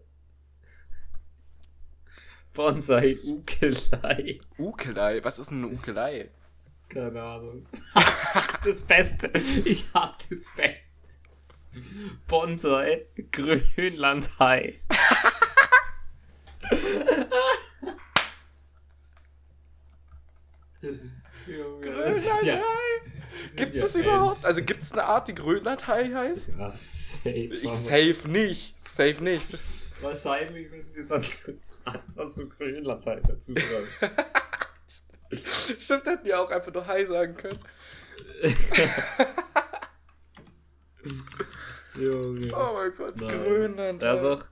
Bonsai 2.54 3.18
Ukelei. 3.24 4.40
Ukelei? 4.58 5.24
Was 5.24 5.38
ist 5.38 5.52
denn 5.52 5.64
eine 5.64 5.74
Ukelei? 5.74 6.32
Keine 6.90 7.22
Ahnung. 7.22 7.66
das 8.64 8.82
Beste. 8.82 9.32
Ich 9.66 9.86
hab 9.94 10.18
das 10.30 10.52
Beste. 10.56 10.88
Bonsai 12.28 13.06
Grönland 13.32 14.30
das 21.82 22.18
ist 22.18 22.44
ja. 22.44 22.62
Gibt 23.56 23.74
es 23.74 23.82
das 23.82 23.96
überhaupt? 23.96 24.46
Also 24.46 24.64
gibt 24.64 24.82
es 24.82 24.92
eine 24.92 25.04
Art, 25.04 25.28
die 25.28 25.36
Grönlandhai 25.36 26.12
heißt? 26.14 26.56
Ja, 26.58 26.72
safe. 26.74 27.30
Ich, 27.30 27.72
safe 27.72 28.28
nicht. 28.28 28.76
Safe 28.88 29.24
nicht. 29.24 29.58
Wahrscheinlich, 30.02 30.72
wenn 30.72 30.86
sie 30.94 31.08
dann 31.08 31.26
einfach 31.86 32.26
so 32.26 32.48
Grönlandhai 32.48 33.22
dazu 33.28 33.54
sagen. 33.54 33.88
Stimmt, 35.80 36.06
hätten 36.06 36.24
die 36.26 36.34
auch 36.34 36.50
einfach 36.50 36.74
nur 36.74 36.88
Hai 36.88 37.06
sagen 37.06 37.36
können. 37.36 37.60
Junge. 41.96 42.54
Oh 42.56 42.74
mein 42.74 42.94
Gott, 42.96 43.20
nice. 43.20 43.32
Grönland. 43.32 44.02
Ja, 44.02 44.16
doch. 44.16 44.46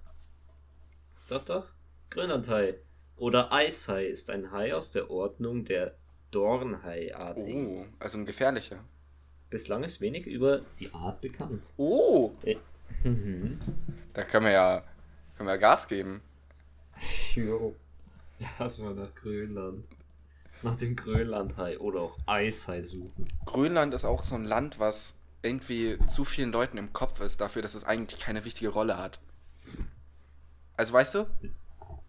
Doch, 1.29 1.45
doch. 1.45 1.65
Grönlandhai. 2.09 2.79
Oder 3.17 3.51
Eishai 3.51 4.05
ist 4.05 4.29
ein 4.29 4.51
Hai 4.51 4.73
aus 4.73 4.91
der 4.91 5.09
Ordnung 5.09 5.65
der 5.65 5.95
Dornhai-artigen. 6.31 7.85
Oh, 7.85 7.85
also 7.99 8.17
ein 8.17 8.25
gefährlicher. 8.25 8.83
Bislang 9.49 9.83
ist 9.83 10.01
wenig 10.01 10.25
über 10.25 10.61
die 10.79 10.91
Art 10.93 11.21
bekannt. 11.21 11.73
Oh! 11.77 12.33
Äh, 12.43 12.57
mhm. 13.03 13.59
Da 14.13 14.23
können 14.23 14.45
wir 14.47 14.53
ja, 14.53 14.83
können 15.37 15.47
wir 15.47 15.53
ja 15.53 15.61
Gas 15.61 15.87
geben. 15.87 16.21
Jo. 17.33 17.75
Lass 18.59 18.79
mal 18.79 18.93
nach 18.93 19.13
Grönland. 19.15 19.85
Nach 20.65 20.75
dem 20.75 20.95
Grönlandhai 20.95 21.77
oder 21.77 22.01
auch 22.01 22.17
Eishai 22.25 22.81
suchen. 22.81 23.27
Grönland 23.45 23.93
ist 23.93 24.03
auch 24.03 24.23
so 24.23 24.33
ein 24.33 24.45
Land, 24.45 24.79
was 24.79 25.19
irgendwie 25.43 25.99
zu 26.07 26.25
vielen 26.25 26.51
Leuten 26.51 26.79
im 26.79 26.91
Kopf 26.91 27.21
ist, 27.21 27.39
dafür, 27.39 27.61
dass 27.61 27.75
es 27.75 27.83
eigentlich 27.83 28.19
keine 28.19 28.45
wichtige 28.45 28.69
Rolle 28.71 28.97
hat. 28.97 29.19
Also 30.75 30.91
weißt 30.91 31.13
du? 31.13 31.27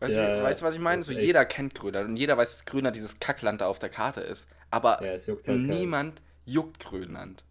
Weißt, 0.01 0.17
ja, 0.17 0.37
du, 0.37 0.43
weißt 0.43 0.63
du, 0.63 0.65
was 0.65 0.75
ich 0.75 0.81
meine? 0.81 1.03
So 1.03 1.13
jeder 1.13 1.45
kennt 1.45 1.75
Grönland 1.75 2.09
und 2.09 2.17
jeder 2.17 2.39
weiß, 2.39 2.57
dass 2.57 2.65
Grönland 2.65 2.97
dieses 2.97 3.21
Kackland 3.21 3.61
da 3.61 3.67
auf 3.67 3.79
der 3.79 3.91
Karte 3.91 4.23
ist. 4.23 4.49
Aber 4.71 5.05
ja, 5.05 5.15
juckt 5.17 5.49
halt 5.49 5.61
niemand 5.61 6.17
kein. 6.17 6.25
juckt 6.47 6.81
Grönland. 6.81 7.45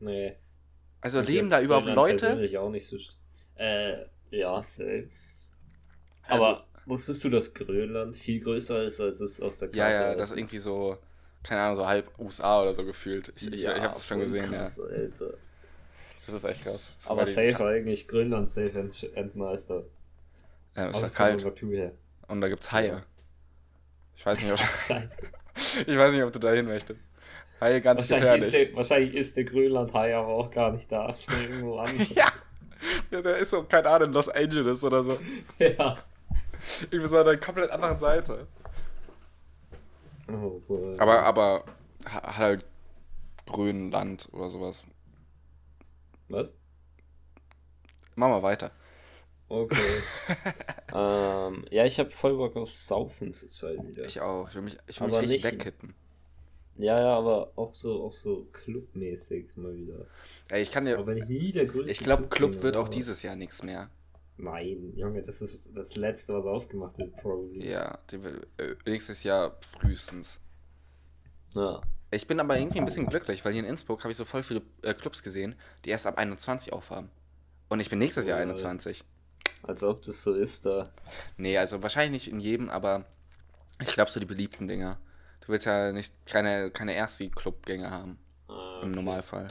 Nee. 0.00 0.36
Also 1.00 1.22
ich 1.22 1.28
leben 1.28 1.48
da 1.48 1.62
überhaupt 1.62 1.86
Grönland 1.86 2.20
Leute? 2.22 2.44
Ich 2.44 2.58
auch 2.58 2.68
nicht 2.70 2.86
so. 2.86 2.98
Äh, 3.56 4.04
ja, 4.30 4.62
safe. 4.62 5.08
Also, 6.28 6.46
Aber 6.46 6.66
wusstest 6.86 7.24
du, 7.24 7.30
dass 7.30 7.54
Grönland 7.54 8.16
viel 8.16 8.40
größer 8.40 8.82
ist, 8.82 9.00
als 9.00 9.20
es 9.20 9.40
auf 9.40 9.56
der 9.56 9.68
Karte 9.68 9.78
ist? 9.78 9.78
Ja, 9.78 9.90
ja, 9.90 10.14
das 10.14 10.30
ist 10.30 10.36
irgendwie 10.36 10.58
so, 10.58 10.98
keine 11.42 11.62
Ahnung, 11.62 11.76
so 11.76 11.86
halb 11.86 12.18
USA 12.18 12.62
oder 12.62 12.74
so 12.74 12.84
gefühlt. 12.84 13.32
Ich, 13.36 13.42
ja, 13.42 13.72
ich, 13.72 13.78
ich 13.78 13.82
hab's 13.82 14.06
schon 14.06 14.20
gesehen, 14.20 14.50
krass, 14.50 14.78
ja. 14.78 14.84
Alter. 14.84 15.34
Das 16.26 16.34
ist 16.36 16.44
echt 16.44 16.62
krass. 16.62 16.90
Das 16.96 17.10
Aber 17.10 17.26
safe 17.26 17.64
eigentlich 17.64 18.06
Grönland 18.06 18.48
safe 18.48 18.88
Endmeister. 19.14 19.84
Ja, 20.76 20.88
ist 20.88 21.00
ja 21.00 21.08
kalt. 21.08 21.44
Und 22.28 22.40
da 22.40 22.48
gibt's 22.48 22.70
Haie. 22.72 23.02
Ich 24.16 24.24
weiß 24.24 24.42
nicht, 24.42 24.52
ob, 24.52 24.58
Scheiße. 24.86 25.26
ich 25.86 25.98
weiß 25.98 26.12
nicht, 26.12 26.22
ob 26.22 26.32
du 26.32 26.38
da 26.38 26.52
hin 26.52 26.66
möchtest. 26.66 27.00
Haie 27.60 27.80
ganz 27.80 28.00
wahrscheinlich 28.00 28.30
gefährlich. 28.30 28.44
Ist 28.44 28.54
der, 28.54 28.76
wahrscheinlich 28.76 29.14
ist 29.14 29.36
der 29.36 29.44
Grönland-Hai 29.44 30.16
aber 30.16 30.28
auch 30.28 30.50
gar 30.50 30.72
nicht 30.72 30.90
da. 30.90 31.10
Ist 31.10 31.28
irgendwo 31.30 31.78
anders. 31.78 32.08
ja. 32.10 32.26
ja, 33.10 33.22
der 33.22 33.38
ist 33.38 33.50
so, 33.50 33.64
keine 33.64 33.88
Ahnung, 33.88 34.08
in 34.08 34.14
Los 34.14 34.28
Angeles 34.28 34.82
oder 34.84 35.04
so. 35.04 35.18
Ja. 35.58 35.98
Ich 36.82 36.90
bin 36.90 37.06
so 37.06 37.18
an 37.18 37.24
der 37.24 37.38
komplett 37.38 37.70
anderen 37.70 37.98
Seite. 37.98 38.46
Oh, 40.28 40.60
boy. 40.66 40.98
Aber, 40.98 41.22
aber 41.24 41.64
halt 42.04 42.64
Grönland 43.46 44.28
oder 44.32 44.48
sowas. 44.48 44.84
Was? 46.28 46.54
Machen 48.14 48.32
wir 48.32 48.42
weiter. 48.42 48.70
Okay. 49.48 49.76
ähm, 50.94 51.64
ja, 51.70 51.84
ich 51.84 51.98
habe 51.98 52.10
voll 52.10 52.36
Bock 52.36 52.56
auf 52.56 52.70
Saufen 52.70 53.34
zurzeit 53.34 53.86
wieder. 53.86 54.04
Ich 54.04 54.20
auch. 54.20 54.48
Ich 54.48 54.54
will 54.54 54.62
mich, 54.62 54.78
ich 54.86 55.00
will 55.00 55.08
mich 55.08 55.28
nicht, 55.28 55.44
wegkippen. 55.44 55.94
Ja, 56.76 56.98
ja, 56.98 57.18
aber 57.18 57.52
auch 57.56 57.74
so, 57.74 58.04
auch 58.04 58.14
so 58.14 58.48
clubmäßig 58.52 59.50
mal 59.56 59.76
wieder. 59.76 60.06
Ja, 60.50 60.56
ich 60.56 60.70
kann 60.70 60.86
ja. 60.86 60.94
Aber 60.94 61.06
wenn 61.06 61.18
ich 61.18 61.26
nie 61.26 61.52
der 61.52 61.66
größte 61.66 61.92
Ich 61.92 61.98
glaube, 61.98 62.28
Club, 62.28 62.52
Club 62.52 62.62
wird 62.62 62.76
auch 62.76 62.88
dieses 62.88 63.22
Jahr 63.22 63.36
nichts 63.36 63.62
mehr. 63.62 63.90
Nein, 64.42 64.92
Junge, 64.96 65.22
das 65.22 65.40
ist 65.40 65.70
das 65.72 65.94
letzte, 65.94 66.34
was 66.34 66.46
aufgemacht 66.46 66.98
wird, 66.98 67.16
probably. 67.16 67.64
Ja, 67.70 67.96
äh, 68.10 68.74
nächstes 68.84 69.22
Jahr 69.22 69.56
frühestens. 69.60 70.40
Ja. 71.54 71.80
Ich 72.10 72.26
bin 72.26 72.40
aber 72.40 72.58
irgendwie 72.58 72.78
ein 72.78 72.84
bisschen 72.84 73.06
glücklich, 73.06 73.44
weil 73.44 73.52
hier 73.52 73.62
in 73.62 73.68
Innsbruck 73.68 74.00
habe 74.02 74.10
ich 74.10 74.16
so 74.16 74.24
voll 74.24 74.42
viele 74.42 74.62
äh, 74.82 74.94
Clubs 74.94 75.22
gesehen, 75.22 75.54
die 75.84 75.90
erst 75.90 76.08
ab 76.08 76.18
21 76.18 76.72
aufhaben. 76.72 77.08
Und 77.68 77.78
ich 77.78 77.88
bin 77.88 78.00
nächstes 78.00 78.26
Jahr 78.26 78.38
21. 78.40 79.04
Als 79.62 79.84
ob 79.84 80.02
das 80.02 80.24
so 80.24 80.34
ist 80.34 80.66
da. 80.66 80.90
Nee, 81.36 81.56
also 81.56 81.80
wahrscheinlich 81.82 82.24
nicht 82.24 82.32
in 82.34 82.40
jedem, 82.40 82.68
aber 82.68 83.06
ich 83.80 83.92
glaube 83.92 84.10
so 84.10 84.18
die 84.18 84.26
beliebten 84.26 84.66
Dinger. 84.66 84.98
Du 85.40 85.52
willst 85.52 85.66
ja 85.66 85.92
nicht 85.92 86.14
keine, 86.26 86.72
keine 86.72 86.94
Ersti-Clubgänge 86.94 87.90
haben. 87.90 88.18
Ah, 88.48 88.78
okay. 88.78 88.86
Im 88.86 88.90
Normalfall. 88.90 89.48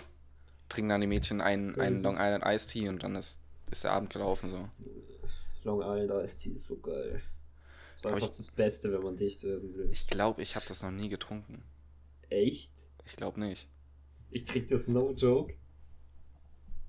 Trinken 0.68 0.89
dann 0.89 1.02
die 1.02 1.08
Mädchen 1.08 1.39
einen, 1.39 1.80
einen 1.80 2.04
Long 2.04 2.18
Island 2.20 2.44
Ice 2.46 2.68
Tea 2.68 2.89
und 2.89 3.04
dann 3.04 3.16
ist, 3.16 3.42
ist 3.72 3.84
der 3.84 3.92
Abend 3.94 4.12
gelaufen 4.12 4.50
so. 4.50 4.70
Long 5.64 5.82
Island 5.82 6.24
Ice 6.24 6.40
Tea 6.40 6.56
ist 6.56 6.68
so 6.68 6.78
geil. 6.78 7.22
Das 7.96 8.06
ist 8.06 8.06
einfach 8.06 8.30
ich, 8.30 8.38
das 8.38 8.52
Beste, 8.52 8.92
wenn 8.92 9.04
man 9.04 9.18
dicht 9.18 9.44
werden 9.44 9.76
will. 9.76 9.90
Ich 9.92 10.08
glaube, 10.08 10.42
ich 10.42 10.56
habe 10.56 10.66
das 10.68 10.82
noch 10.82 10.92
nie 10.92 11.10
getrunken. 11.10 11.64
Echt? 12.30 12.72
Ich 13.06 13.16
glaube 13.16 13.40
nicht. 13.40 13.68
Ich 14.30 14.46
trinke 14.46 14.70
das 14.70 14.88
no 14.88 15.12
joke 15.12 15.54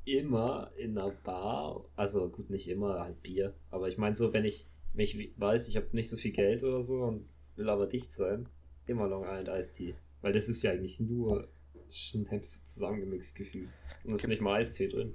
immer 0.05 0.72
in 0.76 0.99
einer 0.99 1.11
Bar, 1.11 1.85
also 1.97 2.28
gut, 2.28 2.51
nicht 2.51 2.68
immer, 2.68 3.01
halt 3.01 3.22
Bier, 3.22 3.55
aber 3.70 3.89
ich 3.89 3.99
meine 3.99 4.14
so, 4.14 4.33
wenn 4.33 4.45
ich 4.45 4.66
mich 4.95 5.33
weiß, 5.37 5.68
ich 5.68 5.76
habe 5.76 5.89
nicht 5.93 6.09
so 6.09 6.16
viel 6.16 6.33
Geld 6.33 6.62
oder 6.64 6.83
so 6.83 7.03
und 7.03 7.28
will 7.57 7.68
aber 7.68 7.87
dicht 7.87 8.12
sein, 8.12 8.49
immer 8.87 9.07
Long 9.07 9.24
Island 9.24 9.49
Iced 9.49 9.76
Tea. 9.76 9.95
Weil 10.20 10.33
das 10.33 10.49
ist 10.49 10.62
ja 10.62 10.72
eigentlich 10.72 11.01
nur 11.01 11.49
Schnaps 11.89 12.64
zusammengemixt 12.64 13.35
gefühlt. 13.35 13.68
Und 14.05 14.14
es 14.14 14.22
ist 14.22 14.28
nicht 14.28 14.43
mal 14.43 14.55
Eistee 14.55 14.89
drin. 14.89 15.14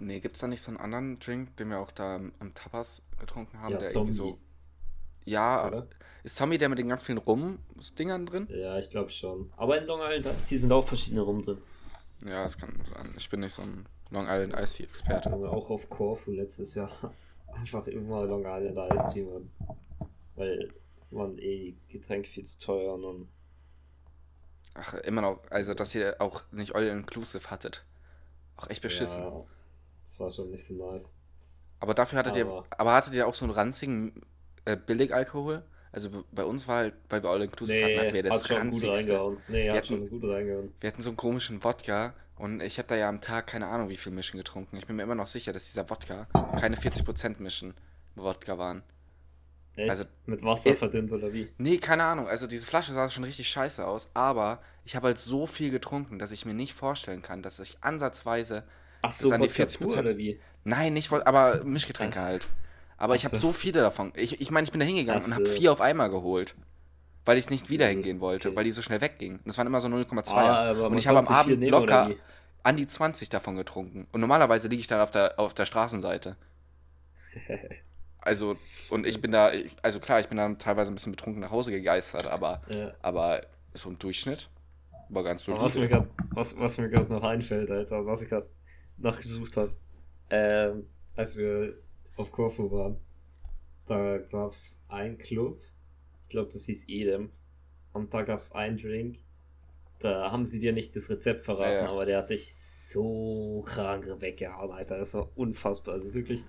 Nee, 0.00 0.20
gibt 0.20 0.36
es 0.36 0.40
da 0.40 0.48
nicht 0.48 0.62
so 0.62 0.70
einen 0.70 0.78
anderen 0.78 1.18
Drink, 1.18 1.56
den 1.56 1.70
wir 1.70 1.78
auch 1.78 1.90
da 1.90 2.16
am 2.16 2.54
Tapas 2.54 3.02
getrunken 3.18 3.60
haben, 3.60 3.72
ja, 3.72 3.78
der 3.78 3.88
Zombie. 3.88 4.12
irgendwie 4.12 4.36
so. 4.36 4.36
Ja, 5.24 5.68
Oder? 5.68 5.86
ist 6.24 6.36
Zombie 6.36 6.58
der 6.58 6.68
mit 6.68 6.78
den 6.78 6.88
ganz 6.88 7.04
vielen 7.04 7.18
Rum-Dingern 7.18 8.26
drin? 8.26 8.48
Ja, 8.50 8.78
ich 8.78 8.90
glaube 8.90 9.10
schon. 9.10 9.52
Aber 9.56 9.78
in 9.80 9.86
Long 9.86 10.00
Island 10.02 10.26
Iced 10.26 10.48
Tea 10.48 10.58
sind 10.58 10.72
auch 10.72 10.86
verschiedene 10.86 11.22
Rum 11.22 11.42
drin. 11.42 11.58
Ja, 12.24 12.42
das 12.44 12.58
kann 12.58 12.80
sein. 12.92 13.14
Ich 13.16 13.28
bin 13.30 13.40
nicht 13.40 13.52
so 13.52 13.62
ein 13.62 13.86
Long 14.10 14.26
Island 14.28 14.54
Ice 14.54 14.76
Tea 14.78 14.84
Experte. 14.84 15.28
Ja, 15.28 15.34
auch 15.34 15.70
auf 15.70 15.88
Corfu 15.88 16.32
letztes 16.32 16.74
Jahr 16.74 16.90
einfach 17.54 17.86
immer 17.86 18.24
Long 18.24 18.44
Island 18.46 18.78
Ice 18.94 19.10
Tea, 19.12 19.22
man. 19.22 19.50
Weil 20.34 20.72
man 21.10 21.38
eh 21.38 21.74
Getränk 21.88 22.26
viel 22.26 22.44
zu 22.44 22.58
teuer 22.58 22.94
und. 22.94 23.28
Ach, 24.74 24.94
immer 24.94 25.20
noch, 25.20 25.40
also 25.50 25.74
dass 25.74 25.94
ihr 25.94 26.16
auch 26.18 26.42
nicht 26.50 26.74
All 26.74 26.86
Inclusive 26.86 27.50
hattet. 27.50 27.84
Auch 28.56 28.68
echt 28.68 28.82
beschissen. 28.82 29.22
Ja, 29.22 29.44
das 30.12 30.20
war 30.20 30.30
schon 30.30 30.50
nicht 30.50 30.64
so 30.64 30.74
nice. 30.74 31.14
Aber 31.80 31.94
dafür 31.94 32.18
hattet 32.18 32.36
aber 32.36 32.56
ihr, 32.56 32.64
aber 32.78 32.92
hattet 32.92 33.14
ihr 33.14 33.26
auch 33.26 33.34
so 33.34 33.46
einen 33.46 33.54
ranzigen 33.54 34.12
äh, 34.66 34.76
Billigalkohol? 34.76 35.64
Also 35.90 36.24
bei 36.30 36.44
uns 36.44 36.68
war 36.68 36.76
halt, 36.76 36.94
weil 37.08 37.22
wir 37.22 37.30
All 37.30 37.42
Inclusive 37.42 37.78
nee, 37.78 37.84
hatten, 37.84 37.98
hatten 37.98 38.14
wir 38.14 38.22
das 38.22 38.40
hat 38.40 38.46
schon 38.46 38.56
ranzigste. 38.56 38.88
gut 38.88 38.96
reingehauen. 38.96 39.36
Nee, 39.48 39.64
wir 39.64 39.70
hat 39.70 39.76
hatten, 39.78 39.86
schon 39.86 40.08
gut 40.10 40.24
reingehauen. 40.24 40.74
Wir 40.80 40.88
hatten 40.88 41.02
so 41.02 41.10
einen 41.10 41.16
komischen 41.16 41.64
Wodka 41.64 42.14
und 42.36 42.60
ich 42.60 42.78
habe 42.78 42.88
da 42.88 42.96
ja 42.96 43.08
am 43.08 43.20
Tag 43.22 43.46
keine 43.46 43.68
Ahnung, 43.68 43.90
wie 43.90 43.96
viel 43.96 44.12
Mischen 44.12 44.36
getrunken. 44.36 44.76
Ich 44.76 44.86
bin 44.86 44.96
mir 44.96 45.02
immer 45.02 45.14
noch 45.14 45.26
sicher, 45.26 45.52
dass 45.52 45.64
dieser 45.64 45.88
Wodka 45.88 46.26
keine 46.60 46.76
40% 46.76 47.40
Mischen 47.40 47.74
Wodka 48.14 48.58
waren. 48.58 48.82
Echt? 49.76 49.90
Also, 49.90 50.04
Mit 50.26 50.44
Wasser 50.44 50.70
äh, 50.70 50.74
verdünnt 50.74 51.10
oder 51.12 51.32
wie? 51.32 51.48
Nee, 51.56 51.78
keine 51.78 52.04
Ahnung. 52.04 52.28
Also 52.28 52.46
diese 52.46 52.66
Flasche 52.66 52.92
sah 52.92 53.08
schon 53.08 53.24
richtig 53.24 53.48
scheiße 53.48 53.86
aus, 53.86 54.10
aber 54.12 54.60
ich 54.84 54.94
habe 54.94 55.06
halt 55.06 55.18
so 55.18 55.46
viel 55.46 55.70
getrunken, 55.70 56.18
dass 56.18 56.32
ich 56.32 56.44
mir 56.44 56.54
nicht 56.54 56.74
vorstellen 56.74 57.22
kann, 57.22 57.42
dass 57.42 57.58
ich 57.58 57.78
ansatzweise 57.82 58.64
Ach 59.02 59.12
so, 59.12 59.30
an 59.30 59.42
die 59.42 59.48
40 59.48 59.80
Prozent 59.80 60.06
oder 60.06 60.16
wie? 60.16 60.40
Nein, 60.64 60.92
nicht 60.94 61.12
aber 61.12 61.64
Mischgetränke 61.64 62.18
Ach. 62.20 62.24
halt. 62.24 62.46
Aber 62.96 63.16
ich 63.16 63.24
habe 63.24 63.36
so. 63.36 63.52
viele 63.52 63.80
davon. 63.80 64.12
Ich, 64.14 64.40
ich 64.40 64.50
meine, 64.50 64.64
ich 64.64 64.70
bin 64.70 64.78
da 64.78 64.86
hingegangen 64.86 65.22
Ach 65.22 65.26
und 65.26 65.34
habe 65.34 65.46
vier 65.46 65.72
auf 65.72 65.80
einmal 65.80 66.08
geholt 66.08 66.54
weil 67.24 67.38
ich 67.38 67.50
nicht 67.50 67.70
wieder 67.70 67.86
hingehen 67.86 68.20
wollte, 68.20 68.48
okay. 68.48 68.56
weil 68.56 68.64
die 68.64 68.72
so 68.72 68.82
schnell 68.82 69.00
weggingen. 69.00 69.38
Und 69.38 69.46
das 69.46 69.58
waren 69.58 69.66
immer 69.66 69.80
so 69.80 69.88
0,2. 69.88 70.32
Ah, 70.34 70.72
und 70.72 70.98
ich 70.98 71.06
habe 71.06 71.18
am 71.18 71.28
Abend 71.28 71.62
locker 71.62 72.10
an 72.62 72.76
die 72.76 72.86
20 72.86 73.28
davon 73.28 73.56
getrunken. 73.56 74.06
Und 74.12 74.20
normalerweise 74.20 74.68
liege 74.68 74.80
ich 74.80 74.86
dann 74.86 75.00
auf 75.00 75.10
der, 75.10 75.38
auf 75.38 75.54
der 75.54 75.66
Straßenseite. 75.66 76.36
Also, 78.24 78.56
und 78.88 79.04
ich 79.04 79.20
bin 79.20 79.32
da, 79.32 79.50
also 79.82 79.98
klar, 79.98 80.20
ich 80.20 80.28
bin 80.28 80.38
dann 80.38 80.56
teilweise 80.56 80.92
ein 80.92 80.94
bisschen 80.94 81.10
betrunken 81.10 81.40
nach 81.40 81.50
Hause 81.50 81.72
gegeistert, 81.72 82.28
aber, 82.28 82.62
ja. 82.72 82.92
aber 83.02 83.40
so 83.74 83.88
im 83.88 83.98
Durchschnitt 83.98 84.48
war 85.08 85.24
ganz. 85.24 85.48
Was 85.48 85.74
was, 86.30 86.56
was 86.56 86.78
mir 86.78 86.88
gerade 86.88 87.12
noch 87.12 87.24
einfällt, 87.24 87.68
Alter, 87.68 88.06
was 88.06 88.22
ich 88.22 88.28
gerade 88.28 88.48
nachgesucht 88.98 89.56
habe, 89.56 89.72
ähm, 90.30 90.86
als 91.16 91.36
wir 91.36 91.74
auf 92.16 92.30
Corfu 92.32 92.70
waren, 92.70 92.96
da 93.86 94.18
gab 94.18 94.50
es 94.50 94.80
einen 94.88 95.18
Club, 95.18 95.60
ich 96.22 96.28
glaube, 96.28 96.50
das 96.52 96.66
hieß 96.66 96.88
Edem, 96.88 97.30
und 97.92 98.14
da 98.14 98.22
gab 98.22 98.38
es 98.38 98.52
einen 98.52 98.78
Drink, 98.78 99.18
da 100.02 100.32
haben 100.32 100.46
sie 100.46 100.58
dir 100.58 100.72
nicht 100.72 100.96
das 100.96 101.10
Rezept 101.10 101.44
verraten, 101.44 101.72
ja, 101.72 101.84
ja. 101.84 101.90
aber 101.90 102.06
der 102.06 102.18
hat 102.18 102.30
dich 102.30 102.54
so 102.54 103.64
krank 103.66 104.06
weggehauen, 104.18 104.72
Alter. 104.72 104.98
Das 104.98 105.14
war 105.14 105.28
unfassbar. 105.36 105.94
Also 105.94 106.12
wirklich, 106.12 106.42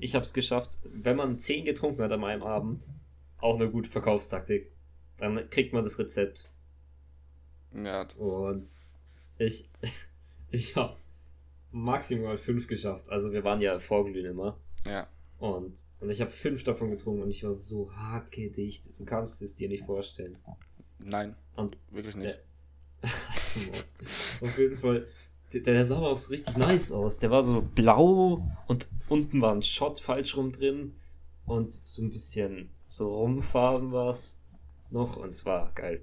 ich 0.00 0.14
habe 0.14 0.24
es 0.24 0.34
geschafft. 0.34 0.78
Wenn 0.82 1.16
man 1.16 1.38
10 1.38 1.64
getrunken 1.64 2.02
hat 2.02 2.10
an 2.10 2.24
einem 2.24 2.42
Abend, 2.42 2.88
auch 3.38 3.54
eine 3.54 3.70
gute 3.70 3.90
Verkaufstaktik, 3.90 4.72
dann 5.18 5.48
kriegt 5.50 5.72
man 5.72 5.84
das 5.84 5.98
Rezept. 5.98 6.50
Ja. 7.72 8.04
Das 8.04 8.14
Und 8.16 8.70
ich, 9.38 9.70
ich 10.50 10.74
habe 10.74 10.96
maximal 11.76 12.38
fünf 12.38 12.66
geschafft. 12.66 13.10
Also 13.10 13.32
wir 13.32 13.44
waren 13.44 13.60
ja 13.60 13.78
vorglühen 13.78 14.26
immer. 14.26 14.58
Ja. 14.86 15.06
Und, 15.38 15.84
und 16.00 16.10
ich 16.10 16.20
habe 16.22 16.30
fünf 16.30 16.64
davon 16.64 16.90
getrunken 16.90 17.22
und 17.22 17.30
ich 17.30 17.44
war 17.44 17.52
so 17.52 17.92
hart 17.92 18.32
gedicht. 18.32 18.98
Du 18.98 19.04
kannst 19.04 19.42
es 19.42 19.56
dir 19.56 19.68
nicht 19.68 19.84
vorstellen. 19.84 20.38
Nein. 20.98 21.36
Und 21.54 21.76
wirklich 21.90 22.16
nicht. 22.16 22.40
Der, 23.02 23.10
auf 24.48 24.58
jeden 24.58 24.78
Fall. 24.78 25.06
Der, 25.52 25.60
der 25.60 25.84
sah 25.84 25.98
aber 25.98 26.10
auch 26.10 26.16
so 26.16 26.30
richtig 26.30 26.56
nice 26.56 26.90
aus. 26.92 27.18
Der 27.18 27.30
war 27.30 27.44
so 27.44 27.60
blau 27.60 28.42
und 28.66 28.88
unten 29.08 29.40
war 29.42 29.54
ein 29.54 29.62
Shot 29.62 30.00
falsch 30.00 30.36
rum 30.36 30.52
drin 30.52 30.94
und 31.44 31.74
so 31.84 32.02
ein 32.02 32.10
bisschen 32.10 32.70
so 32.88 33.14
rumfarben 33.14 33.92
war 33.92 34.10
es 34.10 34.38
noch 34.90 35.16
und 35.16 35.28
es 35.28 35.44
war 35.44 35.70
geil. 35.74 36.02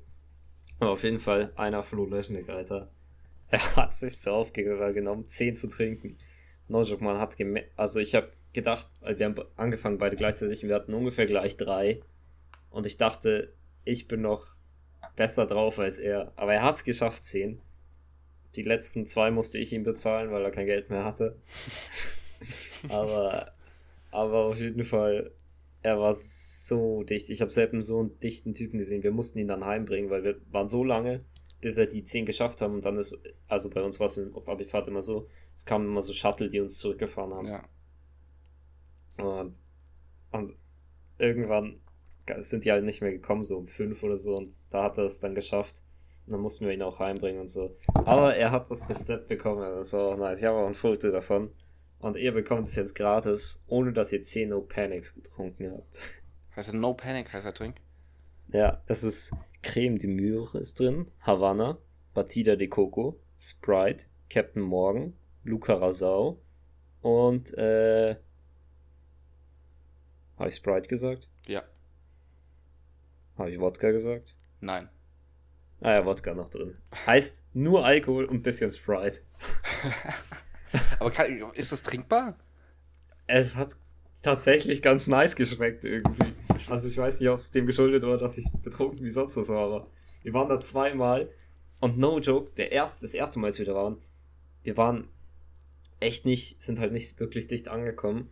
Aber 0.80 0.91
auf 0.91 1.03
jeden 1.03 1.19
Fall 1.19 1.51
einer 1.55 1.82
Flo 1.82 2.05
Löschnick, 2.05 2.49
Alter. 2.49 2.91
Er 3.76 3.76
hat 3.76 3.93
sich 3.93 4.20
zur 4.20 4.34
Aufgabe 4.34 4.93
genommen, 4.93 5.28
10 5.28 5.56
zu 5.56 5.70
trinken. 5.70 6.18
Nojok, 6.70 7.01
man 7.01 7.20
hat 7.20 7.38
gemerkt, 7.38 7.70
also 7.76 7.99
ich 7.99 8.16
habe 8.16 8.32
gedacht, 8.51 8.88
wir 9.01 9.24
haben 9.24 9.36
angefangen 9.58 9.99
beide 9.99 10.16
gleichzeitig, 10.16 10.64
wir 10.64 10.74
hatten 10.74 10.95
ungefähr 10.95 11.28
gleich 11.28 11.56
drei. 11.56 12.01
Und 12.72 12.88
ich 12.88 12.97
dachte, 12.97 13.54
ich 13.86 14.08
bin 14.08 14.22
noch 14.22 14.47
besser 15.16 15.45
drauf 15.45 15.78
als 15.78 15.99
er. 15.99 16.34
Aber 16.36 16.51
er 16.56 16.64
hat 16.64 16.78
es 16.78 16.84
geschafft, 16.84 17.26
10. 17.26 17.62
Die 18.56 18.64
letzten 18.64 19.06
zwei 19.06 19.30
musste 19.30 19.60
ich 19.60 19.72
ihm 19.72 19.84
bezahlen, 19.84 20.32
weil 20.32 20.43
er 20.43 20.51
kein 20.51 20.66
Geld 20.66 20.89
mehr 20.89 21.06
hatte. 21.06 21.36
aber, 22.89 23.54
aber 24.10 24.45
auf 24.45 24.60
jeden 24.60 24.84
Fall, 24.84 25.30
er 25.84 25.99
war 25.99 26.16
so 26.16 27.04
dicht. 27.04 27.30
Ich 27.30 27.41
habe 27.41 27.51
selten 27.51 27.84
so 27.84 27.99
einen 27.99 28.20
dichten 28.20 28.56
Typen 28.56 28.80
gesehen. 28.80 29.04
Wir 29.04 29.12
mussten 29.12 29.38
ihn 29.38 29.47
dann 29.47 29.64
heimbringen, 29.64 30.10
weil 30.10 30.24
wir 30.24 30.41
waren 30.51 30.68
so 30.68 30.84
lange 30.84 31.24
bis 31.64 31.78
er 31.78 31.86
die 31.86 32.03
10 32.03 32.26
geschafft 32.26 32.61
haben 32.61 32.76
und 32.76 32.84
dann 32.84 32.97
ist, 32.97 33.18
also 33.47 33.70
bei 33.70 33.82
uns 33.82 33.99
war 33.99 34.07
es 34.07 34.20
auf 34.34 34.49
Abifahrt 34.49 34.88
immer 34.89 35.01
so, 35.01 35.30
es 35.55 35.66
kamen 35.66 35.86
immer 35.86 36.01
so 36.01 36.11
Shuttle, 36.11 36.49
die 36.49 36.59
uns 36.59 36.78
zurückgefahren 36.78 37.34
haben. 37.34 37.47
Ja. 37.47 37.64
Und, 39.18 39.59
und 40.32 40.53
irgendwann 41.18 41.80
sind 42.39 42.66
die 42.66 42.72
halt 42.72 42.84
nicht 42.84 43.01
mehr 43.01 43.14
gekommen, 43.14 43.45
so 43.45 43.57
um 43.57 43.68
5 43.68 44.03
oder 44.03 44.18
so, 44.18 44.36
und 44.36 44.59
da 44.70 44.84
hat 44.84 44.97
er 44.97 45.05
es 45.05 45.20
dann 45.20 45.36
geschafft. 45.36 45.82
Und 46.26 46.34
dann 46.34 46.41
mussten 46.41 46.66
wir 46.66 46.74
ihn 46.74 46.82
auch 46.82 46.99
heimbringen 46.99 47.39
und 47.39 47.49
so. 47.49 47.78
Aber 47.93 48.36
er 48.36 48.51
hat 48.51 48.70
das 48.70 48.89
Rezept 48.89 49.30
bekommen, 49.30 49.61
das 49.61 49.93
war 49.93 50.14
auch 50.14 50.18
nice. 50.18 50.39
Ich 50.39 50.45
habe 50.45 50.57
auch 50.57 50.68
ein 50.68 50.74
Foto 50.74 51.11
davon. 51.11 51.49
Und 51.99 52.18
ihr 52.18 52.34
bekommt 52.34 52.66
es 52.66 52.76
jetzt 52.76 52.95
gratis, 52.95 53.64
ohne 53.68 53.93
dass 53.93 54.11
ihr 54.11 54.22
10 54.22 54.49
No 54.49 54.61
Panics 54.61 55.16
getrunken 55.16 55.72
habt. 55.72 55.97
Heißt 56.55 56.70
er 56.70 56.76
No 56.76 56.93
Panic, 56.93 57.32
heißt 57.32 57.45
er 57.45 57.53
Trink? 57.53 57.76
Ja, 58.54 58.84
es 58.86 59.04
ist 59.04 59.34
Creme 59.64 59.97
de 59.97 60.08
Mure 60.08 60.60
ist 60.60 60.80
drin, 60.80 61.10
Havana, 61.22 61.80
Batida 62.14 62.56
de 62.56 62.68
Coco, 62.68 63.20
Sprite, 63.36 64.06
Captain 64.30 64.62
Morgan, 64.62 65.16
Luca 65.43 65.74
Rasau 65.74 66.39
und 67.01 67.51
äh, 67.58 68.16
habe 70.38 70.49
ich 70.49 70.56
Sprite 70.56 70.88
gesagt? 70.88 71.28
Ja. 71.47 71.64
Habe 73.39 73.49
ich 73.49 73.60
Wodka 73.60 73.89
gesagt? 73.89 74.36
Nein. 74.62 74.88
Ah 75.82 75.93
ja, 75.93 76.06
Wodka 76.06 76.36
noch 76.36 76.49
drin. 76.49 76.78
Heißt 77.08 77.43
nur 77.56 77.84
Alkohol 77.84 78.26
und 78.26 78.36
ein 78.36 78.43
bisschen 78.43 78.70
Sprite. 78.70 79.22
Aber 80.99 81.10
kann, 81.10 81.41
ist 81.54 81.72
das 81.72 81.82
trinkbar? 81.82 82.38
Es 83.26 83.56
hat 83.56 83.76
tatsächlich 84.22 84.84
ganz 84.84 85.08
nice 85.08 85.36
geschmeckt 85.36 85.84
irgendwie. 85.84 86.36
Also 86.70 86.88
ich 86.88 86.97
weiß 86.97 87.20
nicht, 87.20 87.30
ob 87.30 87.38
es 87.38 87.51
dem 87.51 87.66
geschuldet 87.66 88.04
war, 88.04 88.18
dass 88.18 88.38
ich 88.38 88.45
betrunken 88.64 89.04
wie 89.04 89.12
sonst 89.12 89.38
was 89.38 89.49
war, 89.49 89.66
aber 89.66 89.88
wir 90.24 90.34
waren 90.34 90.49
da 90.49 90.60
zweimal 90.60 91.30
und 91.82 91.97
no 91.97 92.20
joke, 92.20 92.51
der 92.56 92.72
erste, 92.72 93.06
das 93.06 93.14
erste 93.14 93.39
Mal, 93.39 93.47
als 93.47 93.60
wir 93.60 93.66
da 93.66 93.76
waren, 93.76 93.97
wir 94.64 94.78
waren 94.78 95.08
echt 95.99 96.26
nicht, 96.26 96.62
sind 96.62 96.80
halt 96.80 96.93
nicht 96.93 97.20
wirklich 97.20 97.47
dicht 97.47 97.68
angekommen 97.68 98.30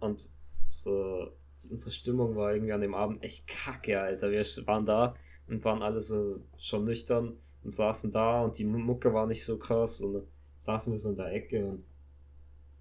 und 0.00 0.30
so, 0.68 1.32
unsere 1.70 1.90
Stimmung 1.90 2.36
war 2.36 2.52
irgendwie 2.52 2.72
an 2.72 2.80
dem 2.80 2.94
Abend 2.94 3.22
echt 3.22 3.46
kacke, 3.46 4.00
Alter. 4.00 4.30
Wir 4.30 4.44
waren 4.66 4.86
da 4.86 5.14
und 5.48 5.64
waren 5.64 5.82
alle 5.82 6.00
so 6.00 6.40
schon 6.58 6.84
nüchtern 6.84 7.36
und 7.62 7.70
saßen 7.70 8.10
da 8.10 8.42
und 8.42 8.58
die 8.58 8.64
Mucke 8.64 9.12
war 9.12 9.26
nicht 9.26 9.44
so 9.44 9.58
krass 9.58 10.00
und 10.00 10.26
saßen 10.58 10.92
wir 10.92 10.98
so 10.98 11.10
in 11.10 11.16
der 11.16 11.32
Ecke 11.32 11.64
und, 11.64 11.84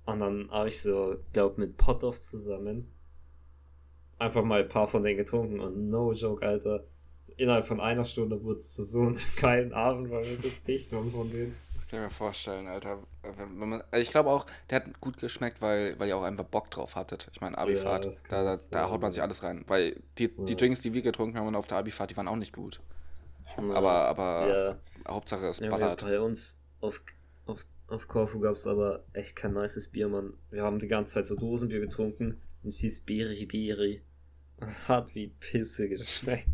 und 0.06 0.20
dann 0.20 0.50
habe 0.52 0.68
ich 0.68 0.82
so, 0.82 1.18
glaub 1.34 1.58
mit 1.58 1.78
Potoff 1.78 2.20
zusammen 2.20 2.92
einfach 4.22 4.44
mal 4.44 4.62
ein 4.62 4.70
paar 4.70 4.88
von 4.88 5.04
denen 5.04 5.18
getrunken 5.18 5.60
und 5.60 5.90
no 5.90 6.14
joke, 6.14 6.46
Alter. 6.46 6.84
Innerhalb 7.38 7.66
von 7.66 7.82
einer 7.82 8.06
Stunde 8.06 8.44
wurde 8.44 8.60
es 8.60 8.74
zu 8.74 8.84
so 8.84 9.02
einem 9.02 9.20
geilen 9.42 9.74
Abend, 9.74 10.12
weil 10.12 10.24
wir 10.24 10.38
so 10.38 10.50
dicht 10.68 10.92
waren 10.92 11.12
von 11.12 11.30
denen. 11.32 11.56
Das 11.74 11.88
kann 11.88 12.00
ich 12.00 12.06
mir 12.06 12.12
vorstellen, 12.12 12.68
Alter. 12.68 13.00
Wenn 13.24 13.58
man, 13.58 13.84
also 13.90 14.02
ich 14.02 14.12
glaube 14.12 14.30
auch, 14.30 14.46
der 14.70 14.82
hat 14.82 15.02
gut 15.02 15.18
geschmeckt, 15.18 15.62
weil, 15.62 16.00
weil 16.00 16.08
ihr 16.08 16.18
auch 16.18 16.24
einfach 16.24 16.46
Bock 16.46 16.70
drauf 16.70 16.96
hattet. 16.96 17.30
Ich 17.34 17.42
meine, 17.42 17.58
Abifahrt, 17.58 18.06
ja, 18.06 18.12
da, 18.30 18.44
da, 18.44 18.58
da 18.70 18.90
haut 18.90 19.02
man 19.02 19.12
sich 19.12 19.24
alles 19.24 19.42
rein. 19.42 19.64
Weil 19.68 20.00
die, 20.20 20.26
ja. 20.26 20.44
die 20.46 20.56
Drinks, 20.56 20.82
die 20.82 20.94
wir 20.94 21.02
getrunken 21.02 21.40
haben 21.40 21.56
auf 21.56 21.66
der 21.66 21.80
Abifahrt, 21.80 22.12
die 22.12 22.18
waren 22.18 22.28
auch 22.28 22.36
nicht 22.36 22.54
gut. 22.54 22.80
Ja. 23.58 23.74
Aber, 23.74 23.92
aber 24.08 24.78
Hauptsache 25.08 25.48
es 25.48 25.60
ballert. 25.60 26.02
Bei 26.02 26.22
uns 26.22 26.60
auf, 26.80 27.02
auf, 27.48 27.66
auf 27.88 28.08
Korfu 28.08 28.40
gab 28.40 28.54
es 28.54 28.68
aber 28.68 29.04
echt 29.14 29.36
kein 29.36 29.54
nices 29.54 29.88
Bier, 29.88 30.08
Mann. 30.08 30.34
Wir 30.52 30.64
haben 30.64 30.78
die 30.78 30.88
ganze 30.88 31.16
Zeit 31.16 31.26
so 31.26 31.36
Dosenbier 31.36 31.80
getrunken 31.80 32.40
und 32.62 32.70
es 32.70 32.78
hieß 32.80 33.02
Beri 33.02 33.46
Beri. 33.46 34.04
Hat 34.88 35.16
wie 35.16 35.28
Pisse 35.28 35.90
geschmeckt. 35.90 36.48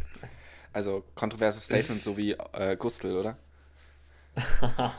Also 0.74 1.03
kontroverses 1.16 1.66
Statement, 1.66 2.03
so 2.03 2.18
wie 2.18 2.34
äh, 2.53 2.76
Gustel, 2.78 3.16
oder? 3.16 3.38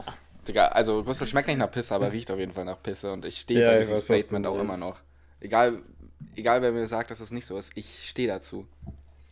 Digga, 0.48 0.68
also 0.68 1.04
Gustel 1.04 1.26
schmeckt 1.26 1.48
nicht 1.48 1.58
nach 1.58 1.70
Pisse, 1.70 1.94
aber 1.94 2.12
riecht 2.12 2.30
auf 2.30 2.38
jeden 2.38 2.52
Fall 2.52 2.64
nach 2.64 2.82
Pisse 2.82 3.12
und 3.12 3.24
ich 3.24 3.38
stehe 3.38 3.60
ja, 3.60 3.70
bei 3.70 3.78
diesem 3.78 3.94
weiß, 3.94 4.02
Statement 4.02 4.46
auch 4.46 4.58
immer 4.58 4.76
noch. 4.76 5.00
Egal, 5.40 5.82
egal 6.34 6.62
wer 6.62 6.72
mir 6.72 6.86
sagt, 6.86 7.10
dass 7.10 7.20
es 7.20 7.30
nicht 7.30 7.46
so 7.46 7.56
ist, 7.56 7.72
ich 7.76 8.08
stehe 8.08 8.28
dazu. 8.28 8.66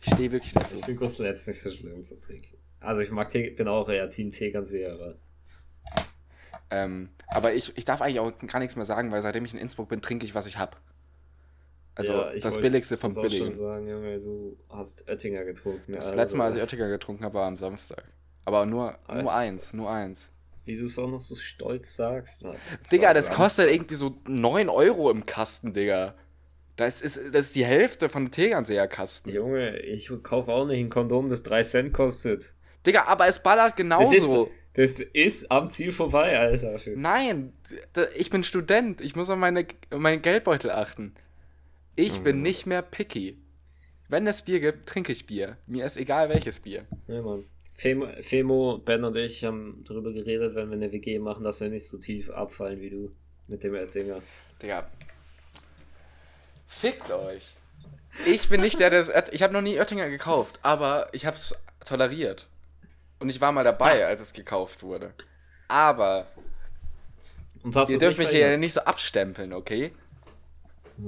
Ich 0.01 0.13
stehe 0.13 0.31
wirklich 0.31 0.53
dazu. 0.53 0.77
Ich 0.77 0.85
finde 0.85 0.99
Gustel 0.99 1.25
jetzt 1.25 1.47
nicht 1.47 1.59
so 1.59 1.71
schlimm 1.71 2.03
zu 2.03 2.19
trinken. 2.19 2.57
Also 2.79 3.01
ich 3.01 3.11
mag 3.11 3.29
Tee, 3.29 3.49
bin 3.49 3.67
auch 3.67 3.89
eher 3.89 4.09
Team 4.09 4.31
Tegernseher, 4.31 4.93
aber. 4.93 5.15
Ähm, 6.69 7.09
aber 7.27 7.53
ich, 7.53 7.75
ich 7.77 7.85
darf 7.85 8.01
eigentlich 8.01 8.19
auch 8.19 8.31
gar 8.47 8.59
nichts 8.59 8.75
mehr 8.75 8.85
sagen, 8.85 9.11
weil 9.11 9.21
seitdem 9.21 9.45
ich 9.45 9.53
in 9.53 9.59
Innsbruck 9.59 9.89
bin, 9.89 10.01
trinke 10.01 10.25
ich, 10.25 10.35
was 10.35 10.45
ich 10.45 10.57
habe. 10.57 10.77
Also 11.97 12.13
ja, 12.13 12.31
das 12.39 12.59
Billigste 12.59 12.95
vom 12.95 13.13
Billigen. 13.15 13.47
Ich 13.47 13.55
sagen, 13.55 13.87
Junge, 13.87 14.19
du 14.19 14.55
hast 14.69 15.09
Oettinger 15.09 15.43
getrunken. 15.45 15.93
Das 15.93 16.05
also. 16.05 16.17
letzte 16.17 16.37
Mal, 16.37 16.45
als 16.45 16.55
ich 16.55 16.61
Oettinger 16.61 16.89
getrunken 16.89 17.25
habe, 17.25 17.33
war 17.33 17.47
am 17.47 17.57
Samstag. 17.57 18.03
Aber 18.45 18.67
nur, 18.67 18.99
nur 19.11 19.33
eins, 19.33 19.73
nur 19.73 19.89
eins. 19.89 20.29
Wie 20.65 20.77
du 20.77 20.85
es 20.85 20.99
auch 20.99 21.09
noch 21.09 21.19
so 21.19 21.33
stolz 21.33 21.95
sagst. 21.95 22.43
Mann. 22.43 22.55
Digga, 22.91 23.13
das 23.15 23.31
kostet 23.31 23.71
irgendwie 23.71 23.95
so 23.95 24.15
9 24.27 24.69
Euro 24.69 25.09
im 25.09 25.25
Kasten, 25.25 25.73
Digga. 25.73 26.13
Das 26.75 27.01
ist, 27.01 27.19
das 27.31 27.47
ist 27.47 27.55
die 27.55 27.65
Hälfte 27.65 28.09
von 28.09 28.25
dem 28.25 28.31
Tegernseher-Kasten. 28.31 29.31
Junge, 29.31 29.79
ich 29.79 30.11
kaufe 30.21 30.51
auch 30.51 30.65
nicht 30.65 30.79
ein 30.79 30.89
Kondom, 30.89 31.29
das 31.29 31.41
3 31.41 31.63
Cent 31.63 31.93
kostet. 31.93 32.53
Digga, 32.85 33.05
aber 33.07 33.27
es 33.27 33.41
ballert 33.41 33.75
genauso. 33.75 34.51
Das 34.73 34.91
ist, 34.91 34.99
das 34.99 35.07
ist 35.13 35.51
am 35.51 35.71
Ziel 35.71 35.91
vorbei, 35.91 36.37
Alter. 36.37 36.79
Nein, 36.95 37.53
ich 38.15 38.29
bin 38.29 38.43
Student. 38.43 39.01
Ich 39.01 39.15
muss 39.15 39.31
auf 39.31 39.37
meine, 39.37 39.65
meinen 39.89 40.21
Geldbeutel 40.21 40.69
achten. 40.69 41.15
Ich 41.97 42.19
mhm. 42.19 42.23
bin 42.23 42.41
nicht 42.43 42.65
mehr 42.67 42.83
picky. 42.83 43.37
Wenn 44.07 44.27
es 44.27 44.43
Bier 44.43 44.61
gibt, 44.61 44.85
trinke 44.85 45.11
ich 45.11 45.25
Bier. 45.25 45.57
Mir 45.65 45.85
ist 45.85 45.97
egal 45.97 46.29
welches 46.29 46.59
Bier. 46.61 46.85
Ja, 47.07 47.21
Mann. 47.21 47.43
Femo, 47.73 48.07
Femo, 48.21 48.77
Ben 48.77 49.03
und 49.03 49.15
ich 49.17 49.43
haben 49.43 49.83
darüber 49.87 50.13
geredet, 50.13 50.55
wenn 50.55 50.69
wir 50.69 50.77
eine 50.77 50.91
WG 50.91 51.19
machen, 51.19 51.43
dass 51.43 51.59
wir 51.59 51.69
nicht 51.69 51.87
so 51.87 51.97
tief 51.97 52.29
abfallen 52.29 52.79
wie 52.81 52.89
du 52.91 53.11
mit 53.47 53.63
dem 53.63 53.73
Oettinger. 53.73 54.21
Digga. 54.61 54.87
Fickt 56.67 57.11
euch. 57.11 57.53
Ich 58.25 58.47
bin 58.47 58.61
nicht 58.61 58.79
der, 58.79 58.91
der 58.91 59.03
das. 59.03 59.29
Ich 59.31 59.41
habe 59.41 59.53
noch 59.53 59.61
nie 59.61 59.79
Oettinger 59.79 60.09
gekauft, 60.09 60.59
aber 60.61 61.09
ich 61.13 61.25
habe 61.25 61.35
es 61.35 61.55
toleriert. 61.85 62.47
Und 63.19 63.29
ich 63.29 63.41
war 63.41 63.51
mal 63.51 63.63
dabei, 63.63 64.05
als 64.05 64.21
es 64.21 64.33
gekauft 64.33 64.83
wurde. 64.83 65.13
Aber. 65.67 66.27
ihr 67.63 67.99
dürft 67.99 68.19
mich 68.19 68.29
hier 68.29 68.57
nicht 68.57 68.73
so 68.73 68.81
abstempeln, 68.81 69.53
okay? 69.53 69.91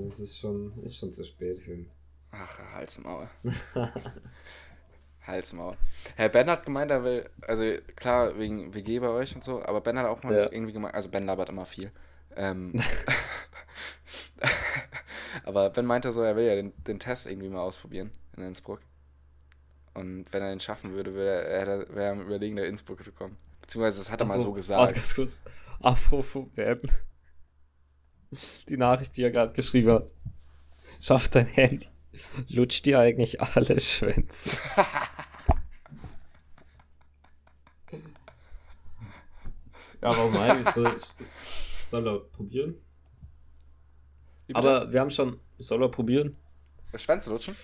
Es 0.08 0.20
ist 0.20 0.38
schon, 0.38 0.78
ist 0.84 0.98
schon 0.98 1.12
zu 1.12 1.24
spät 1.24 1.60
für 1.60 1.74
ihn. 1.74 1.92
Ach, 2.32 2.60
Halsmaul. 2.74 3.30
Halsmaul. 5.26 5.78
Herr 6.16 6.30
Ben 6.30 6.50
hat 6.50 6.66
gemeint, 6.66 6.92
er 6.92 7.04
will, 7.04 7.30
also 7.42 7.64
klar, 7.96 8.38
wegen 8.38 8.74
WG 8.74 9.00
bei 9.00 9.10
euch 9.10 9.36
und 9.36 9.44
so, 9.44 9.64
aber 9.64 9.82
Ben 9.82 9.98
hat 9.98 10.06
auch 10.06 10.24
mal 10.24 10.34
ja. 10.34 10.52
irgendwie 10.52 10.74
gemeint, 10.74 10.96
also 10.96 11.10
Ben 11.10 11.26
labert 11.26 11.50
immer 11.50 11.66
viel. 11.66 11.92
Ähm, 12.36 12.74
aber 15.44 15.70
Ben 15.70 15.86
meinte 15.86 16.12
so, 16.12 16.22
er 16.22 16.36
will 16.36 16.46
ja 16.46 16.56
den, 16.56 16.74
den 16.84 17.00
Test 17.00 17.28
irgendwie 17.28 17.50
mal 17.50 17.62
ausprobieren 17.62 18.12
in 18.38 18.44
Innsbruck. 18.44 18.82
Und 19.94 20.32
wenn 20.32 20.44
er 20.44 20.50
den 20.50 20.60
schaffen 20.60 20.94
würde, 20.94 21.16
wäre 21.16 21.44
er, 21.44 21.96
wär 21.96 22.06
er 22.06 22.12
am 22.12 22.22
Überlegen, 22.22 22.56
nach 22.56 22.64
Innsbruck 22.64 23.04
zu 23.04 23.12
kommen. 23.12 23.38
Beziehungsweise 23.62 24.00
das 24.00 24.12
hat 24.12 24.22
er 24.22 24.26
mal 24.26 24.40
so 24.40 24.54
gesagt. 24.54 24.96
Ganz 24.96 25.16
kurz. 25.16 25.38
Apropos 25.82 26.46
Ben. 26.56 26.80
Die 28.68 28.78
Nachricht, 28.78 29.18
die 29.18 29.24
er 29.24 29.32
gerade 29.32 29.54
geschrieben 29.54 29.92
hat. 29.92 30.14
Schafft 31.00 31.36
dein 31.36 31.48
Handy. 31.48 31.88
Lutscht 32.48 32.86
dir 32.86 33.00
eigentlich 33.00 33.42
alle 33.42 33.78
Ja, 40.02 40.16
warum 40.16 40.38
eigentlich? 40.38 40.70
So, 40.70 40.88
soll 41.82 42.08
er 42.08 42.20
probieren? 42.20 42.76
Aber 44.54 44.92
wir 44.92 45.00
haben 45.00 45.10
schon. 45.10 45.40
Soll 45.58 45.84
er 45.84 45.90
probieren? 45.90 46.38
Schwänze 46.96 47.30
lutschen? 47.30 47.56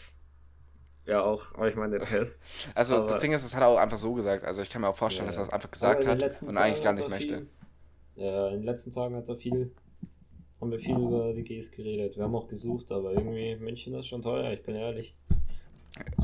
Ja, 1.06 1.22
auch, 1.24 1.54
aber 1.54 1.70
ich 1.70 1.76
meine 1.76 2.00
den 2.00 2.08
Test. 2.08 2.44
Also 2.74 2.98
aber 2.98 3.08
das 3.08 3.20
Ding 3.20 3.32
ist, 3.32 3.46
das 3.46 3.54
hat 3.56 3.62
er 3.62 3.68
auch 3.68 3.78
einfach 3.78 3.98
so 3.98 4.14
gesagt. 4.14 4.44
Also 4.44 4.62
ich 4.62 4.70
kann 4.70 4.82
mir 4.82 4.90
auch 4.90 4.98
vorstellen, 4.98 5.26
ja. 5.26 5.30
dass 5.30 5.38
er 5.38 5.44
es 5.44 5.50
einfach 5.50 5.72
gesagt 5.72 6.06
hat 6.06 6.44
und 6.44 6.58
eigentlich 6.58 6.84
gar 6.84 6.94
nicht 6.94 7.08
möchte. 7.08 7.48
Viel, 8.16 8.24
ja, 8.24 8.48
in 8.48 8.56
den 8.56 8.64
letzten 8.64 8.92
Tagen 8.92 9.16
hat 9.16 9.30
er 9.30 9.36
viel, 9.36 9.72
haben 10.62 10.72
wir 10.72 10.80
viel 10.80 10.96
über 10.96 11.36
WGs 11.36 11.72
geredet. 11.72 12.16
Wir 12.16 12.24
haben 12.24 12.36
auch 12.36 12.48
gesucht, 12.48 12.92
aber 12.92 13.12
irgendwie 13.12 13.56
München 13.58 13.94
ist 13.96 14.08
schon 14.08 14.22
teuer, 14.22 14.52
ich 14.52 14.64
bin 14.64 14.76
ehrlich. 14.76 15.14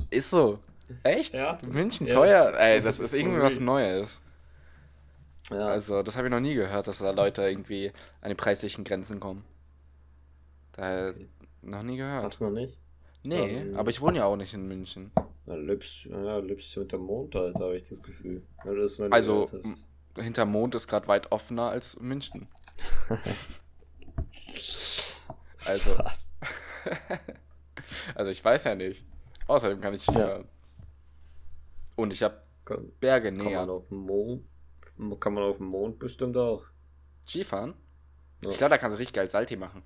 Ist 0.09 0.29
so. 0.29 0.59
Echt? 1.03 1.33
Ja. 1.33 1.57
München 1.65 2.07
ja, 2.07 2.13
teuer? 2.13 2.53
Ey, 2.57 2.81
das 2.81 2.99
ist 2.99 3.13
irgendwie 3.13 3.41
was 3.41 3.59
Neues. 3.59 4.21
Ja. 5.49 5.67
Also, 5.67 6.01
das 6.03 6.15
habe 6.17 6.27
ich 6.27 6.31
noch 6.31 6.39
nie 6.39 6.53
gehört, 6.53 6.87
dass 6.87 6.99
da 6.99 7.11
Leute 7.11 7.41
irgendwie 7.43 7.91
an 8.21 8.29
die 8.29 8.35
preislichen 8.35 8.83
Grenzen 8.83 9.19
kommen. 9.19 9.43
Da 10.73 11.13
noch 11.61 11.83
nie 11.83 11.97
gehört. 11.97 12.23
Hast 12.23 12.39
du 12.39 12.45
noch 12.45 12.51
nicht? 12.51 12.77
Nee, 13.23 13.57
ähm, 13.57 13.75
aber 13.75 13.89
ich 13.89 14.01
wohne 14.01 14.19
ja 14.19 14.25
auch 14.25 14.35
nicht 14.35 14.53
in 14.53 14.67
München. 14.67 15.11
Ja, 15.45 15.55
lebst, 15.55 16.05
ja, 16.05 16.37
lebst 16.37 16.75
du 16.75 16.81
hinterm 16.81 17.01
Mond, 17.03 17.35
Alter, 17.35 17.59
habe 17.59 17.77
ich 17.77 17.83
das 17.83 18.01
Gefühl. 18.01 18.41
Ja, 18.65 18.73
das 18.73 18.99
also, 18.99 19.49
hinterm 20.17 20.51
Mond 20.51 20.75
ist 20.75 20.87
gerade 20.87 21.07
weit 21.07 21.31
offener 21.31 21.69
als 21.69 21.99
München. 21.99 22.47
also. 25.65 25.95
also, 28.15 28.31
ich 28.31 28.43
weiß 28.43 28.65
ja 28.65 28.75
nicht. 28.75 29.05
Außerdem 29.47 29.81
kann 29.81 29.93
ich 29.93 30.01
Skifahren. 30.01 30.43
Ja. 30.43 30.49
Und 31.95 32.11
ich 32.11 32.23
habe 32.23 32.41
Berge 32.99 33.31
näher. 33.31 33.43
Kann 33.43 33.67
man 33.67 33.69
auf 33.69 33.87
dem 33.89 33.97
Mond, 33.97 34.45
kann 35.19 35.33
man 35.33 35.43
auf 35.43 35.57
dem 35.57 35.67
Mond 35.67 35.99
bestimmt 35.99 36.37
auch. 36.37 36.63
Skifahren? 37.27 37.73
Ja. 38.43 38.49
Ich 38.49 38.57
glaube, 38.57 38.71
da 38.71 38.77
kannst 38.77 38.95
du 38.95 38.99
richtig 38.99 39.15
geil 39.15 39.29
Salti 39.29 39.55
machen. 39.55 39.83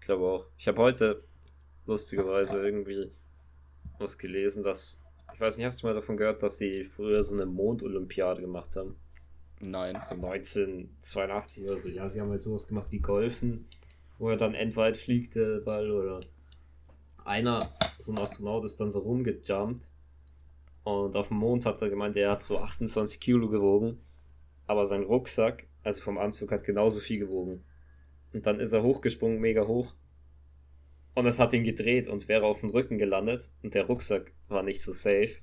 Ich 0.00 0.06
glaube 0.06 0.24
auch. 0.24 0.46
Ich 0.56 0.68
habe 0.68 0.78
heute 0.78 1.22
lustigerweise 1.86 2.64
irgendwie 2.64 3.10
was 3.98 4.18
gelesen, 4.18 4.62
dass. 4.62 5.02
Ich 5.34 5.40
weiß 5.40 5.56
nicht, 5.56 5.66
hast 5.66 5.82
du 5.82 5.86
mal 5.86 5.94
davon 5.94 6.16
gehört, 6.16 6.42
dass 6.42 6.58
sie 6.58 6.84
früher 6.84 7.22
so 7.22 7.34
eine 7.34 7.46
Mondolympiade 7.46 8.40
gemacht 8.40 8.76
haben? 8.76 8.96
Nein. 9.60 9.94
So 10.08 10.16
1982 10.16 11.64
oder 11.64 11.78
so. 11.78 11.88
Ja, 11.88 12.08
sie 12.08 12.20
haben 12.20 12.30
halt 12.30 12.42
sowas 12.42 12.66
gemacht 12.66 12.90
wie 12.90 12.98
Golfen, 12.98 13.66
wo 14.20 14.28
er 14.28 14.36
dann 14.36 14.54
endweit 14.54 14.98
fliegt, 14.98 15.34
der 15.34 15.60
Ball, 15.60 15.90
oder 15.90 16.20
einer, 17.24 17.72
so 17.98 18.12
ein 18.12 18.18
Astronaut, 18.18 18.66
ist 18.66 18.78
dann 18.78 18.90
so 18.90 18.98
rumgejumpt. 19.00 19.88
Und 20.84 21.16
auf 21.16 21.28
dem 21.28 21.38
Mond 21.38 21.64
hat 21.64 21.80
er 21.80 21.88
gemeint, 21.88 22.16
er 22.16 22.32
hat 22.32 22.42
so 22.42 22.58
28 22.58 23.18
Kilo 23.18 23.48
gewogen. 23.48 23.98
Aber 24.66 24.84
sein 24.84 25.04
Rucksack, 25.04 25.66
also 25.82 26.02
vom 26.02 26.18
Anzug, 26.18 26.52
hat 26.52 26.64
genauso 26.64 27.00
viel 27.00 27.18
gewogen. 27.18 27.64
Und 28.34 28.46
dann 28.46 28.60
ist 28.60 28.74
er 28.74 28.82
hochgesprungen, 28.82 29.40
mega 29.40 29.66
hoch. 29.66 29.94
Und 31.14 31.24
es 31.24 31.40
hat 31.40 31.54
ihn 31.54 31.64
gedreht 31.64 32.06
und 32.06 32.28
wäre 32.28 32.44
auf 32.44 32.60
dem 32.60 32.70
Rücken 32.70 32.98
gelandet. 32.98 33.52
Und 33.62 33.74
der 33.74 33.86
Rucksack 33.86 34.32
war 34.48 34.62
nicht 34.62 34.82
so 34.82 34.92
safe. 34.92 35.36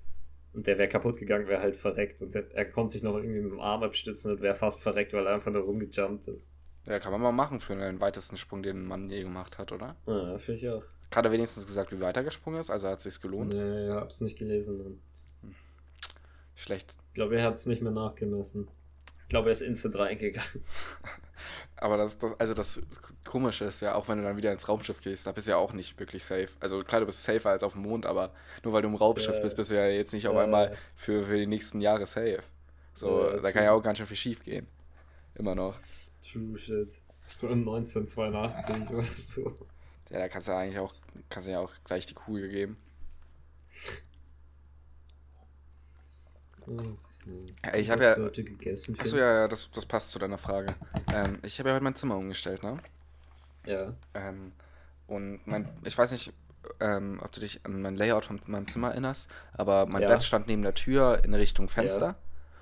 Und 0.54 0.68
der 0.68 0.78
wäre 0.78 0.88
kaputt 0.88 1.18
gegangen, 1.18 1.48
wäre 1.48 1.62
halt 1.62 1.76
verreckt. 1.76 2.22
Und 2.22 2.36
der, 2.36 2.52
er 2.54 2.66
konnte 2.66 2.94
sich 2.94 3.02
noch 3.02 3.16
irgendwie 3.16 3.42
mit 3.42 3.52
dem 3.52 3.60
Arm 3.60 3.82
abstützen 3.82 4.34
und 4.34 4.42
wäre 4.42 4.56
fast 4.56 4.84
verreckt, 4.84 5.14
weil 5.14 5.26
er 5.26 5.34
einfach 5.34 5.52
nur 5.52 5.64
rumgejumpt 5.64 6.28
ist. 6.28 6.52
Ja, 6.88 7.00
kann 7.00 7.12
man 7.12 7.22
mal 7.22 7.32
machen 7.32 7.60
für 7.60 7.76
den 7.76 8.00
weitesten 8.00 8.38
Sprung, 8.38 8.64
den 8.64 8.88
man 8.88 9.10
je 9.10 9.22
gemacht 9.22 9.58
hat, 9.58 9.72
oder? 9.72 9.96
Ja, 10.06 10.38
finde 10.38 10.60
ich 10.60 10.70
auch. 10.70 10.84
Hat 11.14 11.26
er 11.26 11.32
wenigstens 11.32 11.66
gesagt, 11.66 11.92
wie 11.92 12.00
weit 12.00 12.16
er 12.16 12.24
gesprungen 12.24 12.60
ist? 12.60 12.70
Also 12.70 12.88
hat 12.88 13.00
es 13.00 13.04
sich 13.04 13.22
gelohnt? 13.22 13.54
Nee, 13.54 13.88
ja, 13.88 13.96
hab's 13.96 14.22
nicht 14.22 14.38
gelesen. 14.38 15.02
Hm. 15.42 15.56
Schlecht. 16.56 16.96
Ich 17.10 17.14
glaube, 17.16 17.38
er 17.38 17.44
hat 17.44 17.56
es 17.56 17.66
nicht 17.66 17.82
mehr 17.82 17.92
nachgemessen. 17.92 18.68
Ich 19.22 19.28
glaube, 19.28 19.50
er 19.50 19.52
ist 19.52 19.62
instant 19.62 19.98
reingegangen. 19.98 20.64
Aber 21.76 21.98
das, 21.98 22.18
das, 22.18 22.40
also 22.40 22.54
das 22.54 22.82
Komische 23.24 23.66
ist 23.66 23.82
ja, 23.82 23.96
auch 23.96 24.08
wenn 24.08 24.18
du 24.18 24.24
dann 24.24 24.38
wieder 24.38 24.52
ins 24.52 24.68
Raumschiff 24.68 25.02
gehst, 25.02 25.28
da 25.28 25.32
bist 25.32 25.48
du 25.48 25.52
ja 25.52 25.58
auch 25.58 25.74
nicht 25.74 26.00
wirklich 26.00 26.24
safe. 26.24 26.50
Also 26.60 26.84
klar, 26.84 27.02
du 27.02 27.06
bist 27.06 27.24
safer 27.24 27.52
als 27.52 27.64
auf 27.64 27.74
dem 27.74 27.84
Mond, 27.84 28.06
aber 28.06 28.32
nur 28.64 28.74
weil 28.74 28.82
du 28.82 28.88
im 28.88 28.96
Raumschiff 28.96 29.36
ja, 29.36 29.42
bist, 29.42 29.58
bist 29.58 29.70
du 29.70 29.76
ja 29.76 29.88
jetzt 29.88 30.14
nicht 30.14 30.24
ja, 30.24 30.32
auf 30.32 30.38
einmal 30.38 30.76
für, 30.96 31.24
für 31.24 31.38
die 31.38 31.46
nächsten 31.46 31.82
Jahre 31.82 32.08
safe. 32.08 32.42
So, 32.96 33.26
ja, 33.26 33.40
da 33.40 33.52
kann 33.52 33.64
ja 33.64 33.74
auch 33.74 33.84
ganz 33.84 34.00
schön 34.00 34.08
viel 34.08 34.18
schief 34.18 34.44
gehen. 34.44 34.66
Immer 35.36 35.54
noch. 35.54 35.76
True 36.32 36.58
shit. 36.58 36.94
Für 37.40 37.50
1982 37.50 38.90
oder 38.90 39.04
so. 39.04 39.58
Ja, 40.10 40.20
da 40.20 40.30
kannst 40.30 40.48
du 40.48 40.54
ja 40.54 40.60
eigentlich 40.60 40.80
auch, 40.80 40.94
kannst 41.30 41.48
du 41.48 41.52
ja 41.52 41.60
auch 41.60 41.72
gleich 41.84 42.06
die 42.06 42.14
Kugel 42.14 42.50
geben. 42.50 42.78
Oh. 46.66 46.78
Ja, 47.66 47.76
ich 47.76 47.90
habe 47.90 48.04
ja. 48.04 48.14
Achso, 48.14 49.18
ja, 49.18 49.34
ja, 49.34 49.48
das, 49.48 49.70
das 49.72 49.86
passt 49.86 50.12
zu 50.12 50.20
deiner 50.20 50.38
Frage. 50.38 50.74
Ähm, 51.14 51.40
ich 51.44 51.60
habe 51.60 51.70
ja 51.70 51.76
heute 51.76 51.84
mein 51.84 51.96
Zimmer 51.96 52.16
umgestellt, 52.16 52.64
ne? 52.64 52.80
Ja. 53.66 53.94
Ähm, 54.14 54.54
und 55.08 55.46
mein, 55.46 55.68
ich 55.84 55.98
weiß 55.98 56.12
nicht, 56.12 56.32
ähm, 56.80 57.20
ob 57.22 57.32
du 57.34 57.42
dich 57.42 57.60
an 57.66 57.82
mein 57.82 57.96
Layout 57.96 58.26
von 58.26 58.42
meinem 58.48 58.68
Zimmer 58.68 58.92
erinnerst, 58.92 59.30
aber 59.54 59.86
mein 59.86 60.04
ja. 60.04 60.08
Bett 60.08 60.24
stand 60.24 60.48
neben 60.48 60.62
der 60.62 60.74
Tür 60.74 61.22
in 61.24 61.34
Richtung 61.34 61.68
Fenster 61.68 62.08
ja. 62.08 62.16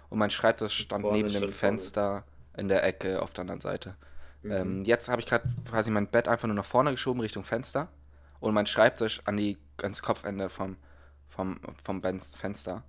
und 0.10 0.18
mein 0.18 0.32
Schreibtisch 0.32 0.78
stand 0.78 1.04
Vorne 1.04 1.18
neben 1.18 1.32
dem 1.32 1.50
Fenster. 1.50 2.24
In 2.58 2.68
der 2.68 2.84
Ecke 2.84 3.22
auf 3.22 3.32
der 3.32 3.42
anderen 3.42 3.62
Seite. 3.62 3.96
Mhm. 4.44 4.52
Ähm, 4.52 4.82
jetzt 4.84 5.10
habe 5.10 5.22
ich 5.22 5.28
gerade 5.28 5.48
quasi 5.70 5.92
mein 5.92 6.08
Bett 6.08 6.28
einfach 6.28 6.48
nur 6.48 6.56
nach 6.56 6.66
vorne 6.66 6.92
geschoben 6.92 7.22
Richtung 7.22 7.44
Fenster 7.44 7.90
und 8.40 8.54
mein 8.54 8.66
Schreibtisch 8.66 9.22
an 9.26 9.38
die, 9.38 9.58
ans 9.82 10.02
Kopfende 10.02 10.50
vom, 10.50 10.78
vom, 11.28 11.60
vom 11.84 12.02
Fenster. 12.02 12.84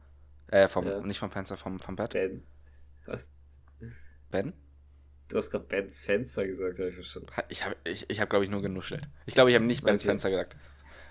Äh, 0.48 0.68
vom, 0.68 0.86
ja. 0.86 1.00
nicht 1.00 1.18
vom 1.18 1.30
Fenster, 1.30 1.56
vom, 1.56 1.78
vom 1.78 1.96
Bett. 1.96 2.12
Ben. 2.12 2.44
Was? 3.06 3.30
Ben? 4.30 4.52
Du 5.28 5.36
hast 5.36 5.50
gerade 5.50 5.64
Bens 5.64 6.00
Fenster 6.00 6.46
gesagt, 6.46 6.78
habe 6.78 6.88
ich 6.88 6.94
verstanden. 6.94 7.28
Ich 7.48 7.64
habe, 7.64 7.76
ich, 7.84 8.08
ich 8.08 8.20
hab, 8.20 8.30
glaube 8.30 8.44
ich, 8.44 8.50
nur 8.50 8.62
genuschelt. 8.62 9.08
Ich 9.26 9.34
glaube, 9.34 9.50
ich 9.50 9.56
habe 9.56 9.64
nicht 9.64 9.82
Bens 9.82 10.02
okay. 10.02 10.10
Fenster 10.10 10.30
gesagt. 10.30 10.56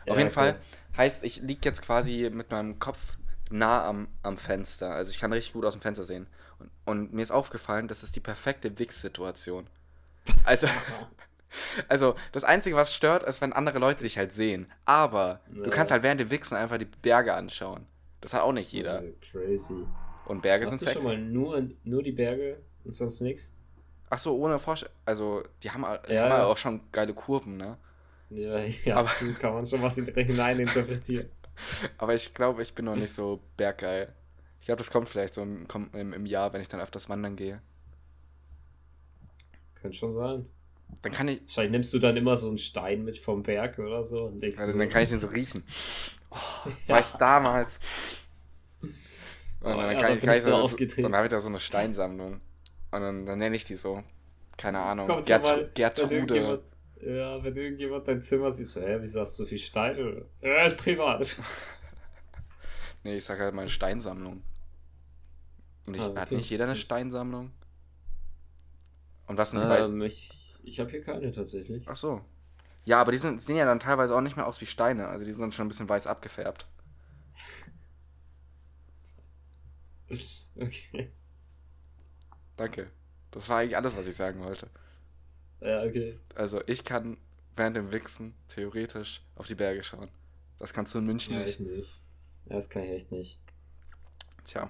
Ja, 0.06 0.12
Auf 0.12 0.18
jeden 0.18 0.30
okay. 0.30 0.36
Fall 0.36 0.60
heißt, 0.96 1.24
ich 1.24 1.42
liege 1.42 1.62
jetzt 1.64 1.82
quasi 1.82 2.30
mit 2.32 2.50
meinem 2.50 2.80
Kopf 2.80 3.18
nah 3.50 3.86
am, 3.86 4.08
am 4.24 4.38
Fenster. 4.38 4.92
Also 4.92 5.12
ich 5.12 5.20
kann 5.20 5.34
richtig 5.34 5.54
gut 5.54 5.66
aus 5.66 5.74
dem 5.74 5.82
Fenster 5.82 6.06
sehen. 6.06 6.28
Und, 6.60 6.72
und 6.86 7.14
mir 7.14 7.22
ist 7.22 7.32
aufgefallen, 7.32 7.88
das 7.88 8.04
ist 8.04 8.16
die 8.16 8.22
perfekte 8.22 8.78
Wix-Situation. 8.78 9.68
Also, 10.44 10.68
also, 11.88 12.16
das 12.32 12.44
Einzige, 12.44 12.76
was 12.76 12.96
stört, 12.96 13.22
ist, 13.24 13.42
wenn 13.42 13.54
andere 13.54 13.78
Leute 13.78 14.04
dich 14.04 14.18
halt 14.18 14.34
sehen. 14.34 14.72
Aber 14.86 15.40
ja. 15.54 15.64
du 15.64 15.70
kannst 15.70 15.92
halt 15.92 16.02
während 16.02 16.20
dem 16.20 16.32
Wichsen 16.32 16.56
einfach 16.56 16.80
die 16.80 16.86
Berge 16.86 17.36
anschauen. 17.36 17.86
Das 18.22 18.34
hat 18.34 18.42
auch 18.42 18.52
nicht 18.52 18.72
jeder. 18.72 19.04
crazy. 19.32 19.86
Und 20.26 20.42
Berge 20.42 20.66
Hast 20.66 20.72
sind 20.72 20.82
du 20.82 20.86
sexy. 20.86 21.02
schon 21.02 21.12
mal 21.12 21.18
nur, 21.18 21.70
nur 21.84 22.02
die 22.02 22.12
Berge 22.12 22.58
und 22.84 22.96
sonst 22.96 23.22
nichts? 23.22 23.54
Ach 24.10 24.18
so, 24.18 24.36
ohne 24.36 24.58
Vorstellung. 24.58 24.96
Also, 25.06 25.44
die 25.62 25.70
haben, 25.70 25.86
die 26.08 26.14
ja, 26.14 26.24
haben 26.24 26.30
ja. 26.30 26.46
auch 26.46 26.58
schon 26.58 26.82
geile 26.92 27.14
Kurven, 27.14 27.58
ne? 27.58 27.78
Ja, 28.32 28.60
ja, 28.60 28.96
aber 28.96 29.10
kann 29.40 29.54
man 29.54 29.68
schon 29.68 29.82
was 29.84 29.96
hinein 30.16 30.60
interpretieren. 30.60 31.30
aber 31.98 32.16
ich 32.16 32.34
glaube, 32.34 32.62
ich 32.62 32.74
bin 32.74 32.86
noch 32.86 32.96
nicht 32.96 33.14
so 33.14 33.42
berggeil. 33.58 34.14
Ich 34.66 34.68
glaube, 34.68 34.80
das 34.80 34.90
kommt 34.90 35.08
vielleicht 35.08 35.36
so 35.36 35.44
im, 35.44 35.68
im, 35.94 36.12
im 36.12 36.26
Jahr, 36.26 36.52
wenn 36.52 36.60
ich 36.60 36.68
dann 36.68 36.80
öfters 36.80 37.08
wandern 37.08 37.36
gehe. 37.36 37.62
Könnte 39.76 39.96
schon 39.96 40.12
sein. 40.12 40.48
Dann 41.04 41.12
kann 41.12 41.28
ich. 41.28 41.44
Wahrscheinlich 41.44 41.72
nimmst 41.72 41.94
du 41.94 42.00
dann 42.00 42.18
immer 42.18 42.36
so 42.36 42.48
einen 42.48 42.58
Stein 42.58 43.06
mit 43.06 43.20
vom 43.20 43.44
Berg 43.44 43.78
oder 43.78 44.04
so. 44.04 44.24
Und 44.24 44.42
ja, 44.42 44.50
dann, 44.66 44.76
dann 44.76 44.90
kann 44.90 45.04
ich 45.04 45.10
den 45.10 45.20
so 45.20 45.28
riechen. 45.28 45.64
Oh, 46.32 46.36
ja. 46.88 46.96
Weißt 46.96 47.22
damals. 47.22 47.78
Und 48.82 48.92
dann, 49.62 49.98
kann 50.00 50.18
ich, 50.18 50.24
kann 50.24 50.36
ich 50.36 50.42
so, 50.42 50.50
dann 51.04 51.16
habe 51.16 51.28
ich 51.28 51.32
da 51.32 51.40
so 51.40 51.48
eine 51.48 51.60
Steinsammlung. 51.60 52.42
Und 52.90 53.02
dann, 53.02 53.28
dann 53.28 53.38
nenne 53.38 53.56
ich 53.56 53.66
die 53.66 53.76
so. 53.76 54.02
Keine 54.58 54.80
Ahnung. 54.80 55.08
Kommst 55.08 55.30
Gert, 55.30 55.46
mal, 55.46 55.70
Gertrude. 55.76 56.64
Wenn 57.02 57.16
ja, 57.16 57.44
wenn 57.44 57.56
irgendjemand 57.56 58.08
dein 58.08 58.24
Zimmer 58.24 58.50
sieht, 58.50 58.68
so, 58.68 58.82
hä, 58.82 58.98
wieso 59.00 59.20
hast 59.20 59.38
du 59.38 59.44
so 59.44 59.48
viel 59.48 59.60
Steine? 59.60 60.26
Ja, 60.42 60.66
ist 60.66 60.76
privat. 60.76 61.38
nee, 63.04 63.18
ich 63.18 63.26
sag 63.26 63.38
halt 63.38 63.54
meine 63.54 63.70
Steinsammlung. 63.70 64.42
Und 65.86 65.96
ich, 65.96 66.02
ah, 66.02 66.08
okay. 66.08 66.20
hat 66.20 66.32
nicht 66.32 66.50
jeder 66.50 66.66
eine 66.66 66.76
Steinsammlung? 66.76 67.52
Und 69.28 69.38
was 69.38 69.52
sind 69.52 69.62
die 69.62 69.66
ähm, 69.66 70.02
ich, 70.02 70.32
ich 70.64 70.80
habe 70.80 70.90
hier 70.92 71.02
keine 71.02 71.32
tatsächlich. 71.32 71.84
Ach 71.88 71.96
so. 71.96 72.22
Ja, 72.86 73.02
aber 73.02 73.12
die 73.12 73.18
sind, 73.18 73.42
sehen 73.42 73.56
ja 73.56 73.66
dann 73.66 73.80
teilweise 73.80 74.16
auch 74.16 74.22
nicht 74.22 74.36
mehr 74.36 74.46
aus 74.46 74.62
wie 74.62 74.66
Steine. 74.66 75.08
Also 75.08 75.26
die 75.26 75.32
sind 75.32 75.42
dann 75.42 75.52
schon 75.52 75.66
ein 75.66 75.70
bisschen 75.70 75.90
weiß 75.90 76.08
abgefärbt. 76.08 76.68
Okay. 80.58 81.12
Danke. 82.56 82.90
Das 83.32 83.50
war 83.50 83.58
eigentlich 83.58 83.76
alles, 83.76 83.98
was 83.98 84.08
ich 84.08 84.16
sagen 84.16 84.42
wollte. 84.42 84.70
Ja, 85.60 85.84
okay. 85.84 86.18
Also 86.34 86.62
ich 86.68 86.86
kann 86.86 87.18
während 87.58 87.76
dem 87.76 87.92
Wichsen 87.92 88.34
theoretisch 88.48 89.22
auf 89.36 89.48
die 89.48 89.56
Berge 89.56 89.84
schauen. 89.84 90.08
Das 90.58 90.74
kannst 90.74 90.94
du 90.94 91.00
in 91.00 91.06
München 91.06 91.34
ja, 91.34 91.42
nicht. 91.42 91.60
Ich 91.60 91.68
nicht. 91.68 92.02
Ja, 92.46 92.56
das 92.56 92.70
kann 92.70 92.84
ich 92.84 92.92
echt 92.92 93.12
nicht. 93.12 93.38
Tja. 94.46 94.70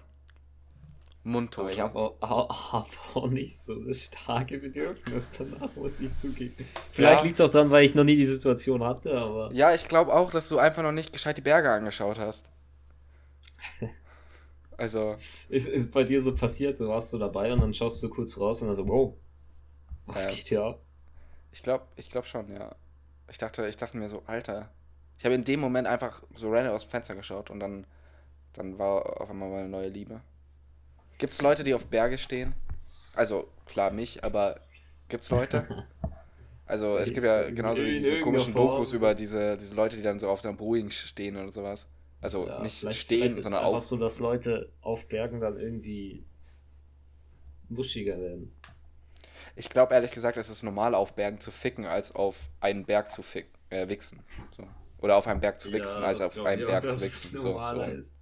Mundtot. 1.25 1.63
Aber 1.63 1.71
ich 1.71 1.79
habe 1.79 1.97
auch, 1.97 2.21
auch, 2.21 2.73
hab 2.73 3.15
auch, 3.15 3.27
nicht 3.27 3.57
so 3.57 3.73
das 3.83 4.03
starke 4.03 4.59
Bedürfnis 4.59 5.31
danach, 5.35 5.75
muss 5.75 5.99
ich 5.99 6.15
zugeben. 6.15 6.55
Vielleicht 6.91 7.21
ja. 7.21 7.25
liegt 7.25 7.39
es 7.39 7.41
auch 7.41 7.49
daran, 7.49 7.71
weil 7.71 7.83
ich 7.83 7.95
noch 7.95 8.03
nie 8.03 8.15
die 8.15 8.27
Situation 8.27 8.83
hatte, 8.83 9.17
aber. 9.17 9.51
Ja, 9.51 9.73
ich 9.73 9.87
glaube 9.87 10.13
auch, 10.13 10.29
dass 10.29 10.47
du 10.49 10.59
einfach 10.59 10.83
noch 10.83 10.91
nicht 10.91 11.11
gescheit 11.11 11.37
die 11.37 11.41
Berge 11.41 11.69
angeschaut 11.69 12.19
hast. 12.19 12.49
Also. 14.77 15.15
Ist, 15.47 15.69
ist 15.69 15.93
bei 15.93 16.03
dir 16.03 16.21
so 16.21 16.35
passiert, 16.35 16.81
du 16.81 16.89
warst 16.89 17.09
so 17.09 17.17
dabei 17.17 17.53
und 17.53 17.61
dann 17.61 17.73
schaust 17.73 18.03
du 18.03 18.09
kurz 18.09 18.37
raus 18.37 18.61
und 18.61 18.67
dann 18.67 18.75
so, 18.75 18.85
wow, 18.85 19.13
was 20.05 20.25
äh, 20.25 20.35
geht 20.35 20.49
hier 20.49 20.63
ab? 20.63 20.81
Ich 21.53 21.63
glaube 21.63 21.85
ich 21.95 22.09
glaub 22.09 22.27
schon, 22.27 22.51
ja. 22.51 22.75
Ich 23.31 23.37
dachte, 23.37 23.65
ich 23.67 23.77
dachte 23.77 23.95
mir 23.95 24.09
so, 24.09 24.21
Alter. 24.25 24.69
Ich 25.17 25.23
habe 25.23 25.33
in 25.33 25.45
dem 25.45 25.61
Moment 25.61 25.87
einfach 25.87 26.21
so 26.35 26.51
random 26.51 26.73
aus 26.73 26.83
dem 26.83 26.89
Fenster 26.89 27.15
geschaut 27.15 27.49
und 27.49 27.61
dann, 27.61 27.87
dann 28.51 28.77
war 28.77 29.21
auf 29.21 29.29
einmal 29.29 29.49
meine 29.49 29.69
neue 29.69 29.87
Liebe. 29.87 30.19
Gibt 31.17 31.33
es 31.33 31.41
Leute, 31.41 31.63
die 31.63 31.73
auf 31.73 31.87
Berge 31.87 32.17
stehen? 32.17 32.53
Also, 33.13 33.47
klar 33.65 33.91
mich, 33.91 34.23
aber 34.23 34.59
gibt 35.09 35.23
es 35.23 35.29
Leute? 35.29 35.85
Also 36.67 36.97
es 36.97 37.13
gibt 37.13 37.25
ja 37.25 37.49
genauso 37.51 37.83
wie 37.83 37.93
diese 37.93 38.21
komischen 38.21 38.53
Dokus 38.53 38.91
über 38.93 39.13
diese, 39.13 39.55
diese 39.55 39.75
Leute, 39.75 39.97
die 39.97 40.01
dann 40.01 40.19
so 40.19 40.27
auf 40.29 40.41
der 40.41 40.53
Boeing 40.53 40.89
stehen 40.89 41.37
oder 41.37 41.51
sowas. 41.51 41.87
Also 42.21 42.47
ja, 42.47 42.59
nicht 42.63 42.79
vielleicht, 42.79 42.99
stehen, 42.99 43.33
vielleicht 43.33 43.43
sondern 43.43 43.65
auf. 43.65 43.83
so, 43.83 43.97
dass 43.97 44.17
Leute 44.17 44.71
auf 44.81 45.07
Bergen 45.07 45.41
dann 45.41 45.59
irgendwie 45.59 46.25
wuschiger 47.69 48.19
werden. 48.19 48.51
Ich 49.55 49.69
glaube 49.69 49.93
ehrlich 49.93 50.11
gesagt, 50.11 50.37
es 50.37 50.49
ist 50.49 50.63
normal 50.63 50.95
auf 50.95 51.13
Bergen 51.13 51.39
zu 51.39 51.51
ficken, 51.51 51.85
als 51.85 52.15
auf 52.15 52.49
einen 52.61 52.85
Berg 52.85 53.11
zu 53.11 53.21
ficken, 53.21 53.51
äh, 53.69 53.87
wichsen. 53.87 54.23
So. 54.57 54.67
Oder 54.97 55.17
auf 55.17 55.27
einen 55.27 55.41
Berg 55.41 55.61
zu 55.61 55.71
wichsen, 55.71 56.01
ja, 56.01 56.07
als 56.07 56.21
auf 56.21 56.43
einen 56.43 56.65
Berg 56.65 56.87
zu 56.87 56.99
wichsen. 56.99 57.39
So, 57.39 57.63
so. 57.63 57.81
Ist. 57.83 58.14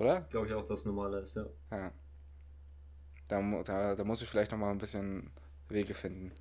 Oder? 0.00 0.22
Glaube 0.30 0.46
ich 0.46 0.54
auch, 0.54 0.64
dass 0.64 0.80
es 0.80 0.86
normaler 0.86 1.20
ist, 1.20 1.36
ja. 1.36 1.46
ja. 1.70 1.92
Da, 3.28 3.62
da, 3.62 3.94
da 3.94 4.04
muss 4.04 4.22
ich 4.22 4.28
vielleicht 4.28 4.50
nochmal 4.50 4.70
ein 4.70 4.78
bisschen 4.78 5.30
Wege 5.68 5.94
finden. 5.94 6.32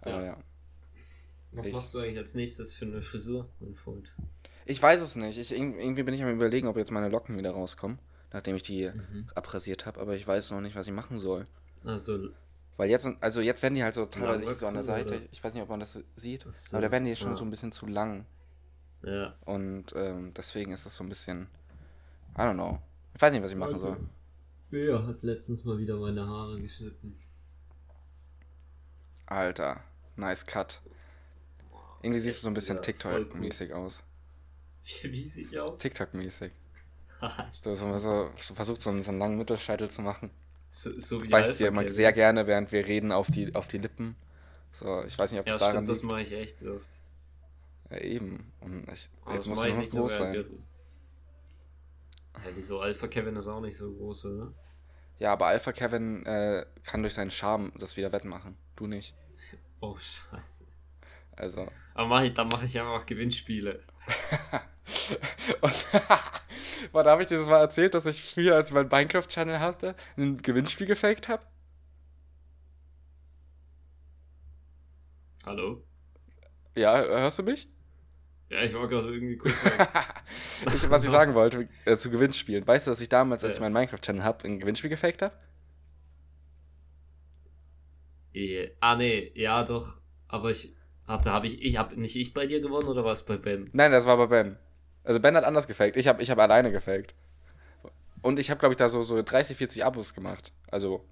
Aber 0.00 0.10
ja. 0.10 0.24
ja. 0.24 0.38
Was 1.52 1.66
ich, 1.66 1.72
machst 1.72 1.94
du 1.94 1.98
eigentlich 2.00 2.18
als 2.18 2.34
nächstes 2.34 2.74
für 2.74 2.86
eine 2.86 3.00
Frisur, 3.00 3.48
mein 3.60 3.74
Freund? 3.76 4.12
Ich 4.66 4.82
weiß 4.82 5.00
es 5.00 5.14
nicht. 5.14 5.38
Ich, 5.38 5.52
irgendwie 5.52 6.02
bin 6.02 6.14
ich 6.14 6.22
am 6.22 6.30
überlegen, 6.30 6.66
ob 6.66 6.76
jetzt 6.76 6.90
meine 6.90 7.08
Locken 7.08 7.38
wieder 7.38 7.52
rauskommen, 7.52 8.00
nachdem 8.32 8.56
ich 8.56 8.64
die 8.64 8.90
mhm. 8.90 9.28
abrasiert 9.34 9.86
habe, 9.86 10.00
aber 10.00 10.16
ich 10.16 10.26
weiß 10.26 10.50
noch 10.50 10.60
nicht, 10.60 10.74
was 10.74 10.86
ich 10.86 10.92
machen 10.92 11.20
soll. 11.20 11.46
Also. 11.84 12.30
Weil 12.76 12.90
jetzt, 12.90 13.08
also 13.20 13.40
jetzt 13.40 13.62
werden 13.62 13.76
die 13.76 13.84
halt 13.84 13.94
so 13.94 14.06
teilweise 14.06 14.54
so 14.54 14.66
an 14.66 14.74
der 14.74 14.82
Seite. 14.82 15.16
Oder? 15.16 15.26
Ich 15.30 15.44
weiß 15.44 15.54
nicht, 15.54 15.62
ob 15.62 15.68
man 15.68 15.80
das 15.80 15.98
sieht, 16.16 16.44
so, 16.54 16.76
aber 16.76 16.86
da 16.86 16.92
werden 16.92 17.04
die 17.04 17.14
schon 17.14 17.30
ja. 17.30 17.36
so 17.36 17.44
ein 17.44 17.50
bisschen 17.50 17.72
zu 17.72 17.86
lang. 17.86 18.26
Ja. 19.02 19.36
Und 19.44 19.92
ähm, 19.94 20.34
deswegen 20.34 20.72
ist 20.72 20.86
das 20.86 20.96
so 20.96 21.04
ein 21.04 21.08
bisschen. 21.08 21.48
I 22.40 22.44
don't 22.44 22.54
know. 22.54 22.78
Ich 23.14 23.20
weiß 23.20 23.32
nicht, 23.32 23.42
was 23.42 23.50
ich 23.50 23.56
machen 23.58 23.78
soll. 23.78 23.98
Ja, 24.70 25.06
hat 25.06 25.22
letztens 25.22 25.62
mal 25.64 25.76
wieder 25.76 25.96
meine 25.96 26.26
Haare 26.26 26.58
geschnitten. 26.58 27.18
Alter, 29.26 29.84
nice 30.16 30.46
cut. 30.46 30.80
Irgendwie 32.00 32.18
siehst 32.18 32.38
du 32.38 32.44
so 32.44 32.48
ein 32.48 32.54
bisschen 32.54 32.80
TikTok-mäßig 32.80 33.74
aus. 33.74 34.02
Wie, 35.02 35.22
sieht 35.22 35.52
ich 35.52 35.60
aus? 35.60 35.78
TikTok-mäßig. 35.78 36.52
du 37.62 37.74
so, 37.74 37.98
so, 37.98 38.30
so 38.38 38.54
versucht 38.54 38.80
so 38.80 38.88
einen, 38.88 39.02
so 39.02 39.10
einen 39.10 39.18
langen 39.18 39.36
Mittelscheitel 39.36 39.90
zu 39.90 40.00
machen. 40.00 40.30
So, 40.70 40.98
so 40.98 41.22
wie 41.22 41.28
Beißt 41.28 41.60
dir 41.60 41.68
immer 41.68 41.86
sehr 41.88 42.14
gerne, 42.14 42.46
während 42.46 42.72
wir 42.72 42.86
reden, 42.86 43.12
auf 43.12 43.30
die, 43.30 43.54
auf 43.54 43.68
die 43.68 43.78
Lippen. 43.78 44.16
So, 44.72 45.02
ich 45.04 45.18
weiß 45.18 45.32
nicht, 45.32 45.40
ob 45.40 45.46
ja, 45.46 45.58
daran 45.58 45.84
stimmt, 45.84 45.88
liegt. 45.88 45.98
das 45.98 46.02
mache 46.04 46.22
ich 46.22 46.32
echt 46.32 46.62
oft. 46.62 46.88
Ja, 47.90 47.98
eben. 47.98 48.50
Und 48.60 48.88
ich, 48.90 49.10
jetzt 49.30 49.46
muss 49.46 49.62
er 49.62 49.74
noch 49.74 49.90
groß 49.90 50.16
sein. 50.16 50.46
Ja, 52.36 52.50
wieso? 52.54 52.80
Alpha 52.80 53.08
Kevin 53.08 53.36
ist 53.36 53.48
auch 53.48 53.60
nicht 53.60 53.76
so 53.76 53.92
groß, 53.92 54.24
oder? 54.26 54.54
Ja, 55.18 55.32
aber 55.32 55.46
Alpha 55.46 55.72
Kevin 55.72 56.24
äh, 56.24 56.64
kann 56.84 57.02
durch 57.02 57.14
seinen 57.14 57.30
Charme 57.30 57.72
das 57.78 57.96
wieder 57.96 58.12
wettmachen. 58.12 58.56
Du 58.76 58.86
nicht. 58.86 59.14
Oh, 59.82 59.96
scheiße. 59.96 60.66
Also. 61.36 61.66
Aber 61.94 62.06
mach 62.06 62.20
ich, 62.22 62.34
dann 62.34 62.48
mache 62.48 62.66
ich 62.66 62.78
einfach 62.78 63.06
Gewinnspiele. 63.06 63.82
Und 65.62 65.86
Warte, 66.92 67.10
habe 67.10 67.22
ich 67.22 67.28
dir 67.28 67.38
das 67.38 67.46
mal 67.46 67.60
erzählt, 67.60 67.94
dass 67.94 68.06
ich 68.06 68.22
früher, 68.22 68.56
als 68.56 68.68
ich 68.68 68.74
meinen 68.74 68.88
Minecraft-Channel 68.88 69.60
hatte, 69.60 69.94
ein 70.16 70.38
Gewinnspiel 70.38 70.86
gefaked 70.86 71.28
habe? 71.28 71.42
Hallo? 75.44 75.82
Ja, 76.74 77.02
hörst 77.02 77.38
du 77.38 77.42
mich? 77.42 77.68
Ja, 78.50 78.64
ich 78.64 78.74
war 78.74 78.88
gerade 78.88 79.14
irgendwie 79.14 79.36
kurz. 79.36 79.64
ich, 80.74 80.90
was 80.90 81.04
ich 81.04 81.10
sagen 81.10 81.34
wollte 81.34 81.68
äh, 81.84 81.96
zu 81.96 82.10
Gewinnspielen. 82.10 82.66
Weißt 82.66 82.86
du, 82.86 82.90
dass 82.90 83.00
ich 83.00 83.08
damals, 83.08 83.44
als 83.44 83.54
ich 83.54 83.60
meinen 83.60 83.72
Minecraft-Channel 83.72 84.24
habe, 84.24 84.46
ein 84.48 84.58
Gewinnspiel 84.58 84.90
gefaked 84.90 85.22
habe? 85.22 85.34
Ah, 88.80 88.96
nee, 88.96 89.30
ja, 89.34 89.62
doch. 89.62 89.98
Aber 90.26 90.50
ich 90.50 90.74
hatte, 91.06 91.30
habe 91.30 91.46
ich, 91.46 91.62
ich 91.62 91.76
habe 91.76 91.98
nicht 91.98 92.16
ich 92.16 92.34
bei 92.34 92.46
dir 92.46 92.60
gewonnen 92.60 92.88
oder 92.88 93.04
war 93.04 93.12
es 93.12 93.24
bei 93.24 93.36
Ben? 93.36 93.70
Nein, 93.72 93.92
das 93.92 94.04
war 94.04 94.16
bei 94.16 94.26
Ben. 94.26 94.56
Also 95.04 95.20
Ben 95.20 95.36
hat 95.36 95.44
anders 95.44 95.68
gefaked. 95.68 95.96
Ich 95.96 96.08
habe 96.08 96.20
ich 96.20 96.30
hab 96.30 96.38
alleine 96.38 96.72
gefaked. 96.72 97.14
Und 98.22 98.38
ich 98.40 98.50
habe, 98.50 98.58
glaube 98.58 98.72
ich, 98.72 98.76
da 98.76 98.88
so, 98.88 99.02
so 99.02 99.22
30, 99.22 99.56
40 99.56 99.84
Abos 99.84 100.14
gemacht. 100.14 100.52
Also, 100.70 101.04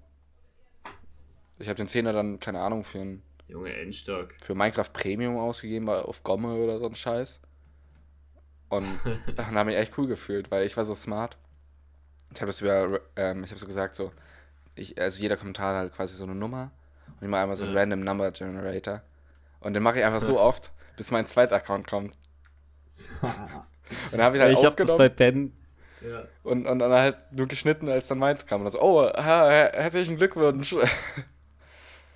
ich 1.57 1.67
habe 1.69 1.77
den 1.77 1.87
Zehner 1.87 2.13
dann, 2.13 2.39
keine 2.39 2.59
Ahnung, 2.59 2.83
für 2.83 2.99
ein 2.99 3.23
Junge, 3.49 3.75
Endstark. 3.75 4.35
Für 4.41 4.53
Minecraft 4.53 4.93
Premium 4.93 5.37
ausgegeben, 5.37 5.89
auf 5.89 6.23
Gomme 6.23 6.53
oder 6.53 6.79
so 6.79 6.85
ein 6.85 6.95
Scheiß. 6.95 7.39
Und 8.69 8.99
dann 9.35 9.55
habe 9.55 9.71
ich 9.71 9.77
echt 9.77 9.97
cool 9.97 10.07
gefühlt, 10.07 10.51
weil 10.51 10.65
ich 10.65 10.77
war 10.77 10.85
so 10.85 10.95
smart. 10.95 11.37
Ich 12.31 12.41
habe 12.41 12.47
das 12.47 12.61
über, 12.61 13.01
ähm, 13.15 13.43
ich 13.43 13.49
habe 13.49 13.59
so 13.59 13.65
gesagt, 13.65 13.95
so, 13.95 14.11
ich, 14.75 15.01
also 15.01 15.19
jeder 15.19 15.35
Kommentar 15.35 15.73
hat 15.73 15.75
halt 15.77 15.93
quasi 15.95 16.15
so 16.15 16.25
eine 16.25 16.35
Nummer. 16.35 16.71
Und 17.07 17.23
ich 17.23 17.27
mache 17.27 17.41
einmal 17.41 17.57
so 17.57 17.65
einen 17.65 17.73
ja. 17.73 17.79
Random 17.79 18.01
Number 18.01 18.31
Generator. 18.31 19.01
Und 19.61 19.73
den 19.73 19.81
mache 19.81 19.97
ich 19.97 20.05
einfach 20.05 20.21
so 20.21 20.39
oft, 20.39 20.71
bis 20.95 21.09
mein 21.09 21.25
zweiter 21.25 21.55
Account 21.55 21.87
kommt. 21.87 22.15
und 23.21 23.31
dann 24.11 24.21
habe 24.21 24.37
ich 24.37 24.43
halt 24.43 24.53
ich 24.53 24.67
aufgenommen. 24.67 24.91
Hab 24.91 24.97
das 24.97 24.97
bei 24.97 25.09
Ben. 25.09 25.53
Ja. 26.07 26.25
Und, 26.43 26.67
und 26.67 26.79
dann 26.79 26.91
halt 26.91 27.17
nur 27.31 27.47
geschnitten, 27.47 27.89
als 27.89 28.07
dann 28.07 28.19
meins 28.19 28.45
kam. 28.45 28.61
Und 28.61 28.71
so, 28.71 28.79
oh, 28.79 29.11
herzlichen 29.11 30.17
Glückwunsch. 30.17 30.75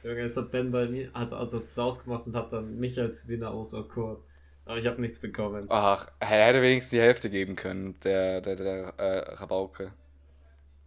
Junge, 0.04 0.20
es 0.20 0.36
hat 0.36 0.51
Ben 0.51 0.72
bei 0.72 0.88
mir, 0.88 1.12
hat 1.14 1.32
also 1.32 1.60
das 1.60 1.80
auch 1.80 2.04
gemacht 2.04 2.28
und 2.28 2.36
hat 2.36 2.51
dann 2.51 2.78
mich 2.78 2.99
als 2.99 3.28
Winner 3.28 3.51
auserkoren. 3.51 4.18
Aber 4.66 4.78
ich 4.78 4.86
habe 4.86 4.99
nichts 5.01 5.20
bekommen. 5.20 5.66
Ach, 5.70 6.10
er 6.20 6.28
hätte 6.28 6.62
wenigstens 6.62 6.91
die 6.91 7.01
Hälfte 7.01 7.30
geben 7.30 7.56
können, 7.56 7.99
der, 8.01 8.41
der, 8.41 8.56
der 8.56 8.99
äh, 8.99 9.34
Rabauke. 9.36 9.93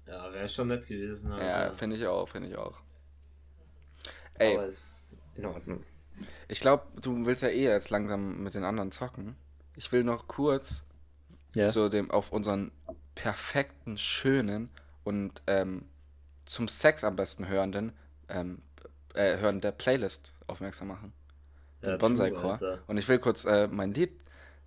Ja, 0.06 0.32
wäre 0.32 0.48
schon 0.48 0.68
nett 0.68 0.86
gewesen. 0.86 1.32
Alter. 1.32 1.46
Ja, 1.46 1.72
finde 1.72 1.96
ich 1.96 2.06
auch, 2.06 2.28
finde 2.28 2.48
ich 2.48 2.56
auch. 2.56 2.78
Ey. 4.34 4.56
Aber 4.56 4.66
ist 4.66 5.14
in 5.34 5.46
Ordnung. 5.46 5.84
Ich 6.48 6.60
glaube, 6.60 6.84
du 7.00 7.26
willst 7.26 7.42
ja 7.42 7.48
eh 7.48 7.64
jetzt 7.64 7.90
langsam 7.90 8.42
mit 8.42 8.54
den 8.54 8.64
anderen 8.64 8.92
zocken. 8.92 9.36
Ich 9.76 9.92
will 9.92 10.04
noch 10.04 10.28
kurz 10.28 10.86
yeah. 11.54 11.68
zu 11.68 11.88
dem, 11.88 12.10
auf 12.10 12.32
unseren 12.32 12.70
perfekten, 13.14 13.98
schönen 13.98 14.70
und 15.04 15.42
ähm, 15.46 15.86
zum 16.46 16.68
Sex 16.68 17.04
am 17.04 17.16
besten 17.16 17.48
hörenden 17.48 17.92
ähm, 18.28 18.62
äh, 19.16 19.38
hören 19.38 19.60
der 19.60 19.72
Playlist 19.72 20.32
aufmerksam 20.46 20.88
machen. 20.88 21.12
Ja, 21.84 21.96
Bonsai 21.96 22.30
Core. 22.30 22.80
Und 22.86 22.98
ich 22.98 23.08
will 23.08 23.18
kurz 23.18 23.44
äh, 23.44 23.68
mein 23.68 23.92
Lied 23.92 24.10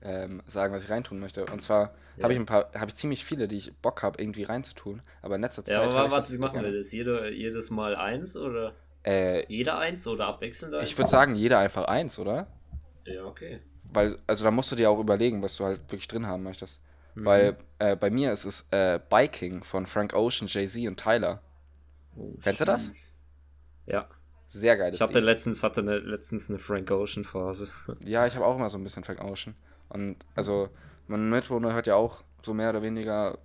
ähm, 0.02 0.41
sagen, 0.47 0.74
was 0.74 0.84
ich 0.84 0.89
reintun 0.89 1.20
möchte. 1.20 1.45
Und 1.45 1.62
zwar 1.62 1.93
ja. 2.18 2.24
habe 2.24 2.34
ich 2.34 2.39
ein 2.39 2.45
paar, 2.45 2.72
habe 2.74 2.88
ich 2.88 2.95
ziemlich 2.95 3.26
viele, 3.26 3.47
die 3.47 3.58
ich 3.58 3.76
Bock 3.78 4.04
habe, 4.04 4.22
irgendwie 4.22 4.43
reinzutun. 4.43 5.02
Aber 5.22 5.36
in 5.36 5.41
letzter 5.41 5.66
Zeit. 5.66 5.76
Ja, 5.76 5.84
aber 5.84 6.12
warte, 6.12 6.32
wie 6.32 6.38
machen 6.38 6.62
wir 6.62 6.72
das? 6.72 6.91
Jede, 6.91 7.32
jedes 7.32 7.70
Mal 7.70 7.95
eins 7.95 8.38
oder? 8.38 8.74
Äh, 9.04 9.45
jeder 9.47 9.80
eins 9.80 10.08
oder 10.08 10.28
abwechselnd 10.28 10.76
eins? 10.76 10.89
Ich 10.89 10.97
würde 10.97 11.10
sagen, 11.10 11.36
jeder 11.36 11.60
einfach 11.60 11.86
eins, 11.86 12.20
oder? 12.20 12.47
Ja, 13.06 13.26
okay. 13.26 13.62
Weil, 13.91 14.18
also 14.28 14.43
da 14.43 14.52
musst 14.52 14.72
du 14.72 14.76
dir 14.76 14.89
auch 14.89 15.00
überlegen, 15.00 15.41
was 15.41 15.58
du 15.58 15.66
halt 15.66 15.80
wirklich 15.84 16.08
drin 16.08 16.28
haben 16.28 16.43
möchtest. 16.43 16.80
Mhm. 17.16 17.26
Weil 17.26 17.58
äh, 17.80 17.95
bei 17.95 18.10
mir 18.10 18.32
ist 18.32 18.45
es 18.45 18.68
äh, 18.72 19.00
Biking 19.10 19.64
von 19.64 19.88
Frank 19.88 20.14
Ocean, 20.14 20.47
Jay-Z 20.47 20.88
und 20.88 21.00
Tyler. 21.00 21.41
Oh, 22.16 22.34
Kennst 22.43 22.62
du 22.62 22.66
das? 22.66 22.93
Ja. 23.86 24.08
Sehr 24.50 24.76
geiles 24.78 24.95
Ich 24.95 25.02
hatte 25.02 25.20
letztens, 25.20 25.64
hatte 25.64 25.82
eine, 25.82 26.00
letztens 26.00 26.50
eine 26.50 26.60
Frank 26.60 26.89
Ocean 26.91 27.24
Phase. 27.24 27.70
Ja, 28.04 28.26
ich 28.26 28.36
habe 28.36 28.45
auch 28.45 28.56
immer 28.56 28.70
so 28.70 28.78
ein 28.78 28.84
bisschen 28.84 29.04
Frank 29.04 29.24
Ocean. 29.24 29.56
Und 29.89 30.18
also, 30.36 30.70
mein 31.08 31.30
Mitwohner 31.30 31.74
hört 31.74 31.88
ja 31.88 31.95
auch 31.95 32.24
so 32.43 32.54
mehr 32.54 32.72
oder 32.72 32.82
weniger 32.82 33.38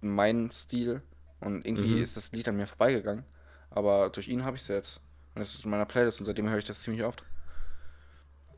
meinen 0.00 0.50
Stil. 0.50 1.02
Und 1.40 1.66
irgendwie 1.66 1.96
mhm. 1.96 2.02
ist 2.02 2.16
das 2.16 2.30
Lied 2.32 2.48
an 2.48 2.56
mir 2.56 2.66
vorbeigegangen. 2.66 3.24
Aber 3.70 4.10
durch 4.10 4.28
ihn 4.28 4.44
habe 4.44 4.56
ich 4.56 4.62
es 4.62 4.68
jetzt. 4.68 5.00
Und 5.34 5.42
es 5.42 5.54
ist 5.54 5.64
in 5.64 5.70
meiner 5.70 5.86
Playlist 5.86 6.20
und 6.20 6.26
seitdem 6.26 6.48
höre 6.48 6.58
ich 6.58 6.64
das 6.64 6.82
ziemlich 6.82 7.02
oft. 7.02 7.24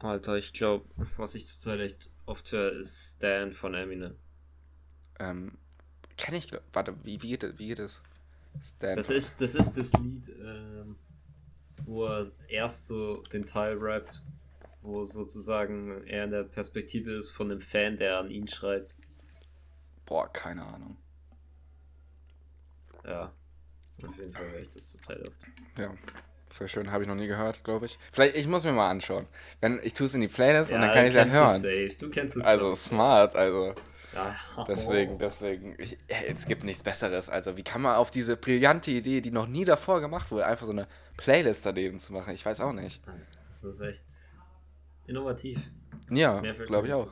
Alter, 0.00 0.36
ich 0.36 0.52
glaube, 0.52 0.84
was 1.16 1.34
ich 1.34 1.46
zurzeit 1.46 1.80
echt 1.80 2.10
oft 2.26 2.50
höre, 2.52 2.72
ist 2.72 3.16
Stan 3.16 3.52
von 3.52 3.74
Eminem. 3.74 4.16
Ähm, 5.18 5.56
kenne 6.18 6.38
ich, 6.38 6.50
warte, 6.72 6.94
wie, 7.04 7.22
wie, 7.22 7.28
geht, 7.28 7.58
wie 7.58 7.68
geht 7.68 7.78
es? 7.78 8.02
Stan 8.60 8.96
das, 8.96 9.10
ist, 9.10 9.40
das 9.40 9.54
ist 9.54 9.78
das 9.78 9.92
Lied, 9.94 10.28
ähm, 10.28 10.96
wo 11.84 12.06
er 12.06 12.26
erst 12.48 12.86
so 12.86 13.22
den 13.32 13.44
Teil 13.44 13.76
rappt, 13.78 14.22
wo 14.82 15.04
sozusagen 15.04 16.04
er 16.06 16.24
in 16.24 16.30
der 16.30 16.44
Perspektive 16.44 17.12
ist 17.12 17.30
von 17.30 17.50
einem 17.50 17.60
Fan, 17.60 17.96
der 17.96 18.18
an 18.18 18.30
ihn 18.30 18.48
schreibt. 18.48 18.94
Boah, 20.06 20.30
keine 20.32 20.64
Ahnung. 20.64 20.96
Ja, 23.06 23.32
auf 24.02 24.16
jeden 24.18 24.32
Fall 24.32 24.50
höre 24.50 24.60
ich 24.60 24.70
das 24.70 24.92
zurzeit 24.92 25.20
oft. 25.26 25.46
Ja, 25.78 25.92
sehr 26.50 26.68
schön, 26.68 26.90
habe 26.90 27.02
ich 27.02 27.08
noch 27.08 27.16
nie 27.16 27.26
gehört, 27.26 27.64
glaube 27.64 27.86
ich. 27.86 27.98
Vielleicht, 28.12 28.36
ich 28.36 28.46
muss 28.46 28.64
mir 28.64 28.72
mal 28.72 28.90
anschauen. 28.90 29.26
Wenn, 29.60 29.80
ich 29.82 29.92
tue 29.92 30.06
es 30.06 30.14
in 30.14 30.20
die 30.20 30.28
Playlist 30.28 30.70
ja, 30.70 30.76
und 30.76 30.82
dann 30.82 30.94
kann 30.94 31.04
ich 31.04 31.14
es 31.14 31.16
ja 31.16 31.24
hören. 31.26 31.60
Safe. 31.60 31.96
Du 31.98 32.10
kennst 32.10 32.36
es. 32.36 32.44
Also 32.44 32.74
smart, 32.74 33.36
also. 33.36 33.74
Ja. 34.14 34.64
Deswegen, 34.66 35.18
deswegen, 35.18 35.74
ich, 35.78 35.98
es 36.08 36.46
gibt 36.46 36.64
nichts 36.64 36.82
Besseres. 36.82 37.28
Also, 37.28 37.56
wie 37.56 37.62
kann 37.62 37.82
man 37.82 37.96
auf 37.96 38.10
diese 38.10 38.36
brillante 38.36 38.90
Idee, 38.90 39.20
die 39.20 39.30
noch 39.30 39.46
nie 39.46 39.64
davor 39.64 40.00
gemacht 40.00 40.30
wurde, 40.30 40.46
einfach 40.46 40.66
so 40.66 40.72
eine 40.72 40.86
Playlist 41.16 41.66
daneben 41.66 41.98
zu 41.98 42.12
machen? 42.12 42.32
Ich 42.34 42.44
weiß 42.44 42.60
auch 42.60 42.72
nicht. 42.72 43.02
Das 43.62 43.74
ist 43.74 43.80
echt 43.80 44.04
innovativ. 45.06 45.58
Ja, 46.10 46.40
glaube 46.40 46.86
ich 46.86 46.92
auch. 46.92 47.10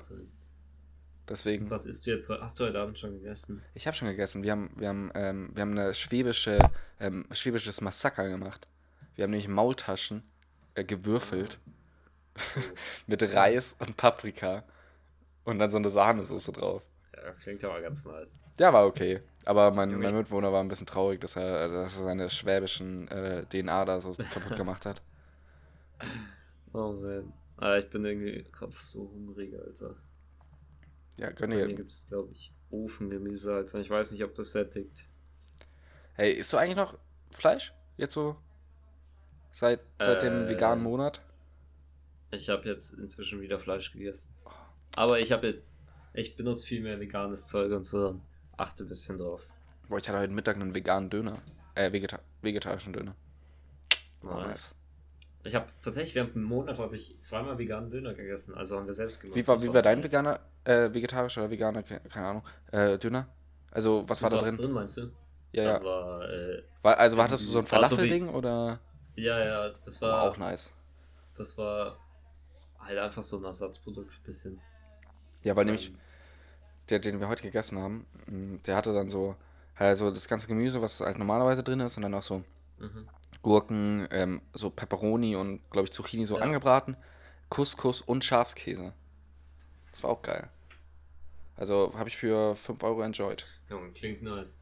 Deswegen. 1.28 1.70
Was 1.70 1.86
isst 1.86 2.06
du 2.06 2.10
jetzt? 2.10 2.28
Hast 2.28 2.58
du 2.58 2.64
heute 2.64 2.80
Abend 2.80 2.98
schon 2.98 3.12
gegessen? 3.12 3.62
Ich 3.74 3.86
habe 3.86 3.96
schon 3.96 4.08
gegessen. 4.08 4.42
Wir 4.42 4.52
haben, 4.52 4.70
wir 4.76 4.88
haben, 4.88 5.10
ähm, 5.14 5.50
wir 5.54 5.62
haben 5.62 5.78
eine 5.78 5.94
schwäbische, 5.94 6.58
ähm, 7.00 7.26
schwäbisches 7.30 7.80
Massaker 7.80 8.28
gemacht. 8.28 8.68
Wir 9.14 9.24
haben 9.24 9.30
nämlich 9.30 9.48
Maultaschen 9.48 10.22
äh, 10.74 10.84
gewürfelt. 10.84 11.58
Oh. 11.66 11.72
mit 13.06 13.22
Reis 13.22 13.76
und 13.78 13.96
Paprika. 13.96 14.64
Und 15.44 15.58
dann 15.58 15.70
so 15.70 15.78
eine 15.78 15.90
Sahnesoße 15.90 16.52
drauf. 16.52 16.82
Ja, 17.22 17.32
klingt 17.32 17.62
aber 17.64 17.80
ganz 17.80 18.04
nice. 18.04 18.38
Ja, 18.58 18.72
war 18.72 18.86
okay. 18.86 19.20
Aber 19.44 19.70
mein, 19.70 19.98
mein 19.98 20.14
Mitwohner 20.14 20.52
war 20.52 20.62
ein 20.62 20.68
bisschen 20.68 20.86
traurig, 20.86 21.20
dass 21.20 21.36
er, 21.36 21.68
dass 21.68 21.96
er 21.96 22.04
seine 22.04 22.30
schwäbischen 22.30 23.08
äh, 23.08 23.44
DNA 23.46 23.84
da 23.84 24.00
so 24.00 24.12
kaputt 24.32 24.56
gemacht 24.56 24.86
hat. 24.86 25.02
Oh 26.72 26.92
man. 26.92 27.32
Ah, 27.56 27.76
ich 27.76 27.88
bin 27.90 28.04
irgendwie 28.04 28.44
gerade 28.50 28.72
so 28.72 29.02
hungrig, 29.02 29.54
Alter. 29.54 29.94
Ja, 31.16 31.30
gönn 31.30 31.50
dir. 31.50 31.66
Hier 31.66 31.74
gibt 31.74 31.92
es, 31.92 32.06
glaube 32.08 32.32
ich, 32.32 32.52
Ofengemüse, 32.70 33.54
Alter. 33.54 33.78
Ich 33.78 33.90
weiß 33.90 34.12
nicht, 34.12 34.24
ob 34.24 34.34
das 34.34 34.52
sättigt. 34.52 35.08
Hey, 36.14 36.32
isst 36.32 36.52
du 36.52 36.56
eigentlich 36.56 36.76
noch 36.76 36.98
Fleisch? 37.30 37.72
Jetzt 37.96 38.14
so? 38.14 38.36
Seit, 39.50 39.80
seit 39.98 40.22
äh, 40.22 40.26
dem 40.30 40.48
veganen 40.48 40.82
Monat? 40.82 41.20
Ich 42.30 42.48
habe 42.48 42.68
jetzt 42.68 42.94
inzwischen 42.94 43.40
wieder 43.40 43.58
Fleisch 43.58 43.92
gegessen. 43.92 44.34
Aber 44.96 45.20
ich 45.20 45.30
habe 45.32 45.48
jetzt, 45.48 45.62
ich 46.14 46.36
benutze 46.36 46.66
viel 46.66 46.82
mehr 46.82 47.00
veganes 47.00 47.46
Zeug 47.46 47.72
und 47.72 47.86
so. 47.86 48.20
Achte 48.56 48.84
ein 48.84 48.88
bisschen 48.88 49.18
drauf. 49.18 49.46
Boah, 49.88 49.98
ich 49.98 50.08
hatte 50.08 50.18
heute 50.18 50.32
Mittag 50.32 50.56
einen 50.56 50.74
veganen 50.74 51.10
Döner. 51.10 51.38
Äh, 51.74 51.92
vegeta 51.92 52.20
vegetarischen 52.42 52.92
Döner. 52.92 53.14
Oh, 54.22 54.34
nice. 54.34 54.76
Ich 55.44 55.54
habe 55.54 55.66
tatsächlich, 55.82 56.14
während 56.14 56.36
einem 56.36 56.44
Monat 56.44 56.78
habe 56.78 56.96
ich 56.96 57.16
zweimal 57.20 57.58
veganen 57.58 57.90
Döner 57.90 58.14
gegessen. 58.14 58.54
Also 58.54 58.76
haben 58.76 58.86
wir 58.86 58.92
selbst 58.92 59.20
gemacht. 59.20 59.36
Wie 59.36 59.46
war, 59.46 59.60
wie 59.62 59.72
war 59.72 59.82
dein 59.82 59.98
nice. 59.98 60.12
veganer, 60.12 60.40
äh, 60.64 60.92
vegetarischer 60.92 61.42
oder 61.42 61.50
veganer, 61.50 61.82
keine 61.82 62.26
Ahnung, 62.26 62.42
äh, 62.70 62.98
Döner? 62.98 63.26
Also, 63.70 64.04
was 64.06 64.22
war 64.22 64.30
da 64.30 64.38
drin? 64.38 64.56
drin, 64.56 64.70
meinst 64.70 64.98
du? 64.98 65.10
Ja, 65.52 65.62
ja. 65.62 65.84
War, 65.84 66.28
äh, 66.30 66.62
war, 66.82 66.98
also, 66.98 67.20
hattest 67.22 67.46
du 67.46 67.52
so 67.52 67.58
ein 67.58 67.66
Falafel-Ding 67.66 68.26
so 68.26 68.32
oder? 68.34 68.80
Ja, 69.16 69.44
ja, 69.44 69.70
das 69.84 70.00
war. 70.02 70.12
war 70.12 70.30
auch 70.30 70.36
nice. 70.36 70.72
Das 71.34 71.56
war 71.58 71.98
halt 72.78 72.98
einfach 72.98 73.22
so 73.22 73.38
ein 73.38 73.44
Ersatzprodukt, 73.44 74.12
ein 74.12 74.24
bisschen. 74.24 74.60
Ja, 75.42 75.56
weil 75.56 75.64
nämlich 75.64 75.92
der, 76.88 76.98
den 76.98 77.20
wir 77.20 77.28
heute 77.28 77.42
gegessen 77.42 77.78
haben, 77.78 78.06
mm, 78.26 78.56
der 78.66 78.76
hatte 78.76 78.92
dann 78.92 79.08
so, 79.08 79.36
halt 79.76 79.88
also 79.88 80.10
das 80.10 80.28
ganze 80.28 80.48
Gemüse, 80.48 80.82
was 80.82 81.00
halt 81.00 81.18
normalerweise 81.18 81.62
drin 81.62 81.80
ist, 81.80 81.96
und 81.96 82.02
dann 82.02 82.14
auch 82.14 82.22
so 82.22 82.44
mhm. 82.78 83.08
Gurken, 83.42 84.06
ähm, 84.10 84.40
so 84.52 84.70
Pepperoni 84.70 85.36
und, 85.36 85.60
glaube 85.70 85.86
ich, 85.86 85.92
Zucchini 85.92 86.24
so 86.24 86.36
ja. 86.36 86.42
angebraten, 86.42 86.96
Couscous 87.48 88.00
und 88.00 88.24
Schafskäse. 88.24 88.92
Das 89.90 90.02
war 90.02 90.10
auch 90.10 90.22
geil. 90.22 90.48
Also 91.56 91.92
habe 91.96 92.08
ich 92.08 92.16
für 92.16 92.54
5 92.54 92.82
Euro 92.82 93.02
enjoyed. 93.02 93.46
Ja, 93.68 93.78
klingt 93.94 94.22
nice. 94.22 94.58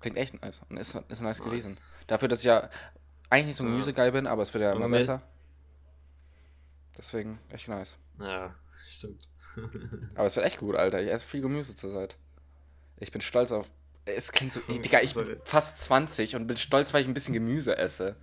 Klingt 0.00 0.16
echt 0.16 0.40
nice 0.42 0.62
und 0.68 0.76
ist, 0.76 0.94
ist 0.94 1.20
nice, 1.20 1.22
nice. 1.22 1.42
gewesen. 1.42 1.82
Dafür, 2.08 2.28
dass 2.28 2.40
ich 2.40 2.46
ja 2.46 2.68
eigentlich 3.30 3.46
nicht 3.46 3.56
so 3.56 3.64
Gemüsegeil 3.64 4.12
bin, 4.12 4.26
aber 4.26 4.42
es 4.42 4.52
wird 4.52 4.62
ja 4.62 4.72
immer 4.72 4.88
besser. 4.88 5.22
Deswegen 6.98 7.38
echt 7.48 7.68
nice. 7.68 7.96
Ja, 8.18 8.54
stimmt. 8.86 9.31
Aber 10.14 10.26
es 10.26 10.36
wird 10.36 10.46
echt 10.46 10.58
gut, 10.58 10.76
Alter. 10.76 11.02
Ich 11.02 11.10
esse 11.10 11.26
viel 11.26 11.40
Gemüse 11.40 11.74
zurzeit. 11.74 12.16
Ich 12.98 13.12
bin 13.12 13.20
stolz 13.20 13.52
auf. 13.52 13.68
Es 14.04 14.32
klingt 14.32 14.52
so. 14.52 14.60
Ey, 14.68 14.80
Digga, 14.80 15.00
ich 15.00 15.14
bin 15.14 15.36
fast 15.44 15.78
20 15.78 16.36
und 16.36 16.46
bin 16.46 16.56
stolz, 16.56 16.92
weil 16.92 17.02
ich 17.02 17.08
ein 17.08 17.14
bisschen 17.14 17.34
Gemüse 17.34 17.76
esse. 17.76 18.16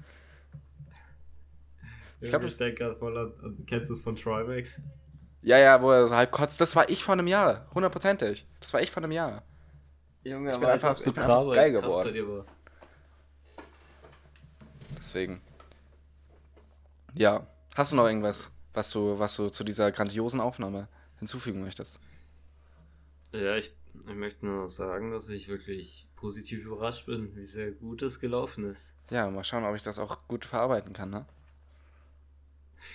Ich 2.21 2.29
glaube, 2.29 2.47
ich 2.47 2.57
denke 2.57 2.83
gerade 2.83 2.95
voll 2.95 3.17
an. 3.17 3.65
Kennst 3.65 3.89
du 3.89 3.93
es 3.93 4.03
von 4.03 4.15
Trimax? 4.15 4.81
Ja, 5.41 5.57
ja, 5.57 5.81
wo 5.81 5.91
er 5.91 6.07
so 6.07 6.15
halb 6.15 6.31
kotzt. 6.31 6.59
Das 6.59 6.75
war 6.75 6.89
ich 6.89 7.03
vor 7.03 7.13
einem 7.13 7.27
Jahr. 7.27 7.67
Hundertprozentig. 7.73 8.45
Das 8.59 8.73
war 8.73 8.81
ich 8.81 8.91
vor 8.91 9.01
einem 9.01 9.13
Jahr. 9.13 9.43
Junge, 10.23 10.51
ich 10.51 10.57
bin 10.57 10.67
einfach, 10.67 10.97
ich 10.97 11.13
bin 11.13 11.23
einfach 11.23 11.53
geil 11.53 11.71
geworden. 11.71 12.45
Deswegen. 14.97 15.41
Ja. 17.13 17.47
Hast 17.75 17.93
du 17.93 17.95
noch 17.95 18.07
irgendwas, 18.07 18.51
was 18.73 18.89
du, 18.91 19.17
was 19.17 19.37
du 19.37 19.49
zu 19.49 19.63
dieser 19.63 19.91
grandiosen 19.93 20.41
Aufnahme 20.41 20.89
hinzufügen 21.19 21.61
möchtest? 21.61 21.99
Ja, 23.31 23.55
ich, 23.55 23.73
ich 24.07 24.15
möchte 24.15 24.45
nur 24.45 24.69
sagen, 24.69 25.11
dass 25.11 25.29
ich 25.29 25.47
wirklich 25.47 26.07
positiv 26.15 26.65
überrascht 26.65 27.05
bin, 27.05 27.35
wie 27.35 27.45
sehr 27.45 27.71
gut 27.71 28.01
es 28.01 28.19
gelaufen 28.19 28.69
ist. 28.69 28.95
Ja, 29.09 29.29
mal 29.29 29.43
schauen, 29.43 29.63
ob 29.63 29.75
ich 29.75 29.83
das 29.83 29.99
auch 29.99 30.27
gut 30.27 30.45
verarbeiten 30.45 30.93
kann, 30.93 31.09
ne? 31.09 31.25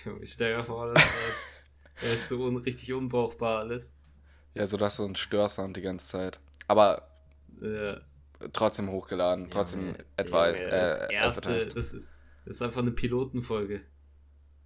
Ich 0.21 0.33
stelle 0.33 0.57
mir 0.57 0.65
vor, 0.65 0.93
das 0.93 1.03
ist 2.01 2.09
halt 2.09 2.23
so 2.23 2.43
un 2.43 2.57
richtig 2.57 2.93
unbrauchbar 2.93 3.59
alles. 3.59 3.91
Ja, 4.53 4.67
so 4.67 4.77
dass 4.77 4.97
du 4.97 5.05
ein 5.05 5.15
Störsound 5.15 5.75
die 5.77 5.81
ganze 5.81 6.07
Zeit. 6.07 6.39
Aber 6.67 7.07
ja. 7.61 7.99
trotzdem 8.53 8.91
hochgeladen, 8.91 9.49
trotzdem 9.49 9.87
ja, 9.87 10.03
etwa. 10.17 10.49
Ja, 10.49 10.69
das 10.69 10.95
äh, 10.95 11.13
erste, 11.13 11.53
das 11.53 11.93
ist, 11.93 12.15
das 12.45 12.57
ist 12.57 12.61
einfach 12.61 12.81
eine 12.81 12.91
Pilotenfolge. 12.91 13.81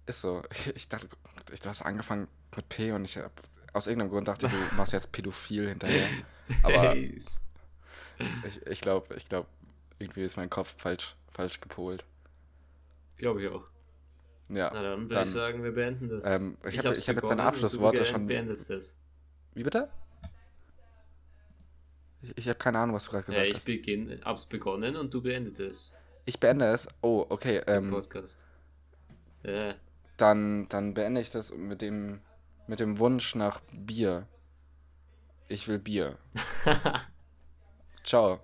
Ist 0.06 0.20
so. 0.20 0.42
Ich 0.74 0.88
dachte, 0.88 1.08
du 1.08 1.68
hast 1.68 1.82
angefangen 1.82 2.28
mit 2.56 2.68
P 2.68 2.92
und 2.92 3.04
ich 3.04 3.16
hab, 3.18 3.32
aus 3.72 3.86
irgendeinem 3.86 4.10
Grund 4.10 4.28
dachte 4.28 4.46
ich, 4.46 4.52
du 4.52 4.58
machst 4.76 4.92
jetzt 4.92 5.12
pädophil 5.12 5.68
hinterher. 5.68 6.08
Aber 6.62 6.96
ich, 6.96 8.66
ich 8.66 8.80
glaube, 8.80 9.14
ich 9.16 9.28
glaube, 9.28 9.46
irgendwie 9.98 10.22
ist 10.22 10.36
mein 10.36 10.50
Kopf 10.50 10.74
falsch, 10.76 11.14
falsch 11.28 11.60
gepolt. 11.60 12.04
Glaube 13.16 13.42
ich 13.42 13.48
auch. 13.48 13.64
Ja. 14.48 14.70
Na 14.74 14.82
dann 14.82 15.08
würde 15.08 15.22
ich 15.22 15.30
sagen, 15.30 15.62
wir 15.62 15.72
beenden 15.72 16.08
das. 16.08 16.24
Ähm, 16.26 16.56
ich 16.64 16.74
ich 16.74 16.78
habe 16.78 16.96
hab 16.96 17.16
jetzt 17.16 17.30
deine 17.30 17.44
Abschlussworte 17.44 18.04
schon. 18.04 18.26
beendest 18.26 18.70
das. 18.70 18.96
Wie 19.54 19.62
bitte? 19.62 19.88
Ich, 22.22 22.36
ich 22.38 22.48
habe 22.48 22.58
keine 22.58 22.78
Ahnung, 22.78 22.96
was 22.96 23.04
du 23.04 23.12
gerade 23.12 23.24
gesagt 23.24 23.44
ja, 23.44 23.48
ich 23.48 23.54
hast. 23.54 23.68
Ich 23.68 24.24
hab's 24.24 24.46
begonnen 24.46 24.96
und 24.96 25.14
du 25.14 25.22
beendest 25.22 25.60
es. 25.60 25.92
Ich 26.24 26.40
beende 26.40 26.66
es? 26.66 26.88
Oh, 27.00 27.26
okay. 27.28 27.62
Ähm, 27.66 27.90
Podcast. 27.90 28.44
Ja 29.44 29.74
dann, 30.20 30.68
dann 30.68 30.94
beende 30.94 31.20
ich 31.20 31.30
das 31.30 31.52
mit 31.54 31.80
dem, 31.80 32.20
mit 32.66 32.80
dem 32.80 32.98
Wunsch 32.98 33.34
nach 33.34 33.60
Bier. 33.72 34.26
Ich 35.48 35.66
will 35.68 35.78
Bier. 35.78 36.18
Ciao. 38.04 38.40